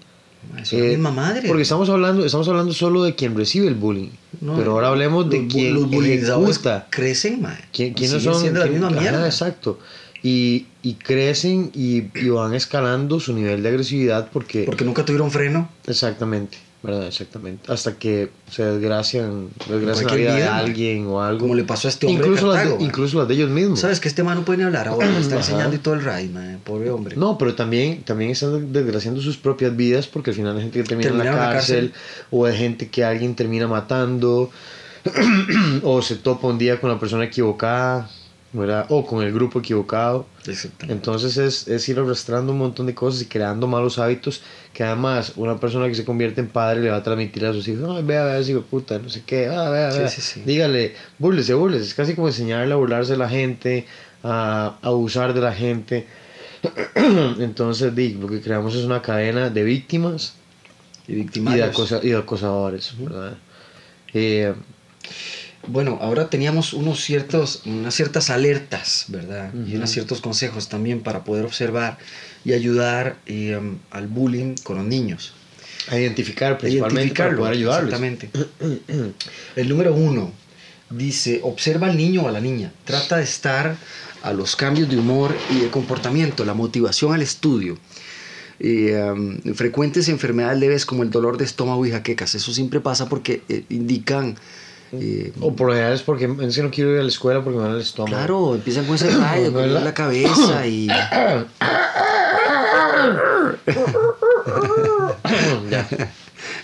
Es 0.62 0.74
la 0.74 0.80
eh, 0.80 0.90
misma 0.90 1.12
madre. 1.12 1.48
Porque 1.48 1.64
estamos 1.64 1.90
hablando, 1.90 2.24
estamos 2.26 2.48
hablando 2.48 2.72
solo 2.74 3.04
de 3.04 3.16
quien 3.16 3.36
recibe 3.36 3.68
el 3.68 3.74
bullying. 3.76 4.10
No, 4.42 4.56
pero 4.56 4.72
ahora 4.74 4.90
hablemos 4.90 5.28
de 5.30 5.42
los 5.44 5.52
quien 5.54 5.74
los 5.74 5.92
ejecuta. 5.92 6.88
crecen, 6.90 7.42
mae. 7.42 7.58
¿Quién, 7.74 7.94
¿Quiénes 7.94 8.22
son? 8.24 8.40
siendo 8.40 8.60
la 8.60 8.66
quién- 8.68 8.74
misma 8.80 8.88
ajá, 8.90 9.02
mierda. 9.02 9.26
exacto. 9.26 9.80
Y, 10.24 10.66
y 10.82 10.94
crecen 10.96 11.72
y, 11.76 12.06
y 12.20 12.30
van 12.30 12.54
escalando 12.56 13.20
su 13.20 13.34
nivel 13.34 13.62
de 13.64 13.70
agresividad 13.70 14.30
porque. 14.32 14.64
Porque 14.64 14.84
nunca 14.86 15.04
tuvieron 15.06 15.30
freno. 15.32 15.70
Exactamente, 15.88 16.58
¿verdad? 16.86 17.08
Exactamente. 17.08 17.72
Hasta 17.72 17.96
que 17.96 18.30
se 18.50 18.64
desgracian, 18.64 19.50
desgracian 19.68 20.08
la 20.08 20.16
vida 20.16 20.36
de 20.36 20.46
man. 20.46 20.54
alguien 20.54 21.08
o 21.08 21.22
algo. 21.22 21.42
Como 21.42 21.56
le 21.56 21.64
pasó 21.64 21.88
a 21.88 21.92
este 21.92 22.08
hombre 22.08 22.24
de 22.24 22.28
incluso, 22.28 22.48
las 22.48 22.56
Cartago, 22.56 22.76
de, 22.78 22.80
man. 22.80 22.90
incluso 22.90 23.18
las 23.20 23.28
de 23.28 23.34
ellos 23.34 23.50
mismos. 23.50 23.80
¿Sabes 23.80 24.00
que 24.00 24.08
este 24.08 24.24
man 24.24 24.38
no 24.38 24.46
puede 24.46 24.60
ni 24.60 24.64
hablar 24.66 24.88
ahora? 24.88 25.20
Está 25.20 25.38
enseñando 25.38 25.76
y 25.76 25.80
todo 25.80 25.96
el 25.96 26.04
raid, 26.04 26.30
mae. 26.30 26.58
Pobre 26.64 26.90
hombre. 26.90 27.16
No, 27.16 27.38
pero 27.38 27.56
también, 27.56 28.04
también 28.04 28.32
están 28.32 28.72
desgraciando 28.72 29.22
sus 29.22 29.38
propias 29.38 29.76
vidas 29.76 30.08
porque 30.08 30.32
al 30.32 30.36
final 30.36 30.56
hay 30.56 30.64
gente 30.64 30.82
que 30.82 30.88
termina 30.88 31.10
en 31.10 31.18
la 31.18 31.24
en 31.26 31.32
la 31.32 31.38
cárcel, 31.38 31.92
cárcel. 31.92 31.94
o 32.32 32.46
hay 32.46 32.58
gente 32.58 32.90
que 32.90 33.04
alguien 33.04 33.36
termina 33.36 33.68
matando 33.68 34.50
o 35.84 36.02
se 36.02 36.16
topa 36.16 36.48
un 36.48 36.58
día 36.58 36.80
con 36.80 36.90
la 36.90 37.00
persona 37.00 37.26
equivocada 37.26 38.10
¿verdad? 38.54 38.86
o 38.90 39.06
con 39.06 39.24
el 39.24 39.34
grupo 39.34 39.60
equivocado. 39.60 40.28
Entonces 40.88 41.36
es, 41.38 41.68
es 41.68 41.90
ir 41.90 42.00
arrastrando 42.00 42.52
un 42.54 42.60
montón 42.60 42.86
de 42.86 42.94
cosas 42.96 43.22
y 43.22 43.26
creando 43.26 43.68
malos 43.68 44.00
hábitos 44.00 44.42
que 44.74 44.84
además 44.84 45.34
una 45.36 45.60
persona 45.60 45.88
que 45.88 45.96
se 45.96 46.06
convierte 46.06 46.40
en 46.42 46.48
padre 46.48 46.82
le 46.82 46.90
va 46.90 46.98
a 46.98 47.04
transmitir 47.04 47.46
a 47.46 47.54
sus 47.54 47.68
hijos, 47.68 47.90
ay, 47.96 48.04
vea, 48.04 48.24
vea, 48.24 48.40
hijo 48.42 48.60
de 48.60 48.66
puta, 48.66 48.98
no 49.00 49.10
sé 49.10 49.24
qué, 49.26 49.48
ah, 49.48 49.70
vea, 49.70 49.92
Sí, 49.92 49.98
vea. 50.00 50.08
sí, 50.10 50.22
sí. 50.22 50.42
Dígale, 50.46 50.94
búrlese, 51.20 51.54
búrlese. 51.54 51.86
Es 51.86 51.94
casi 51.94 52.14
como 52.16 52.28
enseñarle 52.28 52.74
a 52.74 52.78
burlarse 52.78 53.14
de 53.14 53.18
la 53.18 53.30
gente, 53.30 53.86
a 54.24 54.78
a 54.82 54.88
abusar 54.88 55.34
de 55.34 55.42
la 55.42 55.54
gente. 55.54 56.08
Entonces, 57.40 57.94
lo 58.20 58.28
que 58.28 58.42
creamos 58.42 58.76
es 58.76 58.86
una 58.86 59.02
cadena 59.02 59.50
de 59.50 59.64
víctimas 59.64 60.34
Y 61.08 61.14
y 61.14 61.24
de, 61.24 61.64
acosa- 61.64 62.00
y 62.04 62.10
de 62.10 62.18
acosadores, 62.18 62.94
¿verdad? 62.98 63.38
Eh, 64.14 64.54
Bueno, 65.68 65.98
ahora 66.02 66.30
teníamos 66.30 66.74
unos 66.74 67.04
ciertos, 67.04 67.62
unas 67.66 67.94
ciertas 67.94 68.30
alertas, 68.30 69.06
¿verdad? 69.08 69.54
Y 69.54 69.70
Ujú. 69.70 69.78
unos 69.78 69.90
ciertos 69.90 70.22
consejos 70.22 70.70
también 70.70 71.02
para 71.02 71.24
poder 71.24 71.46
observar 71.46 71.98
y 72.44 72.54
ayudar 72.54 73.18
eh, 73.26 73.58
um, 73.58 73.78
al 73.92 74.08
bullying 74.08 74.56
con 74.64 74.78
los 74.78 74.86
niños. 74.86 75.34
a 75.88 76.00
identificar 76.00 76.58
principalmente 76.58 77.14
para 77.14 77.36
poder 77.36 77.54
ayudarles. 77.54 77.94
Exactamente. 77.94 78.30
El 79.56 79.70
número 79.70 79.94
uno 79.94 80.32
dice, 80.90 81.42
observa 81.44 81.88
al 81.88 81.98
niño 81.98 82.24
o 82.24 82.28
a 82.28 82.32
la 82.32 82.42
niña. 82.42 82.72
Trata 82.86 83.18
de 83.18 83.24
estar 83.24 83.76
a 84.24 84.34
los 84.34 84.56
cambios 84.56 84.90
de 84.90 84.98
humor 84.98 85.36
y 85.52 85.60
de 85.60 85.70
comportamiento, 85.70 86.46
la 86.46 86.54
motivación 86.54 87.14
al 87.14 87.22
estudio. 87.22 87.78
Eh, 88.60 88.96
um, 88.96 89.38
frecuentes 89.54 90.08
enfermedades 90.08 90.60
leves 90.60 90.86
como 90.86 91.04
el 91.04 91.12
dolor 91.12 91.38
de 91.38 91.46
estómago 91.46 91.86
y 91.86 91.92
jaquecas. 91.92 92.36
Eso 92.36 92.54
siempre 92.54 92.80
pasa 92.80 93.08
porque 93.10 93.42
eh, 93.50 93.64
indican... 93.70 94.38
eh, 94.94 95.32
O 95.42 95.56
por 95.56 95.68
lo 95.68 95.74
general 95.74 95.94
es 95.94 96.02
porque 96.02 96.26
es 96.42 96.56
que 96.56 96.64
no 96.64 96.72
quiero 96.72 96.94
ir 96.94 97.00
a 97.00 97.04
la 97.04 97.10
escuela 97.10 97.44
porque 97.44 97.58
me 97.58 97.64
duele 97.64 97.78
el 97.80 97.82
estómago. 97.86 98.16
Claro, 98.16 98.56
empiezan 98.56 98.86
con 98.86 98.96
ese 98.96 99.10
rayo, 99.18 99.52
con 99.52 99.62
¿Verdad? 99.64 99.84
la 99.84 99.94
cabeza 99.94 100.66
y... 100.68 100.88
Ya. 105.70 105.88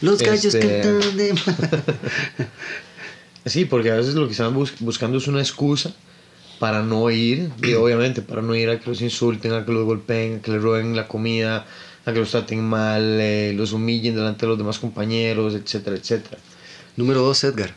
Los 0.02 0.20
gallos 0.22 0.46
Este- 0.54 0.82
cantan 0.82 1.18
de... 1.18 1.36
Sí, 3.46 3.66
porque 3.66 3.92
a 3.92 3.96
veces 3.96 4.14
lo 4.14 4.26
que 4.28 4.34
están 4.34 4.54
bus- 4.54 4.74
buscando 4.80 5.18
es 5.18 5.28
una 5.28 5.40
excusa 5.40 5.92
para 6.60 6.84
no 6.84 7.10
ir, 7.10 7.50
y 7.64 7.74
obviamente 7.76 8.22
para 8.22 8.42
no 8.44 8.54
ir 8.56 8.70
a 8.70 8.80
que 8.80 8.88
los 8.90 9.02
insulten, 9.02 9.54
a 9.54 9.66
que 9.66 9.72
los 9.72 9.84
golpeen, 9.86 10.38
a 10.38 10.42
que 10.42 10.52
les 10.52 10.62
roben 10.62 10.96
la 10.96 11.08
comida, 11.08 11.66
a 12.06 12.14
que 12.14 12.20
los 12.20 12.30
traten 12.32 12.64
mal, 12.64 13.02
eh, 13.20 13.54
los 13.56 13.74
humillen 13.74 14.16
delante 14.16 14.42
de 14.46 14.50
los 14.50 14.58
demás 14.60 14.78
compañeros, 14.80 15.56
etcétera, 15.56 15.96
etcétera. 15.96 16.38
Número 16.98 17.22
dos, 17.22 17.44
Edgar. 17.44 17.74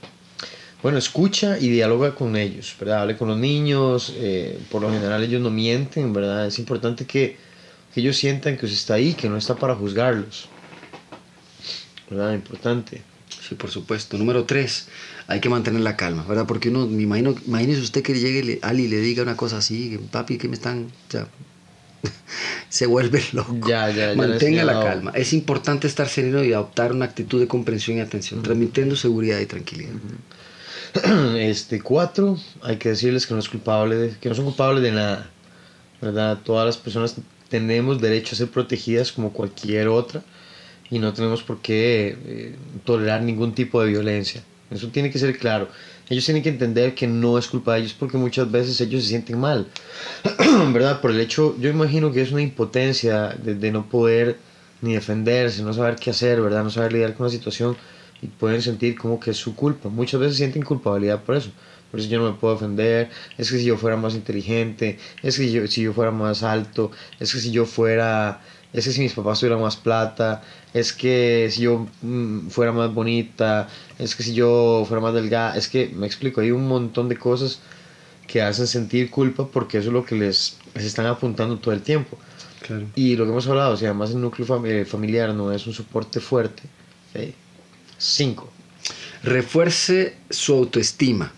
Bueno, 0.85 0.99
escucha 0.99 1.59
y 1.59 1.70
dialoga 1.70 2.14
con 2.14 2.37
ellos, 2.37 2.76
¿verdad? 2.78 3.01
Hable 3.01 3.16
con 3.16 3.28
los 3.28 3.39
niños, 3.39 4.12
eh, 4.18 4.59
por 4.70 4.82
lo 4.82 4.91
general 4.91 5.22
ellos 5.24 5.41
no 5.41 5.49
mienten, 5.49 6.12
¿verdad? 6.12 6.47
Es 6.47 6.59
importante 6.59 7.07
que, 7.07 7.39
que 7.95 8.01
ellos 8.03 8.18
sientan 8.18 8.59
que 8.59 8.66
usted 8.66 8.76
está 8.76 8.95
ahí, 8.95 9.14
que 9.14 9.30
no 9.30 9.39
está 9.39 9.57
para 9.57 9.74
juzgarlos, 9.74 10.47
¿verdad? 12.11 12.35
Importante. 12.35 13.01
Sí, 13.49 13.55
por 13.55 13.70
supuesto. 13.70 14.18
Número 14.18 14.45
tres, 14.45 14.89
hay 15.26 15.41
que 15.41 15.49
mantener 15.49 15.80
la 15.80 15.97
calma, 15.97 16.22
¿verdad? 16.28 16.45
Porque 16.47 16.68
uno, 16.68 16.87
me 16.87 17.03
imagino, 17.03 17.35
imagínese 17.47 17.80
usted 17.80 18.03
que 18.03 18.12
llegue 18.12 18.45
le- 18.45 18.59
Ali 18.61 18.85
y 18.85 18.89
le 18.89 18.99
diga 18.99 19.22
una 19.22 19.39
cosa 19.39 19.57
así, 19.57 19.99
papi, 20.11 20.37
que 20.37 20.49
me 20.49 20.55
están... 20.55 20.93
sea, 21.09 21.28
se 22.68 22.85
vuelve 22.85 23.22
loco. 23.32 23.57
Ya, 23.66 23.89
ya, 23.89 24.12
ya 24.12 24.14
Mantenga 24.16 24.64
la 24.64 24.74
calma. 24.85 25.12
Es 25.14 25.32
importante 25.32 25.87
estar 25.87 26.11
sereno 26.11 26.45
y 26.45 26.53
adoptar 26.53 26.93
una 26.93 27.07
actitud 27.07 27.41
de 27.41 27.49
comprensión 27.49 27.97
y 27.97 28.01
atención, 28.03 28.43
transmitiendo 28.43 28.97
seguridad 28.97 29.41
y 29.41 29.47
tranquilidad. 29.47 29.93
este 31.36 31.80
cuatro 31.80 32.38
hay 32.62 32.76
que 32.76 32.90
decirles 32.90 33.26
que 33.26 33.34
no 33.34 33.40
es 33.40 33.49
culpable 33.49 33.97
de- 33.97 34.16
que 34.18 34.28
no 34.28 34.34
son 34.34 34.45
culpables 34.47 34.82
de 34.82 34.92
nada 34.92 35.30
verdad 36.01 36.38
todas 36.45 36.66
las 36.66 36.76
personas 36.76 37.16
tenemos 37.49 38.01
derecho 38.01 38.34
a 38.34 38.38
ser 38.38 38.49
protegidas 38.49 39.12
como 39.12 39.32
cualquier 39.32 39.88
otra 39.88 40.22
y 40.90 40.99
no 40.99 41.12
tenemos 41.12 41.42
por 41.42 41.61
qué 41.61 42.16
eh, 42.26 42.57
tolerar 42.84 43.22
ningún 43.22 43.55
tipo 43.55 43.82
de 43.82 43.88
violencia. 43.90 44.42
Eso 44.70 44.88
tiene 44.88 45.11
que 45.11 45.18
ser 45.18 45.36
claro. 45.38 45.68
Ellos 46.09 46.24
tienen 46.24 46.42
que 46.42 46.49
entender 46.49 46.95
que 46.95 47.07
no 47.07 47.38
es 47.38 47.47
culpa 47.49 47.74
de 47.74 47.80
ellos 47.80 47.95
porque 47.99 48.16
muchas 48.18 48.51
veces 48.51 48.80
ellos 48.80 49.03
se 49.03 49.09
sienten 49.11 49.38
mal 49.38 49.66
verdad 50.72 51.01
por 51.01 51.11
el 51.11 51.20
hecho 51.20 51.57
yo 51.59 51.70
imagino 51.70 52.12
que 52.12 52.20
es 52.20 52.30
una 52.32 52.42
impotencia 52.42 53.30
de, 53.30 53.70
no 53.70 53.88
poder 53.88 54.36
ni 54.82 54.95
defenderse 54.95 55.62
no 55.62 55.72
saber 55.72 55.97
qué 55.97 56.11
hacer 56.11 56.42
verdad 56.42 56.62
no 56.62 56.70
saber 56.70 56.92
lidiar 56.92 57.14
con 57.14 57.24
la 57.26 57.30
situación 57.32 57.76
y 58.23 58.27
pueden 58.27 58.62
sentir 58.62 58.97
como 58.97 59.21
que 59.21 59.31
es 59.33 59.37
su 59.37 59.55
culpa. 59.55 59.89
Muchas 59.89 60.21
veces 60.21 60.37
sienten 60.37 60.62
culpabilidad 60.62 61.23
por 61.23 61.37
eso. 61.37 61.51
Por 61.91 62.01
eso 62.01 62.09
yo 62.09 62.19
no 62.19 62.33
me 62.33 62.37
puedo 62.37 62.55
defender, 62.55 63.09
es 63.39 63.53
que 63.53 63.59
si 63.59 63.67
yo 63.67 63.77
fuera 63.77 63.97
más 63.97 64.17
inteligente, 64.17 64.99
es 65.23 65.37
que 65.37 65.53
yo, 65.53 65.65
si 65.69 65.83
yo 65.83 65.93
fuera 65.93 66.11
más 66.11 66.43
alto, 66.43 66.91
es 67.21 67.33
que 67.33 67.39
si 67.39 67.53
yo 67.53 67.67
fuera, 67.67 68.41
es 68.73 68.85
que 68.85 68.91
si 68.91 69.01
mis 69.01 69.12
papás 69.12 69.39
tuvieran 69.39 69.61
más 69.61 69.77
plata, 69.77 70.43
es 70.73 70.93
que 70.93 71.49
si 71.53 71.62
yo 71.62 71.87
mm, 72.03 72.49
fuera 72.49 72.73
más 72.73 72.93
bonita, 72.93 73.69
es 73.97 74.17
que 74.17 74.25
si 74.25 74.35
yo 74.35 74.85
fuera 74.89 75.01
más 75.01 75.15
delgada, 75.15 75.57
es 75.57 75.69
que 75.69 75.89
me 75.95 76.09
explico, 76.09 76.41
hay 76.41 76.51
un 76.51 76.67
montón 76.67 77.09
de 77.09 77.17
cosas 77.17 77.61
que 78.27 78.43
hacen 78.43 78.67
sentir 78.67 79.09
culpa 79.09 79.47
porque 79.47 79.79
eso 79.79 79.91
es 79.91 79.93
lo 79.93 80.05
que 80.05 80.17
les, 80.17 80.57
les 80.75 80.85
están 80.87 81.07
apuntando 81.07 81.59
todo 81.59 81.73
el 81.73 81.83
tiempo. 81.83 82.19
Claro. 82.67 82.87
Y 82.97 83.15
lo 83.15 83.25
que 83.25 83.31
hemos 83.31 83.47
hablado, 83.47 83.75
o 83.75 83.77
si 83.77 83.83
sea, 83.83 83.91
además 83.91 84.11
el 84.11 84.21
núcleo 84.21 84.67
eh, 84.67 84.85
familiar 84.85 85.33
no 85.33 85.53
es 85.53 85.65
un 85.69 85.75
soporte 85.75 86.19
fuerte, 86.19 86.65
¿sí? 87.15 87.35
5. 87.99 88.51
Refuerce 89.22 90.16
su 90.30 90.53
autoestima. 90.55 91.32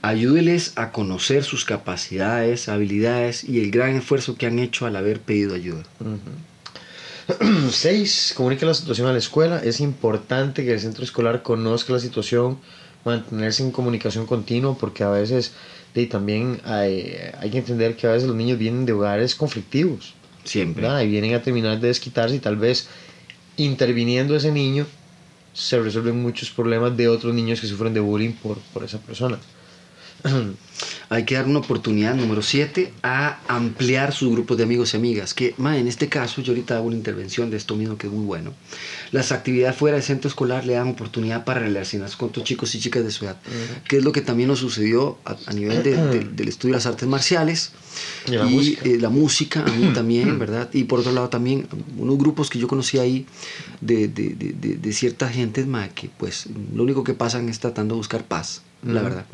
Ayúdeles 0.00 0.72
a 0.76 0.90
conocer 0.90 1.44
sus 1.44 1.64
capacidades, 1.64 2.68
habilidades 2.68 3.44
y 3.44 3.60
el 3.60 3.70
gran 3.70 3.96
esfuerzo 3.96 4.36
que 4.36 4.46
han 4.46 4.58
hecho 4.58 4.86
al 4.86 4.96
haber 4.96 5.20
pedido 5.20 5.54
ayuda. 5.54 5.84
6. 5.98 7.40
Uh 7.40 7.44
-huh. 7.44 8.34
Comunique 8.34 8.66
la 8.66 8.74
situación 8.74 9.06
a 9.06 9.12
la 9.12 9.18
escuela. 9.18 9.60
Es 9.62 9.80
importante 9.80 10.64
que 10.64 10.72
el 10.72 10.80
centro 10.80 11.04
escolar 11.04 11.42
conozca 11.42 11.92
la 11.92 12.00
situación, 12.00 12.58
mantenerse 13.04 13.62
en 13.62 13.70
comunicación 13.70 14.26
continua, 14.26 14.76
porque 14.76 15.04
a 15.04 15.10
veces 15.10 15.52
y 15.94 16.06
también 16.06 16.60
hay, 16.64 17.14
hay, 17.38 17.50
que 17.50 17.58
entender 17.58 17.96
que 17.96 18.06
a 18.06 18.12
veces 18.12 18.26
los 18.26 18.36
niños 18.36 18.58
vienen 18.58 18.86
de 18.86 18.92
hogares 18.92 19.34
conflictivos. 19.34 20.14
Siempre. 20.44 20.82
¿verdad? 20.82 21.02
Y 21.02 21.08
vienen 21.08 21.34
a 21.34 21.42
terminar 21.42 21.78
de 21.80 21.88
desquitarse 21.88 22.34
y 22.34 22.38
tal 22.38 22.56
vez 22.56 22.88
interviniendo 23.56 24.34
ese 24.34 24.50
niño 24.50 24.86
se 25.52 25.80
resuelven 25.80 26.22
muchos 26.22 26.50
problemas 26.50 26.96
de 26.96 27.08
otros 27.08 27.34
niños 27.34 27.60
que 27.60 27.66
sufren 27.66 27.94
de 27.94 28.00
bullying 28.00 28.32
por, 28.32 28.58
por 28.72 28.84
esa 28.84 28.98
persona. 28.98 29.38
Hay 31.10 31.24
que 31.24 31.34
dar 31.36 31.46
una 31.46 31.60
oportunidad, 31.60 32.14
número 32.16 32.42
7, 32.42 32.92
a 33.04 33.38
ampliar 33.46 34.12
sus 34.12 34.32
grupos 34.32 34.56
de 34.56 34.64
amigos 34.64 34.94
y 34.94 34.96
amigas. 34.96 35.32
Que, 35.34 35.54
ma, 35.58 35.76
en 35.78 35.86
este 35.86 36.08
caso, 36.08 36.40
yo 36.42 36.52
ahorita 36.52 36.76
hago 36.76 36.86
una 36.86 36.96
intervención 36.96 37.50
de 37.50 37.56
esto 37.56 37.76
mismo 37.76 37.96
que 37.98 38.08
es 38.08 38.12
muy 38.12 38.24
bueno. 38.24 38.52
Las 39.12 39.30
actividades 39.30 39.76
fuera 39.76 39.96
del 39.96 40.02
centro 40.04 40.28
escolar 40.28 40.64
le 40.66 40.72
dan 40.72 40.88
oportunidad 40.88 41.44
para 41.44 41.60
relacionarse 41.60 42.16
con 42.16 42.30
otros 42.30 42.44
chicos 42.44 42.74
y 42.74 42.80
chicas 42.80 43.04
de 43.04 43.10
su 43.12 43.26
edad. 43.26 43.36
Que 43.88 43.98
es 43.98 44.04
lo 44.04 44.10
que 44.10 44.22
también 44.22 44.48
nos 44.48 44.58
sucedió 44.58 45.18
a, 45.24 45.36
a 45.46 45.52
nivel 45.52 45.82
de- 45.84 45.96
de- 45.96 46.24
del 46.36 46.48
estudio 46.48 46.72
de 46.74 46.78
las 46.78 46.86
artes 46.86 47.08
marciales. 47.08 47.72
Y 48.26 48.30
la 48.32 48.44
música. 48.46 48.82
eh, 48.88 48.98
la 48.98 49.08
música, 49.10 49.64
a 49.64 49.70
mí 49.70 49.86
también, 49.94 50.38
¿verdad? 50.38 50.68
Y 50.72 50.84
por 50.84 50.98
otro 51.00 51.12
lado 51.12 51.28
también, 51.28 51.68
unos 51.96 52.18
grupos 52.18 52.48
que 52.50 52.58
yo 52.58 52.66
conocí 52.66 52.98
ahí 52.98 53.26
de, 53.82 54.08
de, 54.08 54.30
de, 54.34 54.52
de, 54.54 54.76
de 54.78 54.92
cierta 54.92 55.28
gente, 55.28 55.64
ma, 55.66 55.88
que 55.90 56.08
pues 56.16 56.46
lo 56.74 56.82
único 56.82 57.04
que 57.04 57.12
pasan 57.14 57.48
es 57.48 57.60
tratando 57.60 57.94
de 57.94 57.98
buscar 57.98 58.24
paz, 58.24 58.62
la 58.84 59.02
verdad. 59.02 59.24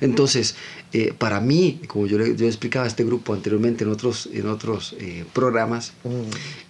Entonces, 0.00 0.56
eh, 0.92 1.12
para 1.16 1.40
mí, 1.40 1.80
como 1.86 2.06
yo, 2.06 2.18
le- 2.18 2.34
yo 2.36 2.46
explicaba 2.46 2.84
a 2.84 2.88
este 2.88 3.04
grupo 3.04 3.34
anteriormente 3.34 3.84
en 3.84 3.90
otros, 3.90 4.28
en 4.32 4.48
otros 4.48 4.96
eh, 4.98 5.24
programas, 5.32 5.92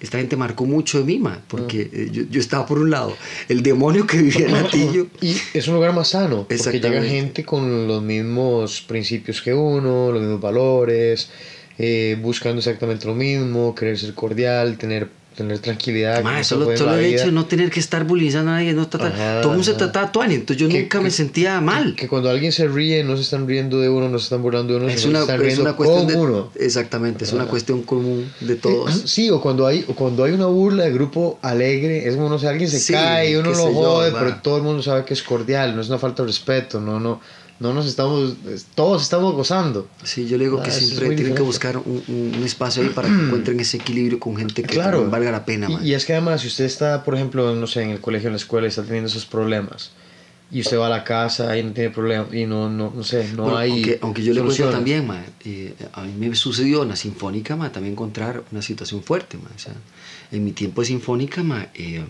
esta 0.01 0.19
gente 0.19 0.37
marcó 0.37 0.67
mucho 0.67 0.99
de 0.99 1.05
mí, 1.05 1.19
ma, 1.19 1.41
porque 1.49 1.89
eh, 1.93 2.09
yo, 2.13 2.25
yo 2.31 2.41
estaba 2.41 2.67
por 2.67 2.79
un 2.79 2.91
lado, 2.91 3.17
el 3.49 3.63
demonio 3.63 4.07
que 4.07 4.19
vivía 4.19 4.47
en 4.47 4.53
Latillo, 4.63 5.07
Y 5.21 5.37
es 5.55 5.69
un 5.69 5.75
lugar 5.75 5.95
más 5.95 6.09
sano, 6.09 6.47
porque 6.71 6.81
llega 6.91 7.01
gente 7.11 7.45
con 7.45 7.87
los 7.89 8.03
mismos 8.03 8.83
principios 8.83 9.41
que 9.41 9.55
uno, 9.55 10.13
los 10.13 10.21
mismos 10.21 10.41
valores, 10.41 11.31
eh, 11.79 12.19
buscando 12.21 12.59
exactamente 12.59 13.07
lo 13.07 13.15
mismo, 13.15 13.75
querer 13.75 13.99
ser 13.99 14.15
cordial, 14.15 14.77
tener, 14.79 15.09
tener 15.37 15.59
tranquilidad. 15.59 16.23
ma, 16.23 16.31
que 16.31 16.37
no 16.39 16.43
se 16.43 16.49
solo, 16.49 16.77
solo 16.77 16.95
el 16.95 17.05
hecho 17.05 17.27
de 17.27 17.33
no 17.33 17.45
tener 17.47 17.71
que 17.71 17.79
estar 17.81 18.05
bullyingando 18.05 18.51
a 18.51 18.55
nadie, 18.55 18.73
no 18.73 18.89
tratar- 18.89 19.13
Ajá, 19.13 19.41
todo 19.43 19.53
el 19.53 19.59
mundo 19.59 19.65
se 19.73 19.75
trataba 19.79 20.11
tuani, 20.11 20.35
entonces 20.35 20.57
yo 20.61 20.69
Que- 20.69 20.83
nunca 20.83 21.01
me 21.01 21.11
sentía 21.11 21.61
mal. 21.61 21.95
Que 21.95 22.09
cuando 22.09 22.31
alguien 22.31 22.53
se 22.53 22.67
ríe, 22.69 23.05
no 23.05 23.17
se 23.17 23.23
están 23.23 23.47
riendo 23.47 23.79
de 23.81 23.89
uno, 23.89 24.09
no 24.09 24.19
se 24.19 24.25
están 24.25 24.43
burlando 24.43 24.73
de 24.73 24.79
uno, 24.81 24.89
Es 24.89 25.05
una, 25.05 25.19
se 25.19 25.23
están 25.25 25.37
es 25.37 25.43
riendo 25.43 25.63
una 25.63 25.73
cuestión 25.75 26.05
con 26.05 26.09
de, 26.13 26.17
uno. 26.19 26.51
exactamente, 26.57 27.25
es 27.25 27.33
una 27.33 27.45
cuestión 27.47 27.83
común 27.83 28.33
de 28.41 28.57
todos. 28.57 29.03
Sí, 29.07 29.31
o 29.31 29.41
cuando 29.41 29.67
hay, 29.67 29.85
o 29.89 29.95
cuando 29.95 30.25
hay 30.25 30.33
una 30.33 30.47
burla 30.47 30.85
de 30.85 30.93
grupo 30.93 31.39
alegre, 31.43 32.09
es 32.09 32.17
como, 32.17 32.29
no 32.29 32.39
sé, 32.39 32.49
alguien 32.49 32.71
se 32.71 32.79
Sí, 32.81 32.93
cae 32.93 33.31
y 33.33 33.35
uno 33.37 33.51
lo 33.51 33.69
yo, 33.69 33.73
jode, 33.75 34.13
pero 34.13 34.37
todo 34.43 34.57
el 34.57 34.63
mundo 34.63 34.83
sabe 34.83 35.05
que 35.05 35.15
es 35.15 35.23
cordial, 35.23 35.77
no 35.77 35.83
es 35.83 35.89
una 35.89 35.99
falta 35.99 36.23
de 36.23 36.29
respeto, 36.29 36.81
no, 36.81 36.99
no, 36.99 37.21
no 37.59 37.73
nos 37.73 37.87
estamos, 37.87 38.35
es- 38.49 38.67
todos 38.75 39.03
estamos 39.03 39.35
gozando. 39.35 39.89
Sí, 40.05 40.27
yo 40.27 40.37
le 40.39 40.45
digo 40.45 40.59
Ah, 40.61 40.63
que 40.65 40.71
siempre 40.71 41.09
tienen 41.17 41.35
que 41.35 41.43
buscar 41.43 41.79
un, 41.79 42.03
un- 42.09 42.43
espacio 42.45 42.83
ahí 42.83 42.91
para 42.91 43.09
que 43.09 43.15
encuentren 43.27 43.59
ese 43.61 43.79
equilibrio 43.79 44.21
con 44.21 44.37
gente 44.37 44.63
que 44.63 44.69
Claro. 44.75 45.09
valga 45.11 45.31
la 45.31 45.45
pena. 45.45 45.69
Y, 45.83 45.89
y 45.91 45.95
es 45.95 46.05
que 46.05 46.13
además, 46.13 46.43
si 46.43 46.49
usted 46.49 46.65
está, 46.65 47.03
por 47.05 47.15
ejemplo, 47.15 47.55
no 47.55 47.67
sé, 47.67 47.83
en 47.83 47.91
el 47.91 48.01
colegio, 48.01 48.29
en 48.29 48.35
la 48.35 48.39
escuela 48.39 48.67
y 48.67 48.69
está 48.69 48.83
teniendo 48.83 49.09
esos 49.09 49.27
problemas, 49.27 49.93
y 50.51 50.61
usted 50.61 50.79
va 50.79 50.87
a 50.87 50.91
la 50.91 51.03
casa 51.03 51.57
y 51.59 51.63
no 51.65 51.73
tiene 51.73 51.91
problema, 51.91 52.27
y 52.33 52.45
no, 52.47 52.71
no, 52.71 52.93
no 52.95 53.03
sé, 53.03 53.27
no 53.35 53.45
Bueno, 53.45 53.59
hay. 53.59 53.71
aunque, 53.73 53.99
aunque 54.03 54.23
yo 54.23 54.33
le 54.33 54.41
cuento 54.41 54.55
soluciones. 54.55 54.75
también, 54.75 55.07
ma, 55.07 55.25
eh, 55.45 55.75
a 55.93 56.03
mí 56.05 56.29
me 56.29 56.37
sucedió 56.37 56.83
en 56.85 56.91
la 56.91 56.97
Sinfónica 56.97 57.57
ma, 57.57 57.73
también 57.73 57.95
encontrar 57.95 58.45
una 58.53 58.63
situación 58.63 59.03
fuerte. 59.03 59.39
ma, 59.39 59.51
o 59.55 59.59
sea, 59.59 59.73
en 60.31 60.45
mi 60.45 60.53
tiempo 60.53 60.83
de 60.83 60.87
Sinfónica 60.89 61.43
ma, 61.43 61.67
eh, 61.75 62.05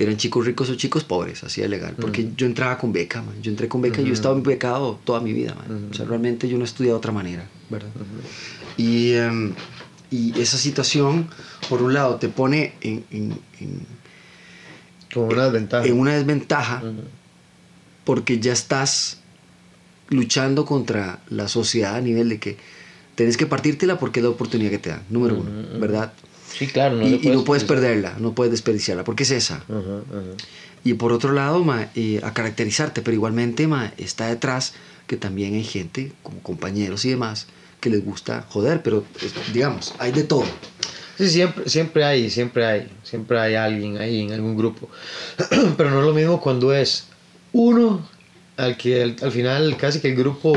eran 0.00 0.16
chicos 0.16 0.46
ricos 0.46 0.70
o 0.70 0.74
chicos 0.76 1.02
pobres, 1.04 1.42
así 1.44 1.60
de 1.60 1.68
legal. 1.68 1.94
Porque 2.00 2.30
yo 2.36 2.46
entraba 2.46 2.78
con 2.78 2.92
beca, 2.92 3.20
ma, 3.22 3.32
yo 3.42 3.50
entré 3.50 3.66
con 3.68 3.82
beca 3.82 4.00
y 4.00 4.04
yo 4.04 4.10
he 4.10 4.14
estado 4.14 4.40
becado 4.40 5.00
toda 5.04 5.20
mi 5.20 5.32
vida. 5.32 5.54
ma, 5.56 5.64
O 5.90 5.94
sea, 5.94 6.06
realmente 6.06 6.48
yo 6.48 6.56
no 6.56 6.64
he 6.64 6.66
estudiado 6.66 6.96
de 6.96 6.98
otra 6.98 7.12
manera, 7.12 7.48
¿verdad? 7.68 7.90
y, 8.76 9.12
em, 9.12 9.52
y 10.10 10.40
esa 10.40 10.56
situación, 10.56 11.28
por 11.68 11.82
un 11.82 11.92
lado, 11.94 12.16
te 12.16 12.28
pone 12.28 12.74
en, 12.80 13.04
en- 13.10 13.38
en- 13.60 13.86
Como 15.12 15.26
una 15.28 15.44
desventaja. 15.44 15.86
en 15.86 15.98
una 15.98 16.14
desventaja 16.14 16.82
porque 18.04 18.38
ya 18.38 18.52
estás 18.52 19.18
luchando 20.10 20.64
contra 20.64 21.20
la 21.28 21.48
sociedad 21.48 21.96
a 21.96 22.00
nivel 22.00 22.28
de 22.28 22.38
que 22.38 22.56
tenés 23.14 23.36
que 23.36 23.46
partírtela 23.46 23.98
porque 23.98 24.20
es 24.20 24.24
la 24.24 24.30
oportunidad 24.30 24.70
que 24.70 24.78
te 24.78 24.90
dan, 24.90 25.02
número 25.10 25.34
uno. 25.34 25.50
¿verdad? 25.80 26.12
Sí, 26.50 26.66
claro, 26.66 26.96
no 26.96 27.06
y, 27.06 27.20
y 27.22 27.28
no 27.28 27.44
puedes 27.44 27.64
perderla, 27.64 28.16
no 28.18 28.34
puedes 28.34 28.50
desperdiciarla, 28.52 29.04
porque 29.04 29.24
es 29.24 29.30
esa. 29.30 29.56
Ajá, 29.56 30.02
ajá. 30.10 30.36
Y 30.84 30.94
por 30.94 31.12
otro 31.12 31.32
lado, 31.32 31.62
ma, 31.64 31.90
eh, 31.94 32.20
a 32.22 32.32
caracterizarte, 32.32 33.02
pero 33.02 33.14
igualmente 33.14 33.66
ma, 33.66 33.92
está 33.98 34.28
detrás 34.28 34.74
que 35.06 35.16
también 35.16 35.54
hay 35.54 35.64
gente, 35.64 36.12
como 36.22 36.40
compañeros 36.40 37.04
y 37.04 37.10
demás, 37.10 37.46
que 37.80 37.90
les 37.90 38.04
gusta 38.04 38.44
joder, 38.48 38.82
pero 38.82 39.04
digamos, 39.52 39.94
hay 39.98 40.12
de 40.12 40.24
todo. 40.24 40.44
Sí, 41.16 41.28
siempre, 41.28 41.68
siempre 41.68 42.04
hay, 42.04 42.30
siempre 42.30 42.64
hay, 42.64 42.88
siempre 43.02 43.40
hay 43.40 43.54
alguien 43.56 43.98
ahí 43.98 44.22
en 44.22 44.32
algún 44.32 44.56
grupo. 44.56 44.88
Pero 45.76 45.90
no 45.90 45.98
es 45.98 46.06
lo 46.06 46.14
mismo 46.14 46.40
cuando 46.40 46.72
es 46.72 47.08
uno 47.52 48.08
al 48.56 48.76
que 48.76 49.02
al, 49.02 49.16
al 49.20 49.32
final 49.32 49.76
casi 49.76 49.98
que 49.98 50.10
el 50.10 50.16
grupo 50.16 50.56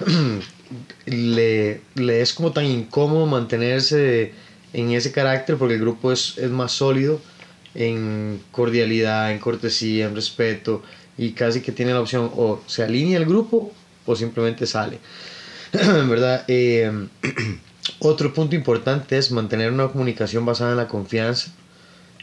le, 1.06 1.80
le 1.94 2.20
es 2.20 2.34
como 2.34 2.52
tan 2.52 2.66
incómodo 2.66 3.24
mantenerse 3.24 4.34
en 4.72 4.92
ese 4.92 5.12
carácter 5.12 5.56
porque 5.56 5.74
el 5.74 5.80
grupo 5.80 6.12
es, 6.12 6.38
es 6.38 6.50
más 6.50 6.72
sólido 6.72 7.20
en 7.74 8.40
cordialidad, 8.50 9.32
en 9.32 9.38
cortesía, 9.38 10.06
en 10.06 10.14
respeto 10.14 10.82
y 11.16 11.32
casi 11.32 11.60
que 11.60 11.72
tiene 11.72 11.92
la 11.92 12.00
opción 12.00 12.30
o 12.34 12.60
se 12.66 12.82
alinea 12.82 13.18
el 13.18 13.26
grupo 13.26 13.72
o 14.06 14.16
simplemente 14.16 14.66
sale. 14.66 14.98
¿Verdad? 15.72 16.44
Eh, 16.48 16.90
otro 17.98 18.32
punto 18.32 18.54
importante 18.54 19.16
es 19.18 19.30
mantener 19.30 19.72
una 19.72 19.88
comunicación 19.88 20.44
basada 20.44 20.72
en 20.72 20.76
la 20.76 20.88
confianza. 20.88 21.52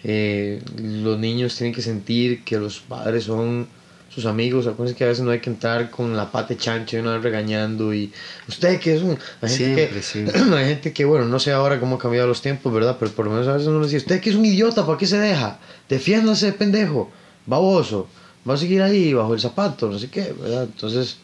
Eh, 0.04 0.62
los 0.78 1.20
niños 1.20 1.56
tienen 1.56 1.74
que 1.74 1.82
sentir 1.82 2.44
que 2.44 2.58
los 2.58 2.80
padres 2.80 3.26
son 3.26 3.68
sus 4.10 4.26
amigos. 4.26 4.68
Acuérdense 4.68 4.98
que 4.98 5.04
a 5.04 5.08
veces 5.08 5.24
no 5.24 5.32
hay 5.32 5.40
que 5.40 5.50
entrar 5.50 5.90
con 5.90 6.16
la 6.16 6.32
pata 6.32 6.58
chancha 6.58 6.98
y 6.98 7.00
una 7.00 7.14
vez 7.14 7.24
regañando. 7.24 7.94
Y 7.94 8.12
usted 8.48 8.80
que 8.80 8.96
es 8.96 9.02
un. 9.02 9.18
Hay 9.42 9.50
gente, 9.50 9.90
que, 9.90 10.40
hay 10.56 10.66
gente 10.66 10.94
que, 10.94 11.06
bueno, 11.06 11.26
no 11.26 11.40
sé 11.40 11.52
ahora 11.52 11.80
cómo 11.80 11.96
han 11.96 12.02
cambiado 12.02 12.28
los 12.28 12.42
tiempos, 12.42 12.74
¿verdad? 12.74 12.98
Pero 13.00 13.12
por 13.12 13.26
lo 13.26 13.32
menos 13.32 13.48
a 13.48 13.54
veces 13.54 13.68
uno 13.68 13.80
le 13.80 13.86
dice: 13.86 13.98
Usted 13.98 14.20
que 14.20 14.30
es 14.30 14.36
un 14.36 14.46
idiota, 14.46 14.86
¿para 14.86 14.98
qué 14.98 15.06
se 15.08 15.18
deja? 15.18 15.60
Defiéndase, 15.88 16.54
pendejo, 16.54 17.12
baboso. 17.46 18.08
Va 18.48 18.54
a 18.54 18.58
seguir 18.58 18.82
ahí 18.82 19.14
bajo 19.14 19.34
el 19.34 19.40
zapato, 19.40 19.90
no 19.90 20.00
sé 20.00 20.10
qué, 20.10 20.34
¿verdad? 20.40 20.64
Entonces. 20.64 21.18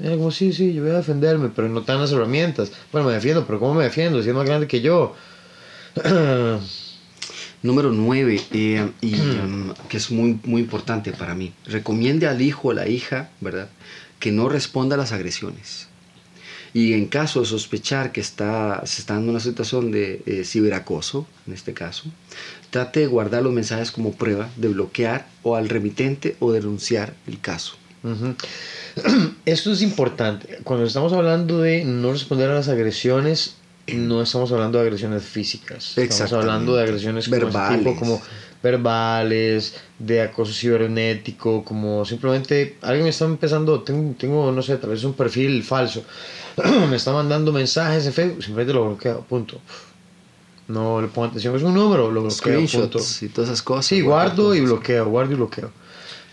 Era 0.00 0.14
como, 0.14 0.30
sí, 0.30 0.52
sí, 0.52 0.72
yo 0.74 0.84
voy 0.84 0.92
a 0.92 0.98
defenderme, 0.98 1.48
pero 1.48 1.68
no 1.68 1.82
te 1.82 1.90
dan 1.90 2.00
las 2.00 2.12
herramientas. 2.12 2.70
Bueno, 2.92 3.08
me 3.08 3.14
defiendo, 3.14 3.44
pero 3.44 3.58
¿cómo 3.58 3.74
me 3.74 3.82
defiendo? 3.82 4.22
Si 4.22 4.28
es 4.28 4.34
más 4.34 4.46
grande 4.46 4.68
que 4.68 4.80
yo. 4.80 5.16
Número 7.62 7.90
9, 7.90 8.40
y 8.52 8.74
em, 8.74 9.74
que 9.88 9.96
es 9.96 10.10
muy, 10.10 10.38
muy 10.44 10.62
importante 10.62 11.12
para 11.12 11.34
mí. 11.34 11.52
Recomiende 11.66 12.26
al 12.26 12.40
hijo 12.40 12.68
o 12.68 12.72
la 12.72 12.88
hija, 12.88 13.30
¿verdad?, 13.40 13.68
que 14.20 14.32
no 14.32 14.48
responda 14.48 14.94
a 14.94 14.98
las 14.98 15.12
agresiones. 15.12 15.88
Y 16.74 16.92
en 16.92 17.06
caso 17.06 17.40
de 17.40 17.46
sospechar 17.46 18.12
que 18.12 18.20
está, 18.20 18.82
se 18.84 19.00
está 19.00 19.14
dando 19.14 19.30
una 19.30 19.40
situación 19.40 19.90
de 19.90 20.22
eh, 20.26 20.44
ciberacoso, 20.44 21.26
en 21.46 21.54
este 21.54 21.72
caso, 21.72 22.04
trate 22.70 23.00
de 23.00 23.06
guardar 23.06 23.42
los 23.42 23.52
mensajes 23.52 23.90
como 23.90 24.12
prueba, 24.12 24.50
de 24.56 24.68
bloquear 24.68 25.26
o 25.42 25.56
al 25.56 25.68
remitente 25.68 26.36
o 26.40 26.52
denunciar 26.52 27.14
el 27.26 27.40
caso. 27.40 27.74
Ujú. 28.04 28.34
Esto 29.44 29.72
es 29.72 29.82
importante. 29.82 30.58
Cuando 30.62 30.86
estamos 30.86 31.12
hablando 31.12 31.58
de 31.60 31.84
no 31.84 32.12
responder 32.12 32.50
a 32.50 32.54
las 32.54 32.68
agresiones, 32.68 33.56
no 33.94 34.22
estamos 34.22 34.50
hablando 34.52 34.78
de 34.78 34.84
agresiones 34.84 35.22
físicas. 35.24 35.96
Estamos 35.96 36.32
hablando 36.32 36.76
de 36.76 36.82
agresiones 36.82 37.28
como, 37.28 37.40
Verbales. 37.40 37.78
tipo, 37.78 37.96
como 37.96 38.22
verbales, 38.62 39.76
de 39.98 40.22
acoso 40.22 40.52
cibernético, 40.52 41.64
como 41.64 42.04
simplemente 42.04 42.76
alguien 42.82 43.04
me 43.04 43.10
está 43.10 43.24
empezando, 43.24 43.82
tengo, 43.82 44.14
tengo 44.18 44.52
no 44.52 44.62
sé, 44.62 44.76
tal 44.76 44.90
vez 44.90 45.04
un 45.04 45.14
perfil 45.14 45.62
falso, 45.62 46.02
me 46.90 46.96
está 46.96 47.12
mandando 47.12 47.52
mensajes 47.52 48.06
en 48.06 48.12
Facebook, 48.12 48.42
simplemente 48.42 48.74
lo 48.74 48.86
bloqueo, 48.86 49.20
punto. 49.22 49.60
No 50.66 51.00
le 51.00 51.08
pongo 51.08 51.28
atención, 51.28 51.56
es 51.56 51.62
un 51.62 51.72
número, 51.72 52.10
lo 52.10 52.22
bloqueo, 52.22 52.66
punto. 52.66 52.98
Y 53.22 53.28
todas 53.28 53.48
esas 53.48 53.62
cosas. 53.62 53.86
Sí, 53.86 54.02
guardo 54.02 54.54
y 54.54 54.60
bloqueo, 54.60 55.06
guardo 55.06 55.32
y 55.32 55.36
bloqueo. 55.36 55.70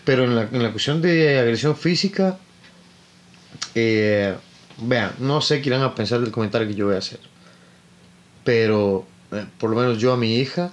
Pero 0.04 0.24
en 0.24 0.36
la, 0.36 0.42
en 0.42 0.62
la 0.62 0.70
cuestión 0.72 1.00
de 1.00 1.38
agresión 1.38 1.74
física, 1.74 2.38
eh, 3.74 4.34
vean, 4.78 5.12
no 5.20 5.40
sé 5.40 5.62
qué 5.62 5.70
irán 5.70 5.82
a 5.82 5.94
pensar 5.94 6.20
del 6.20 6.30
comentario 6.30 6.68
que 6.68 6.74
yo 6.74 6.86
voy 6.86 6.96
a 6.96 6.98
hacer. 6.98 7.18
Pero, 8.46 9.04
eh, 9.32 9.44
por 9.58 9.70
lo 9.70 9.76
menos 9.76 9.98
yo 9.98 10.12
a 10.12 10.16
mi 10.16 10.36
hija, 10.36 10.72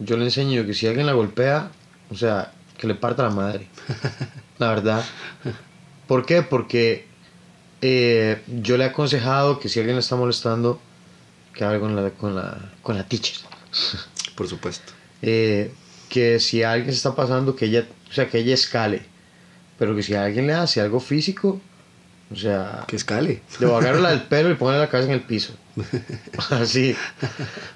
yo 0.00 0.16
le 0.16 0.24
enseño 0.24 0.66
que 0.66 0.74
si 0.74 0.88
alguien 0.88 1.06
la 1.06 1.12
golpea, 1.12 1.70
o 2.10 2.16
sea, 2.16 2.52
que 2.76 2.88
le 2.88 2.96
parta 2.96 3.22
la 3.22 3.30
madre. 3.30 3.68
la 4.58 4.68
verdad. 4.70 5.04
¿Por 6.08 6.26
qué? 6.26 6.42
Porque 6.42 7.06
eh, 7.80 8.42
yo 8.48 8.76
le 8.76 8.84
he 8.84 8.88
aconsejado 8.88 9.60
que 9.60 9.68
si 9.68 9.78
alguien 9.78 9.94
le 9.94 10.00
está 10.00 10.16
molestando, 10.16 10.80
que 11.54 11.64
haga 11.64 11.78
con 11.78 11.94
la, 11.94 12.10
con 12.10 12.34
la, 12.34 12.72
con 12.82 12.96
la 12.96 13.06
teacher. 13.06 13.36
Por 14.34 14.48
supuesto. 14.48 14.92
Eh, 15.22 15.72
que 16.08 16.40
si 16.40 16.64
alguien 16.64 16.90
se 16.90 16.96
está 16.96 17.14
pasando, 17.14 17.54
que 17.54 17.66
ella, 17.66 17.86
o 18.10 18.12
sea, 18.12 18.28
que 18.28 18.38
ella 18.38 18.54
escale. 18.54 19.02
Pero 19.78 19.94
que 19.94 20.02
si 20.02 20.14
alguien 20.14 20.48
le 20.48 20.54
hace 20.54 20.80
algo 20.80 20.98
físico, 20.98 21.60
o 22.32 22.36
sea, 22.36 22.84
Que 22.86 22.96
escale. 22.96 23.42
le 23.60 23.66
agarrarla 23.66 24.10
del 24.10 24.22
pelo 24.22 24.50
y 24.50 24.54
ponerle 24.54 24.80
la 24.84 24.90
cabeza 24.90 25.08
en 25.08 25.14
el 25.14 25.22
piso. 25.22 25.54
Así. 26.50 26.96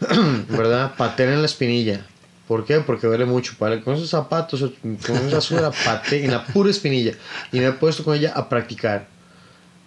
¿Verdad? 0.48 0.94
Pateen 0.96 1.30
en 1.30 1.40
la 1.40 1.46
espinilla. 1.46 2.07
¿Por 2.48 2.64
qué? 2.64 2.80
Porque 2.80 3.07
duele 3.07 3.24
mucho. 3.24 3.54
Para, 3.59 3.80
con 3.80 3.94
esos 3.94 4.09
zapatos, 4.11 4.64
con 4.82 5.16
esa 5.28 5.40
suela, 5.40 5.72
pateen 5.84 6.26
en 6.26 6.30
la 6.32 6.44
pura 6.46 6.70
espinilla. 6.70 7.12
Y 7.52 7.59
me 7.59 7.66
he 7.66 7.72
puesto 7.72 8.04
con 8.04 8.16
ella 8.16 8.32
a 8.36 8.48
practicar. 8.48 9.09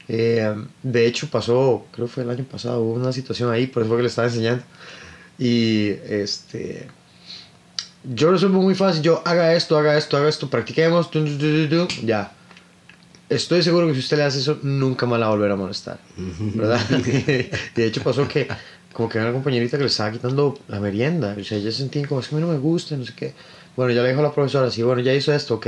Eh, 0.07 0.53
de 0.84 1.05
hecho, 1.05 1.28
pasó, 1.30 1.86
creo 1.91 2.07
que 2.07 2.13
fue 2.13 2.24
el 2.24 2.30
año 2.32 2.43
pasado, 2.43 2.82
hubo 2.82 2.93
una 2.93 3.13
situación 3.13 3.51
ahí, 3.51 3.67
por 3.67 3.84
eso 3.84 3.89
fue 3.89 3.97
que 3.97 4.03
le 4.03 4.09
estaba 4.09 4.28
enseñando. 4.28 4.63
Y 5.38 5.89
este. 6.09 6.88
Yo 8.03 8.32
resuelvo 8.32 8.61
muy 8.61 8.76
fácil. 8.76 9.01
Yo 9.03 9.22
haga 9.26 9.53
esto, 9.53 9.78
haga 9.78 9.97
esto, 9.97 10.17
haga 10.17 10.28
esto, 10.30 10.49
practiquemos. 10.49 11.09
tu, 11.11 11.24
tu, 11.24 11.38
tu, 11.38 11.67
tu, 11.70 11.86
tu, 11.88 12.05
ya. 12.05 12.32
Estoy 13.30 13.61
seguro 13.61 13.88
que 13.88 13.93
si 13.93 13.99
usted 13.99 14.17
le 14.17 14.23
hace 14.23 14.39
eso, 14.39 14.59
nunca 14.63 15.05
más 15.05 15.19
la 15.19 15.30
va 15.30 15.53
a 15.53 15.55
molestar. 15.55 15.99
¿Verdad? 16.55 16.80
de 17.75 17.86
hecho, 17.86 18.01
pasó 18.03 18.27
que, 18.27 18.47
como 18.91 19.07
que 19.07 19.19
una 19.19 19.32
compañerita 19.32 19.77
que 19.77 19.84
le 19.84 19.89
estaba 19.89 20.11
quitando 20.11 20.57
la 20.67 20.80
merienda. 20.80 21.36
O 21.39 21.43
sea, 21.43 21.57
ella 21.57 21.71
sentía 21.71 22.07
como 22.07 22.21
es 22.21 22.27
que 22.27 22.36
a 22.36 22.39
mí 22.39 22.45
no 22.45 22.51
me 22.51 22.57
gusta, 22.57 22.95
no 22.97 23.05
sé 23.05 23.13
qué. 23.15 23.34
Bueno, 23.75 23.93
ya 23.93 24.01
le 24.01 24.09
dijo 24.09 24.19
a 24.21 24.23
la 24.23 24.34
profesora, 24.34 24.69
sí, 24.71 24.82
bueno, 24.82 25.01
ya 25.01 25.13
hizo 25.13 25.32
esto, 25.34 25.55
ok. 25.55 25.67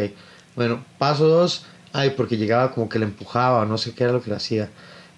Bueno, 0.55 0.83
paso 0.97 1.27
dos, 1.27 1.63
ay, 1.93 2.13
porque 2.17 2.35
llegaba 2.37 2.71
como 2.73 2.89
que 2.89 2.99
le 2.99 3.05
empujaba, 3.05 3.65
no 3.65 3.77
sé 3.77 3.93
qué 3.93 4.03
era 4.05 4.13
lo 4.13 4.21
que 4.21 4.31
le 4.31 4.35
hacía. 4.37 4.69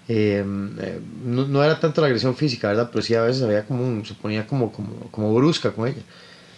Eh, 0.06 0.44
eh, 0.80 1.00
no, 1.24 1.46
no 1.48 1.64
era 1.64 1.80
tanto 1.80 2.02
la 2.02 2.08
agresión 2.08 2.36
física, 2.36 2.68
¿verdad? 2.68 2.90
Pero 2.92 3.02
sí 3.02 3.14
a 3.14 3.22
veces 3.22 3.42
había 3.42 3.64
como 3.64 3.84
un- 3.86 4.04
se 4.04 4.12
ponía 4.14 4.46
como, 4.46 4.70
como, 4.70 4.94
como 5.10 5.34
brusca 5.34 5.72
con 5.72 5.88
ella. 5.88 6.02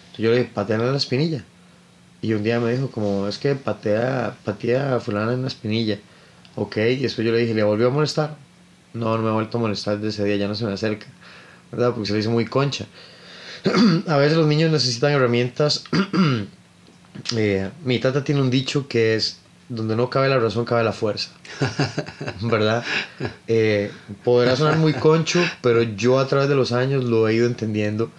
Entonces 0.07 0.17
yo 0.25 0.31
le 0.31 0.37
dije, 0.39 0.51
pateale 0.53 0.83
en 0.83 0.91
la 0.91 0.97
espinilla. 0.97 1.43
Y 2.21 2.33
un 2.33 2.43
día 2.43 2.59
me 2.59 2.71
dijo 2.71 2.89
como, 2.89 3.27
es 3.27 3.37
que 3.37 3.55
patea, 3.55 4.35
patea 4.43 4.95
a 4.95 4.99
fulana 4.99 5.33
en 5.33 5.43
la 5.43 5.47
espinilla. 5.47 5.99
Ok, 6.55 6.77
y 6.77 6.97
después 6.97 7.25
yo 7.25 7.31
le 7.31 7.39
dije, 7.39 7.53
¿le 7.53 7.63
volvió 7.63 7.87
a 7.87 7.91
molestar? 7.91 8.35
No, 8.93 9.15
no 9.17 9.23
me 9.23 9.29
ha 9.29 9.33
vuelto 9.33 9.57
a 9.57 9.61
molestar 9.61 9.97
desde 9.97 10.09
ese 10.09 10.23
día, 10.25 10.37
ya 10.37 10.47
no 10.47 10.55
se 10.55 10.65
me 10.65 10.73
acerca. 10.73 11.05
¿Verdad? 11.71 11.91
Porque 11.91 12.07
se 12.07 12.13
le 12.13 12.19
hizo 12.19 12.31
muy 12.31 12.45
concha. 12.45 12.85
a 14.07 14.17
veces 14.17 14.37
los 14.37 14.47
niños 14.47 14.71
necesitan 14.71 15.11
herramientas. 15.11 15.83
Eh, 17.35 17.71
mi 17.83 17.97
tata 17.97 18.23
tiene 18.23 18.41
un 18.41 18.51
dicho 18.51 18.87
que 18.87 19.15
es, 19.15 19.39
donde 19.69 19.95
no 19.95 20.07
cabe 20.07 20.29
la 20.29 20.37
razón, 20.37 20.65
cabe 20.65 20.83
la 20.83 20.93
fuerza. 20.93 21.31
¿Verdad? 22.41 22.85
Eh, 23.47 23.91
podrá 24.23 24.55
sonar 24.55 24.77
muy 24.77 24.93
concho, 24.93 25.43
pero 25.63 25.81
yo 25.81 26.19
a 26.19 26.27
través 26.27 26.47
de 26.47 26.53
los 26.53 26.73
años 26.73 27.03
lo 27.03 27.27
he 27.27 27.33
ido 27.33 27.47
entendiendo 27.47 28.11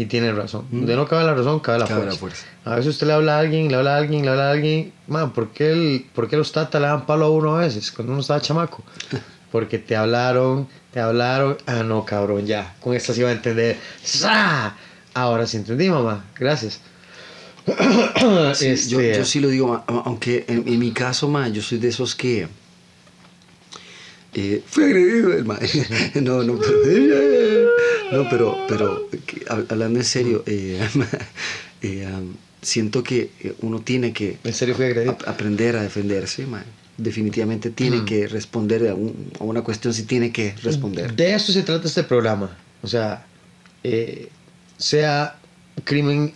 y 0.00 0.06
tiene 0.06 0.32
razón. 0.32 0.66
Donde 0.70 0.94
no 0.96 1.06
cabe 1.08 1.24
la 1.24 1.34
razón, 1.34 1.60
cabe 1.60 1.78
la, 1.80 1.86
Cabe 1.86 2.06
la 2.06 2.12
fuerza. 2.12 2.46
A 2.64 2.76
veces 2.76 2.94
usted 2.94 3.06
le 3.06 3.12
habla 3.14 3.36
a 3.36 3.40
alguien, 3.40 3.68
le 3.68 3.76
habla 3.76 3.94
a 3.94 3.98
alguien, 3.98 4.22
le 4.24 4.30
habla 4.30 4.48
a 4.48 4.52
alguien. 4.52 4.92
Man, 5.06 5.32
¿por 5.32 5.50
qué, 5.50 5.72
el, 5.72 6.06
¿por 6.14 6.28
qué 6.28 6.36
los 6.36 6.52
tatas 6.52 6.80
le 6.80 6.86
dan 6.86 7.06
palo 7.06 7.26
a 7.26 7.30
uno 7.30 7.56
a 7.56 7.60
veces 7.60 7.90
cuando 7.90 8.12
uno 8.12 8.20
estaba 8.22 8.40
chamaco? 8.40 8.82
Porque 9.52 9.78
te 9.78 9.96
hablaron, 9.96 10.68
te 10.92 11.00
hablaron. 11.00 11.56
Ah, 11.66 11.82
no, 11.82 12.04
cabrón, 12.04 12.46
ya. 12.46 12.74
Con 12.80 12.94
esta 12.94 13.14
sí 13.14 13.20
iba 13.20 13.30
a 13.30 13.32
entender. 13.32 13.78
¡Sa! 14.02 14.76
Ahora 15.14 15.46
sí 15.46 15.56
entendí, 15.56 15.88
mamá. 15.88 16.24
Gracias. 16.38 16.80
Sí, 18.54 18.76
yo, 18.88 19.00
Este, 19.00 19.18
yo 19.18 19.24
sí 19.24 19.40
lo 19.40 19.48
digo, 19.48 19.68
ma- 19.68 19.84
aunque 20.04 20.44
en, 20.48 20.66
en 20.68 20.78
mi 20.78 20.92
caso, 20.92 21.28
ma, 21.28 21.48
yo 21.48 21.60
soy 21.62 21.78
de 21.78 21.88
esos 21.88 22.14
que... 22.14 22.48
Eh, 24.34 24.62
fui 24.66 24.84
agredido, 24.84 25.32
el 25.32 25.44
ma. 25.44 25.58
no, 26.16 26.42
no, 26.44 26.58
pero, 26.58 26.82
no, 28.12 28.28
pero, 28.28 28.56
pero 28.68 29.08
hablando 29.68 29.98
en 29.98 30.04
serio, 30.04 30.42
eh, 30.46 30.80
eh, 31.82 32.06
um, 32.12 32.34
siento 32.62 33.02
que 33.02 33.30
eh, 33.40 33.54
uno 33.60 33.80
tiene 33.80 34.12
que 34.12 34.38
En 34.44 34.52
serio 34.52 34.74
aprender 35.26 35.76
a 35.76 35.82
defenderse. 35.82 36.46
Definitivamente 36.96 37.70
tiene 37.70 37.98
Mm. 37.98 38.04
que 38.04 38.26
responder 38.26 38.88
a, 38.88 38.94
un- 38.94 39.30
a 39.38 39.44
una 39.44 39.62
cuestión, 39.62 39.94
si 39.94 40.02
tiene 40.04 40.32
que 40.32 40.54
responder. 40.62 41.14
De 41.14 41.34
esto 41.34 41.52
se 41.52 41.62
trata 41.62 41.86
este 41.86 42.02
programa. 42.02 42.56
O 42.82 42.86
sea, 42.88 43.24
eh, 43.84 44.28
sea 44.76 45.36
crimen 45.84 46.34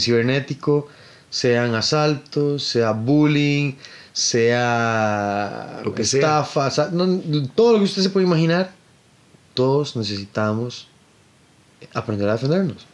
cibernético, 0.00 0.88
sean 1.30 1.74
asaltos, 1.76 2.64
sea 2.64 2.90
bullying, 2.92 3.74
sea 4.12 5.80
Lo 5.84 5.94
que 5.94 6.04
sea. 6.04 6.18
estafa, 6.20 6.70
sa- 6.70 6.90
no, 6.90 7.06
todo 7.54 7.72
lo 7.74 7.78
que 7.78 7.84
usted 7.84 8.02
se 8.02 8.10
puede 8.10 8.26
imaginar, 8.26 8.72
todos 9.54 9.96
necesitamos 9.96 10.88
aprender 11.94 12.28
a 12.28 12.32
defendernos. 12.32 12.86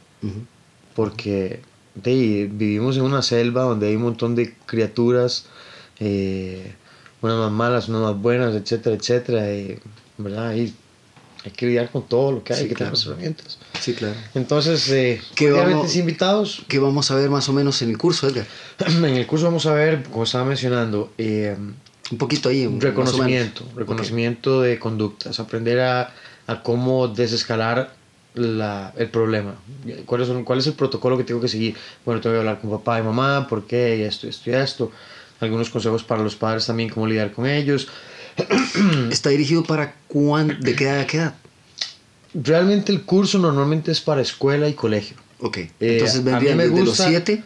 Porque 0.95 1.61
de 1.95 2.49
vivimos 2.53 2.97
en 2.97 3.03
una 3.03 3.23
selva 3.23 3.63
donde 3.63 3.89
hay 3.89 3.97
un 3.97 4.03
montón 4.03 4.35
de 4.35 4.55
criaturas, 4.67 5.47
eh, 6.01 6.75
unas 7.23 7.37
más 7.39 7.51
malas, 7.53 7.89
unas 7.89 8.03
más 8.03 8.17
buenas, 8.21 8.55
etcétera, 8.55 8.97
etcétera. 8.97 9.53
y, 9.53 9.79
¿verdad? 10.17 10.55
Y 10.55 10.75
hay 11.45 11.51
que 11.53 11.67
lidiar 11.67 11.91
con 11.91 12.07
todo 12.09 12.33
lo 12.33 12.43
que 12.45 12.53
hay, 12.53 12.59
Sí, 12.59 12.63
hay 12.65 12.69
que 12.71 12.75
tener 12.75 12.93
claro. 12.93 12.97
las 12.99 13.07
herramientas. 13.07 13.59
Sí, 13.81 13.95
claro. 13.95 14.15
Entonces, 14.35 14.89
eh, 14.91 15.21
¿Qué 15.37 15.51
vamos- 15.53 15.95
invitados, 15.97 16.63
¿Qué 16.69 16.79
vamos 16.81 17.11
a 17.11 17.15
ver 17.15 17.31
más 17.31 17.49
o 17.49 17.53
menos 17.53 17.81
en 17.83 17.91
el 17.91 17.99
curso, 17.99 18.27
Edgar? 18.29 18.47
en 18.87 19.05
el 19.05 19.27
curso 19.27 19.45
vamos 19.47 19.67
a 19.67 19.73
ver, 19.73 20.03
como 20.05 20.25
estaba 20.25 20.45
mencionando, 20.45 21.13
eh, 21.19 21.57
Un 22.11 22.19
poquito 22.19 22.49
ahí. 22.49 22.67
un- 22.67 22.81
reconocimiento, 22.81 23.65
reconocimiento 23.77 24.61
de 24.63 24.79
conductas, 24.81 25.39
aprender 25.39 25.81
a, 25.81 26.13
a 26.49 26.63
cómo 26.63 27.07
desescalar 27.09 27.95
la, 28.35 28.93
el 28.97 29.09
problema. 29.09 29.55
¿Cuál 30.07 30.23
es, 30.23 30.29
¿Cuál 30.45 30.59
es 30.59 30.67
el 30.67 30.75
protocolo 30.75 31.17
que 31.19 31.25
tengo 31.25 31.41
que 31.41 31.49
seguir? 31.49 31.77
Bueno, 32.05 32.21
tengo 32.21 32.35
que 32.35 32.41
hablar 32.41 32.61
con 32.61 32.71
papá 32.71 32.99
y 32.99 33.03
mamá, 33.03 33.47
¿por 33.49 33.67
qué? 33.67 33.97
Y 33.99 34.03
esto, 34.03 34.29
esto 34.29 34.51
y 34.51 34.55
esto. 34.55 34.93
Algunos 35.41 35.71
consejos 35.71 36.03
para 36.05 36.23
los 36.23 36.35
padres 36.37 36.67
también, 36.67 36.89
cómo 36.89 37.07
lidiar 37.07 37.33
con 37.33 37.47
ellos. 37.47 37.89
¿Está 39.11 39.31
dirigido 39.31 39.63
para 39.65 39.95
cuán, 40.09 40.61
de 40.61 40.75
qué 40.77 40.85
edad 40.85 41.01
a 41.01 41.07
qué 41.07 41.17
edad? 41.19 41.35
Realmente 42.35 42.93
el 42.93 43.03
curso 43.03 43.39
normalmente 43.39 43.91
es 43.91 44.01
para 44.01 44.21
escuela 44.21 44.69
y 44.69 44.75
colegio. 44.75 45.17
Ok. 45.41 45.57
Eh, 45.59 45.71
Entonces 45.81 46.19
mí 46.25 46.31
vendrían 46.31 46.57
me 46.57 46.65
desde 46.65 46.79
los 46.81 46.89
gusta- 46.91 47.09
7. 47.09 47.43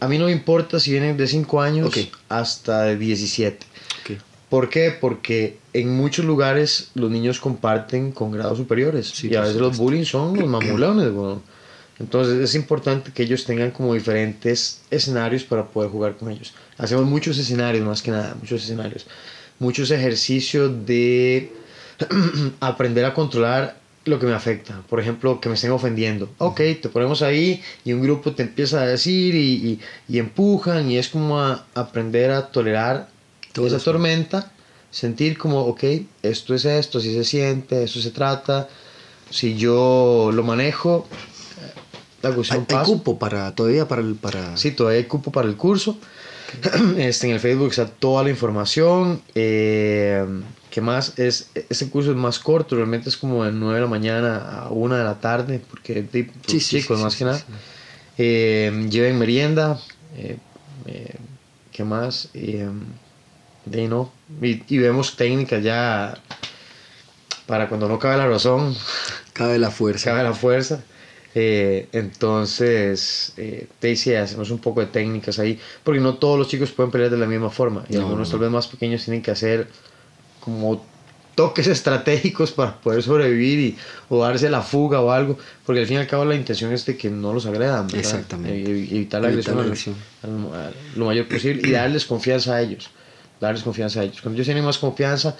A 0.00 0.08
mí 0.08 0.18
no 0.18 0.26
me 0.26 0.32
importa 0.32 0.80
si 0.80 0.90
vienen 0.90 1.16
de 1.16 1.26
5 1.26 1.60
años 1.62 1.94
hasta 2.28 2.82
de 2.82 2.96
17. 2.96 3.64
Ok. 4.02 4.18
¿Por 4.50 4.68
qué? 4.68 4.90
Porque 5.00 5.58
en 5.72 5.96
muchos 5.96 6.24
lugares 6.24 6.90
los 6.94 7.10
niños 7.10 7.40
comparten 7.40 8.12
con 8.12 8.30
grados 8.30 8.58
superiores 8.58 9.08
Sí, 9.08 9.28
y 9.30 9.34
a 9.34 9.40
veces 9.40 9.56
los 9.56 9.76
bullying 9.76 10.04
son 10.04 10.36
los 10.36 10.48
mamulones. 10.48 11.10
weón. 11.12 11.42
Entonces 11.98 12.34
es 12.40 12.54
importante 12.54 13.12
que 13.12 13.22
ellos 13.22 13.44
tengan 13.44 13.70
como 13.70 13.94
diferentes 13.94 14.80
escenarios 14.90 15.44
para 15.44 15.64
poder 15.66 15.90
jugar 15.90 16.16
con 16.16 16.30
ellos. 16.30 16.52
Hacemos 16.76 17.04
muchos 17.06 17.38
escenarios 17.38 17.84
más 17.86 18.02
que 18.02 18.10
nada, 18.10 18.34
muchos 18.40 18.62
escenarios. 18.64 19.06
Muchos 19.60 19.90
ejercicios 19.92 20.84
de 20.86 21.52
aprender 22.60 23.04
a 23.04 23.14
controlar 23.14 23.76
lo 24.04 24.18
que 24.18 24.26
me 24.26 24.34
afecta. 24.34 24.82
Por 24.88 25.00
ejemplo, 25.00 25.40
que 25.40 25.48
me 25.48 25.54
estén 25.54 25.70
ofendiendo. 25.70 26.28
Ok, 26.38 26.56
te 26.82 26.88
ponemos 26.90 27.22
ahí 27.22 27.62
y 27.84 27.92
un 27.92 28.02
grupo 28.02 28.32
te 28.32 28.42
empieza 28.42 28.82
a 28.82 28.86
decir 28.86 29.34
y, 29.34 29.54
y- 29.54 29.80
y 30.08 30.18
empujan 30.18 30.90
y 30.90 30.98
es 30.98 31.08
como 31.08 31.40
a 31.40 31.64
aprender 31.74 32.30
a 32.32 32.48
tolerar 32.48 33.08
Todo 33.54 33.66
esa 33.68 33.78
tormenta, 33.78 34.52
sentir 34.90 35.38
como, 35.38 35.60
ok, 35.60 35.84
esto 36.22 36.54
es 36.54 36.66
esto, 36.66 36.98
así 36.98 37.14
se 37.14 37.24
siente, 37.24 37.84
eso 37.84 38.00
se 38.00 38.10
trata. 38.10 38.68
Si 39.30 39.56
yo 39.56 40.30
lo 40.34 40.42
manejo, 40.42 41.06
la 42.22 42.30
Hay, 42.30 42.66
hay 42.68 42.84
cupo 42.84 43.18
para, 43.18 43.54
todavía 43.54 43.86
para 43.86 44.02
el... 44.02 44.16
Para... 44.16 44.56
Sí, 44.56 44.72
todavía 44.72 44.98
hay 44.98 45.04
cupo 45.06 45.30
para 45.30 45.48
el 45.48 45.56
curso. 45.56 45.96
Este, 46.98 47.26
en 47.28 47.34
el 47.34 47.40
Facebook 47.40 47.70
está 47.70 47.86
toda 47.86 48.22
la 48.24 48.30
información. 48.30 49.22
Eh, 49.34 50.24
¿Qué 50.70 50.80
más? 50.80 51.18
Es, 51.18 51.50
este 51.54 51.88
curso 51.88 52.10
es 52.10 52.16
más 52.16 52.38
corto, 52.40 52.76
realmente 52.76 53.08
es 53.08 53.16
como 53.16 53.44
de 53.44 53.52
9 53.52 53.76
de 53.76 53.80
la 53.80 53.86
mañana 53.86 54.62
a 54.64 54.70
1 54.70 54.96
de 54.96 55.04
la 55.04 55.20
tarde, 55.20 55.60
porque 55.70 56.02
de, 56.02 56.30
Sí, 56.46 56.58
chicos 56.58 56.98
sí, 56.98 57.04
más 57.04 57.12
sí, 57.12 57.18
que 57.20 57.24
nada. 57.24 57.44
Eh, 58.18 58.86
lleven 58.90 59.18
merienda. 59.18 59.78
eh, 60.16 60.38
eh, 60.86 61.14
¿Qué 61.72 61.84
más? 61.84 62.28
Eh, 63.66 63.70
de 63.70 63.88
no. 63.88 64.12
Y, 64.42 64.62
y 64.68 64.78
vemos 64.78 65.16
técnicas 65.16 65.62
ya 65.62 66.16
para 67.46 67.68
cuando 67.68 67.88
no 67.88 67.98
cabe 67.98 68.16
la 68.16 68.26
razón, 68.26 68.74
Cabe 69.32 69.58
la 69.58 69.70
fuerza. 69.78 70.10
cabe 70.10 70.22
la 70.22 70.32
fuerza. 70.34 70.82
Eh, 71.36 71.88
entonces, 71.92 73.32
eh, 73.36 73.66
te 73.80 73.88
dice, 73.88 74.16
hacemos 74.18 74.50
un 74.50 74.58
poco 74.58 74.80
de 74.80 74.86
técnicas 74.86 75.38
ahí, 75.40 75.58
porque 75.82 76.00
no 76.00 76.14
todos 76.14 76.38
los 76.38 76.48
chicos 76.48 76.70
pueden 76.70 76.92
pelear 76.92 77.10
de 77.10 77.16
la 77.18 77.26
misma 77.26 77.50
forma, 77.50 77.84
y 77.88 77.94
No, 77.94 78.02
algunos 78.02 78.28
no, 78.28 78.32
tal 78.32 78.40
vez 78.40 78.50
más 78.50 78.68
pequeños 78.68 79.04
tienen 79.04 79.20
que 79.20 79.32
hacer 79.32 79.66
como 80.40 80.84
toques 81.34 81.66
estratégicos 81.66 82.52
para 82.52 82.76
poder 82.76 83.02
sobrevivir 83.02 83.58
y, 83.58 83.76
o 84.08 84.22
darse 84.22 84.48
la 84.48 84.62
fuga 84.62 85.00
o 85.00 85.10
algo, 85.10 85.36
porque 85.66 85.80
al 85.80 85.86
fin 85.88 85.96
y 85.96 86.00
al 86.00 86.06
cabo 86.06 86.24
la 86.24 86.36
intención 86.36 86.72
es 86.72 86.86
de 86.86 86.96
que 86.96 87.10
no 87.10 87.32
los 87.34 87.46
agredan, 87.46 87.86
¿verdad? 87.88 87.98
Exactamente. 87.98 88.56
E- 88.70 88.96
evitar 88.96 89.20
la 89.20 89.30
Evitar 89.32 89.54
agresión, 89.54 89.56
la 89.56 89.62
al- 89.62 89.66
agresión. 89.66 89.96
al- 90.22 90.66
al- 90.68 90.74
lo 90.94 91.06
mayor 91.06 91.26
posible 91.26 91.68
y 91.68 91.72
darles 91.72 92.04
confianza 92.06 92.54
a 92.54 92.62
ellos, 92.62 92.90
darles 93.40 93.62
confianza 93.62 94.00
a 94.00 94.04
ellos. 94.04 94.20
Cuando 94.22 94.36
ellos 94.36 94.46
tienen 94.46 94.64
más 94.64 94.78
confianza, 94.78 95.36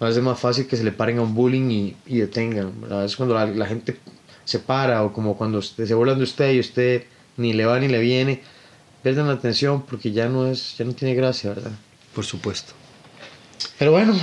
a 0.00 0.04
veces 0.04 0.18
es 0.18 0.22
más 0.24 0.38
fácil 0.38 0.66
que 0.66 0.76
se 0.76 0.84
le 0.84 0.92
paren 0.92 1.18
a 1.18 1.22
un 1.22 1.34
bullying 1.34 1.70
y, 1.70 1.96
y 2.06 2.18
detengan. 2.18 2.72
A 2.90 2.96
veces 2.98 3.16
cuando 3.16 3.34
la, 3.34 3.46
la 3.46 3.66
gente 3.66 3.98
se 4.44 4.58
para 4.58 5.02
o 5.02 5.12
como 5.12 5.36
cuando 5.36 5.58
usted, 5.58 5.86
se 5.86 5.94
burlan 5.94 6.18
de 6.18 6.24
usted 6.24 6.52
y 6.52 6.60
usted 6.60 7.04
ni 7.36 7.52
le 7.52 7.66
va 7.66 7.78
ni 7.80 7.88
le 7.88 7.98
viene, 7.98 8.42
pierden 9.02 9.26
la 9.26 9.34
atención 9.34 9.82
porque 9.82 10.12
ya 10.12 10.28
no 10.28 10.46
es, 10.46 10.76
ya 10.78 10.84
no 10.84 10.92
tiene 10.92 11.14
gracia, 11.14 11.50
¿verdad? 11.50 11.72
Por 12.14 12.24
supuesto. 12.24 12.72
Pero 13.78 13.92
bueno, 13.92 14.14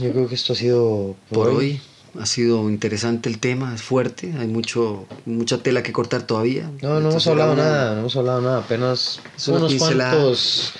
yo 0.00 0.10
creo 0.12 0.28
que 0.28 0.34
esto 0.34 0.52
ha 0.52 0.56
sido 0.56 1.16
Por 1.30 1.48
hoy 1.48 1.80
ha 2.20 2.26
sido 2.26 2.68
interesante 2.68 3.28
el 3.30 3.38
tema, 3.38 3.74
es 3.74 3.80
fuerte, 3.82 4.34
hay 4.38 4.46
mucho, 4.46 5.06
mucha 5.24 5.58
tela 5.58 5.82
que 5.82 5.92
cortar 5.92 6.22
todavía. 6.26 6.64
No, 6.82 6.88
no 6.90 6.98
hemos 6.98 7.04
Entonces, 7.06 7.26
hablado 7.28 7.52
era 7.54 7.62
una- 7.62 7.70
nada, 7.72 7.92
no 7.94 8.00
hemos 8.00 8.16
hablado 8.16 8.40
nada, 8.42 8.58
apenas 8.58 9.20
unos 9.46 9.70
pincelada. 9.72 10.10
cuantos, 10.10 10.72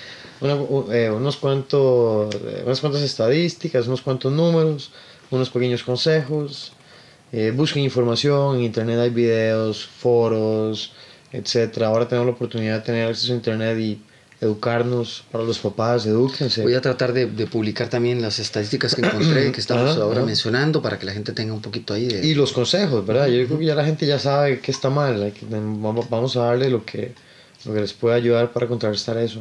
una- 0.43 0.95
eh, 0.95 1.11
unos 1.11 1.37
cuantos, 1.37 2.35
eh, 2.35 2.63
unas 2.67 2.81
cuantas 2.81 3.03
estadísticas, 3.03 3.87
unos 3.87 4.03
cuantos 4.03 4.33
números, 4.33 4.91
unos 5.31 5.49
pequeños 5.51 5.83
consejos. 5.83 6.73
Eh, 7.33 7.53
busquen 7.55 7.83
información, 7.83 8.57
en 8.57 8.63
internet 8.65 8.99
hay 8.99 9.11
videos, 9.11 9.87
foros, 9.87 10.93
etcétera. 11.33 11.87
Ahora 11.87 12.07
tenemos 12.07 12.27
la 12.27 12.33
oportunidad 12.35 12.75
de 12.79 12.85
tener 12.85 13.09
acceso 13.09 13.33
a 13.33 13.37
internet 13.37 13.79
y 13.79 14.03
educarnos 14.43 15.25
para 15.31 15.45
los 15.45 15.59
papás, 15.61 16.05
edúquense. 16.05 16.63
Voy 16.63 16.75
a 16.75 16.81
tratar 16.81 17.13
de, 17.13 17.27
de 17.27 17.47
publicar 17.47 17.89
también 17.89 18.21
las 18.21 18.39
estadísticas 18.41 18.95
que 18.95 19.03
encontré, 19.03 19.53
que 19.53 19.61
estamos 19.61 19.93
Ajá, 19.93 20.03
ahora 20.03 20.19
ajá. 20.19 20.27
mencionando, 20.27 20.83
para 20.83 20.99
que 20.99 21.07
la 21.07 21.13
gente 21.13 21.33
tenga 21.33 21.55
un 21.55 21.63
poquito 21.63 21.95
ahí 21.95 22.07
de... 22.07 22.27
Y 22.27 22.35
los 22.35 22.53
consejos, 22.53 23.07
¿verdad? 23.07 23.29
Yo 23.29 23.47
creo 23.47 23.59
que 23.61 23.65
ya 23.67 23.75
la 23.77 23.85
gente 23.85 24.05
ya 24.05 24.19
sabe 24.19 24.59
que 24.61 24.73
está 24.73 24.91
mal. 24.91 25.33
que- 25.33 25.47
vamos 25.49 26.37
a 26.37 26.41
darle 26.47 26.69
lo 26.71 26.85
que, 26.85 27.13
lo 27.65 27.73
que 27.73 27.81
les 27.81 27.93
pueda 27.93 28.17
ayudar 28.17 28.53
para 28.53 28.67
contrarrestar 28.67 29.17
eso. 29.19 29.41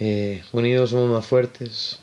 Eh, 0.00 0.42
unidos 0.52 0.90
somos 0.90 1.10
más 1.10 1.26
fuertes. 1.26 1.98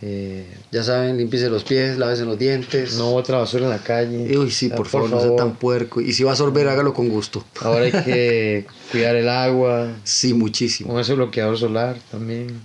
Eh, 0.00 0.46
Ya 0.70 0.84
saben, 0.84 1.16
límpiese 1.16 1.50
los 1.50 1.64
pies, 1.64 1.98
lávese 1.98 2.24
los 2.24 2.38
dientes. 2.38 2.94
no 2.96 3.10
bote 3.10 3.32
la 3.32 3.38
basura 3.38 3.64
en 3.64 3.70
la 3.70 3.78
calle. 3.82 4.38
Uy, 4.38 4.50
sí, 4.50 4.68
Ya, 4.68 4.76
por, 4.76 4.86
favor, 4.86 5.10
no 5.10 5.20
sea 5.20 5.34
tan 5.34 5.56
puerco. 5.56 6.00
Y 6.00 6.12
si 6.12 6.22
va 6.22 6.32
a 6.32 6.36
sorber, 6.36 6.68
hágalo 6.68 6.94
con 6.94 7.08
gusto. 7.08 7.44
Ahora 7.60 7.84
hay 7.86 7.92
que 7.92 8.66
cuidar 8.92 9.16
el 9.16 9.28
agua. 9.28 9.96
Sí, 10.04 10.34
muchísimo. 10.34 10.90
Con 10.90 11.00
ese 11.00 11.14
bloqueador 11.14 11.58
solar 11.58 11.96
también. 12.10 12.60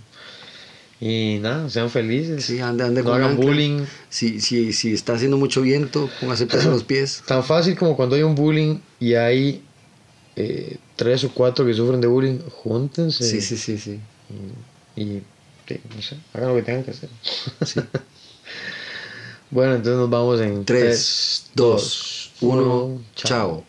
Y 1.01 1.39
nada, 1.41 1.69
sean 1.69 1.89
felices. 1.89 2.45
Sí, 2.45 2.59
ande, 2.59 2.83
ande 2.83 3.01
no 3.01 3.09
con 3.09 3.15
hagan 3.19 3.31
ancla. 3.31 3.45
bullying. 3.45 3.81
Si, 4.09 4.39
si, 4.39 4.71
si 4.71 4.93
está 4.93 5.13
haciendo 5.15 5.37
mucho 5.37 5.61
viento, 5.61 6.09
póngase 6.21 6.45
peso 6.45 6.67
en 6.67 6.71
los 6.71 6.83
pies. 6.83 7.23
Tan 7.27 7.43
fácil 7.43 7.75
como 7.75 7.95
cuando 7.97 8.15
hay 8.15 8.21
un 8.21 8.35
bullying 8.35 8.77
y 8.99 9.15
hay 9.15 9.63
eh, 10.35 10.77
tres 10.95 11.23
o 11.23 11.31
cuatro 11.33 11.65
que 11.65 11.73
sufren 11.73 11.99
de 11.99 12.07
bullying, 12.07 12.37
júntense. 12.47 13.23
Sí, 13.27 13.41
sí, 13.41 13.57
sí, 13.57 13.77
sí. 13.79 13.99
Y, 14.95 15.21
sí, 15.67 15.81
no 15.95 16.01
sé, 16.01 16.17
hagan 16.33 16.49
lo 16.49 16.55
que 16.55 16.63
tengan 16.63 16.83
que 16.83 16.91
hacer. 16.91 17.09
bueno, 19.51 19.75
entonces 19.75 19.99
nos 19.99 20.09
vamos 20.09 20.41
en 20.41 20.65
3, 20.65 21.51
2, 21.55 22.31
1, 22.41 23.01
chao. 23.15 23.63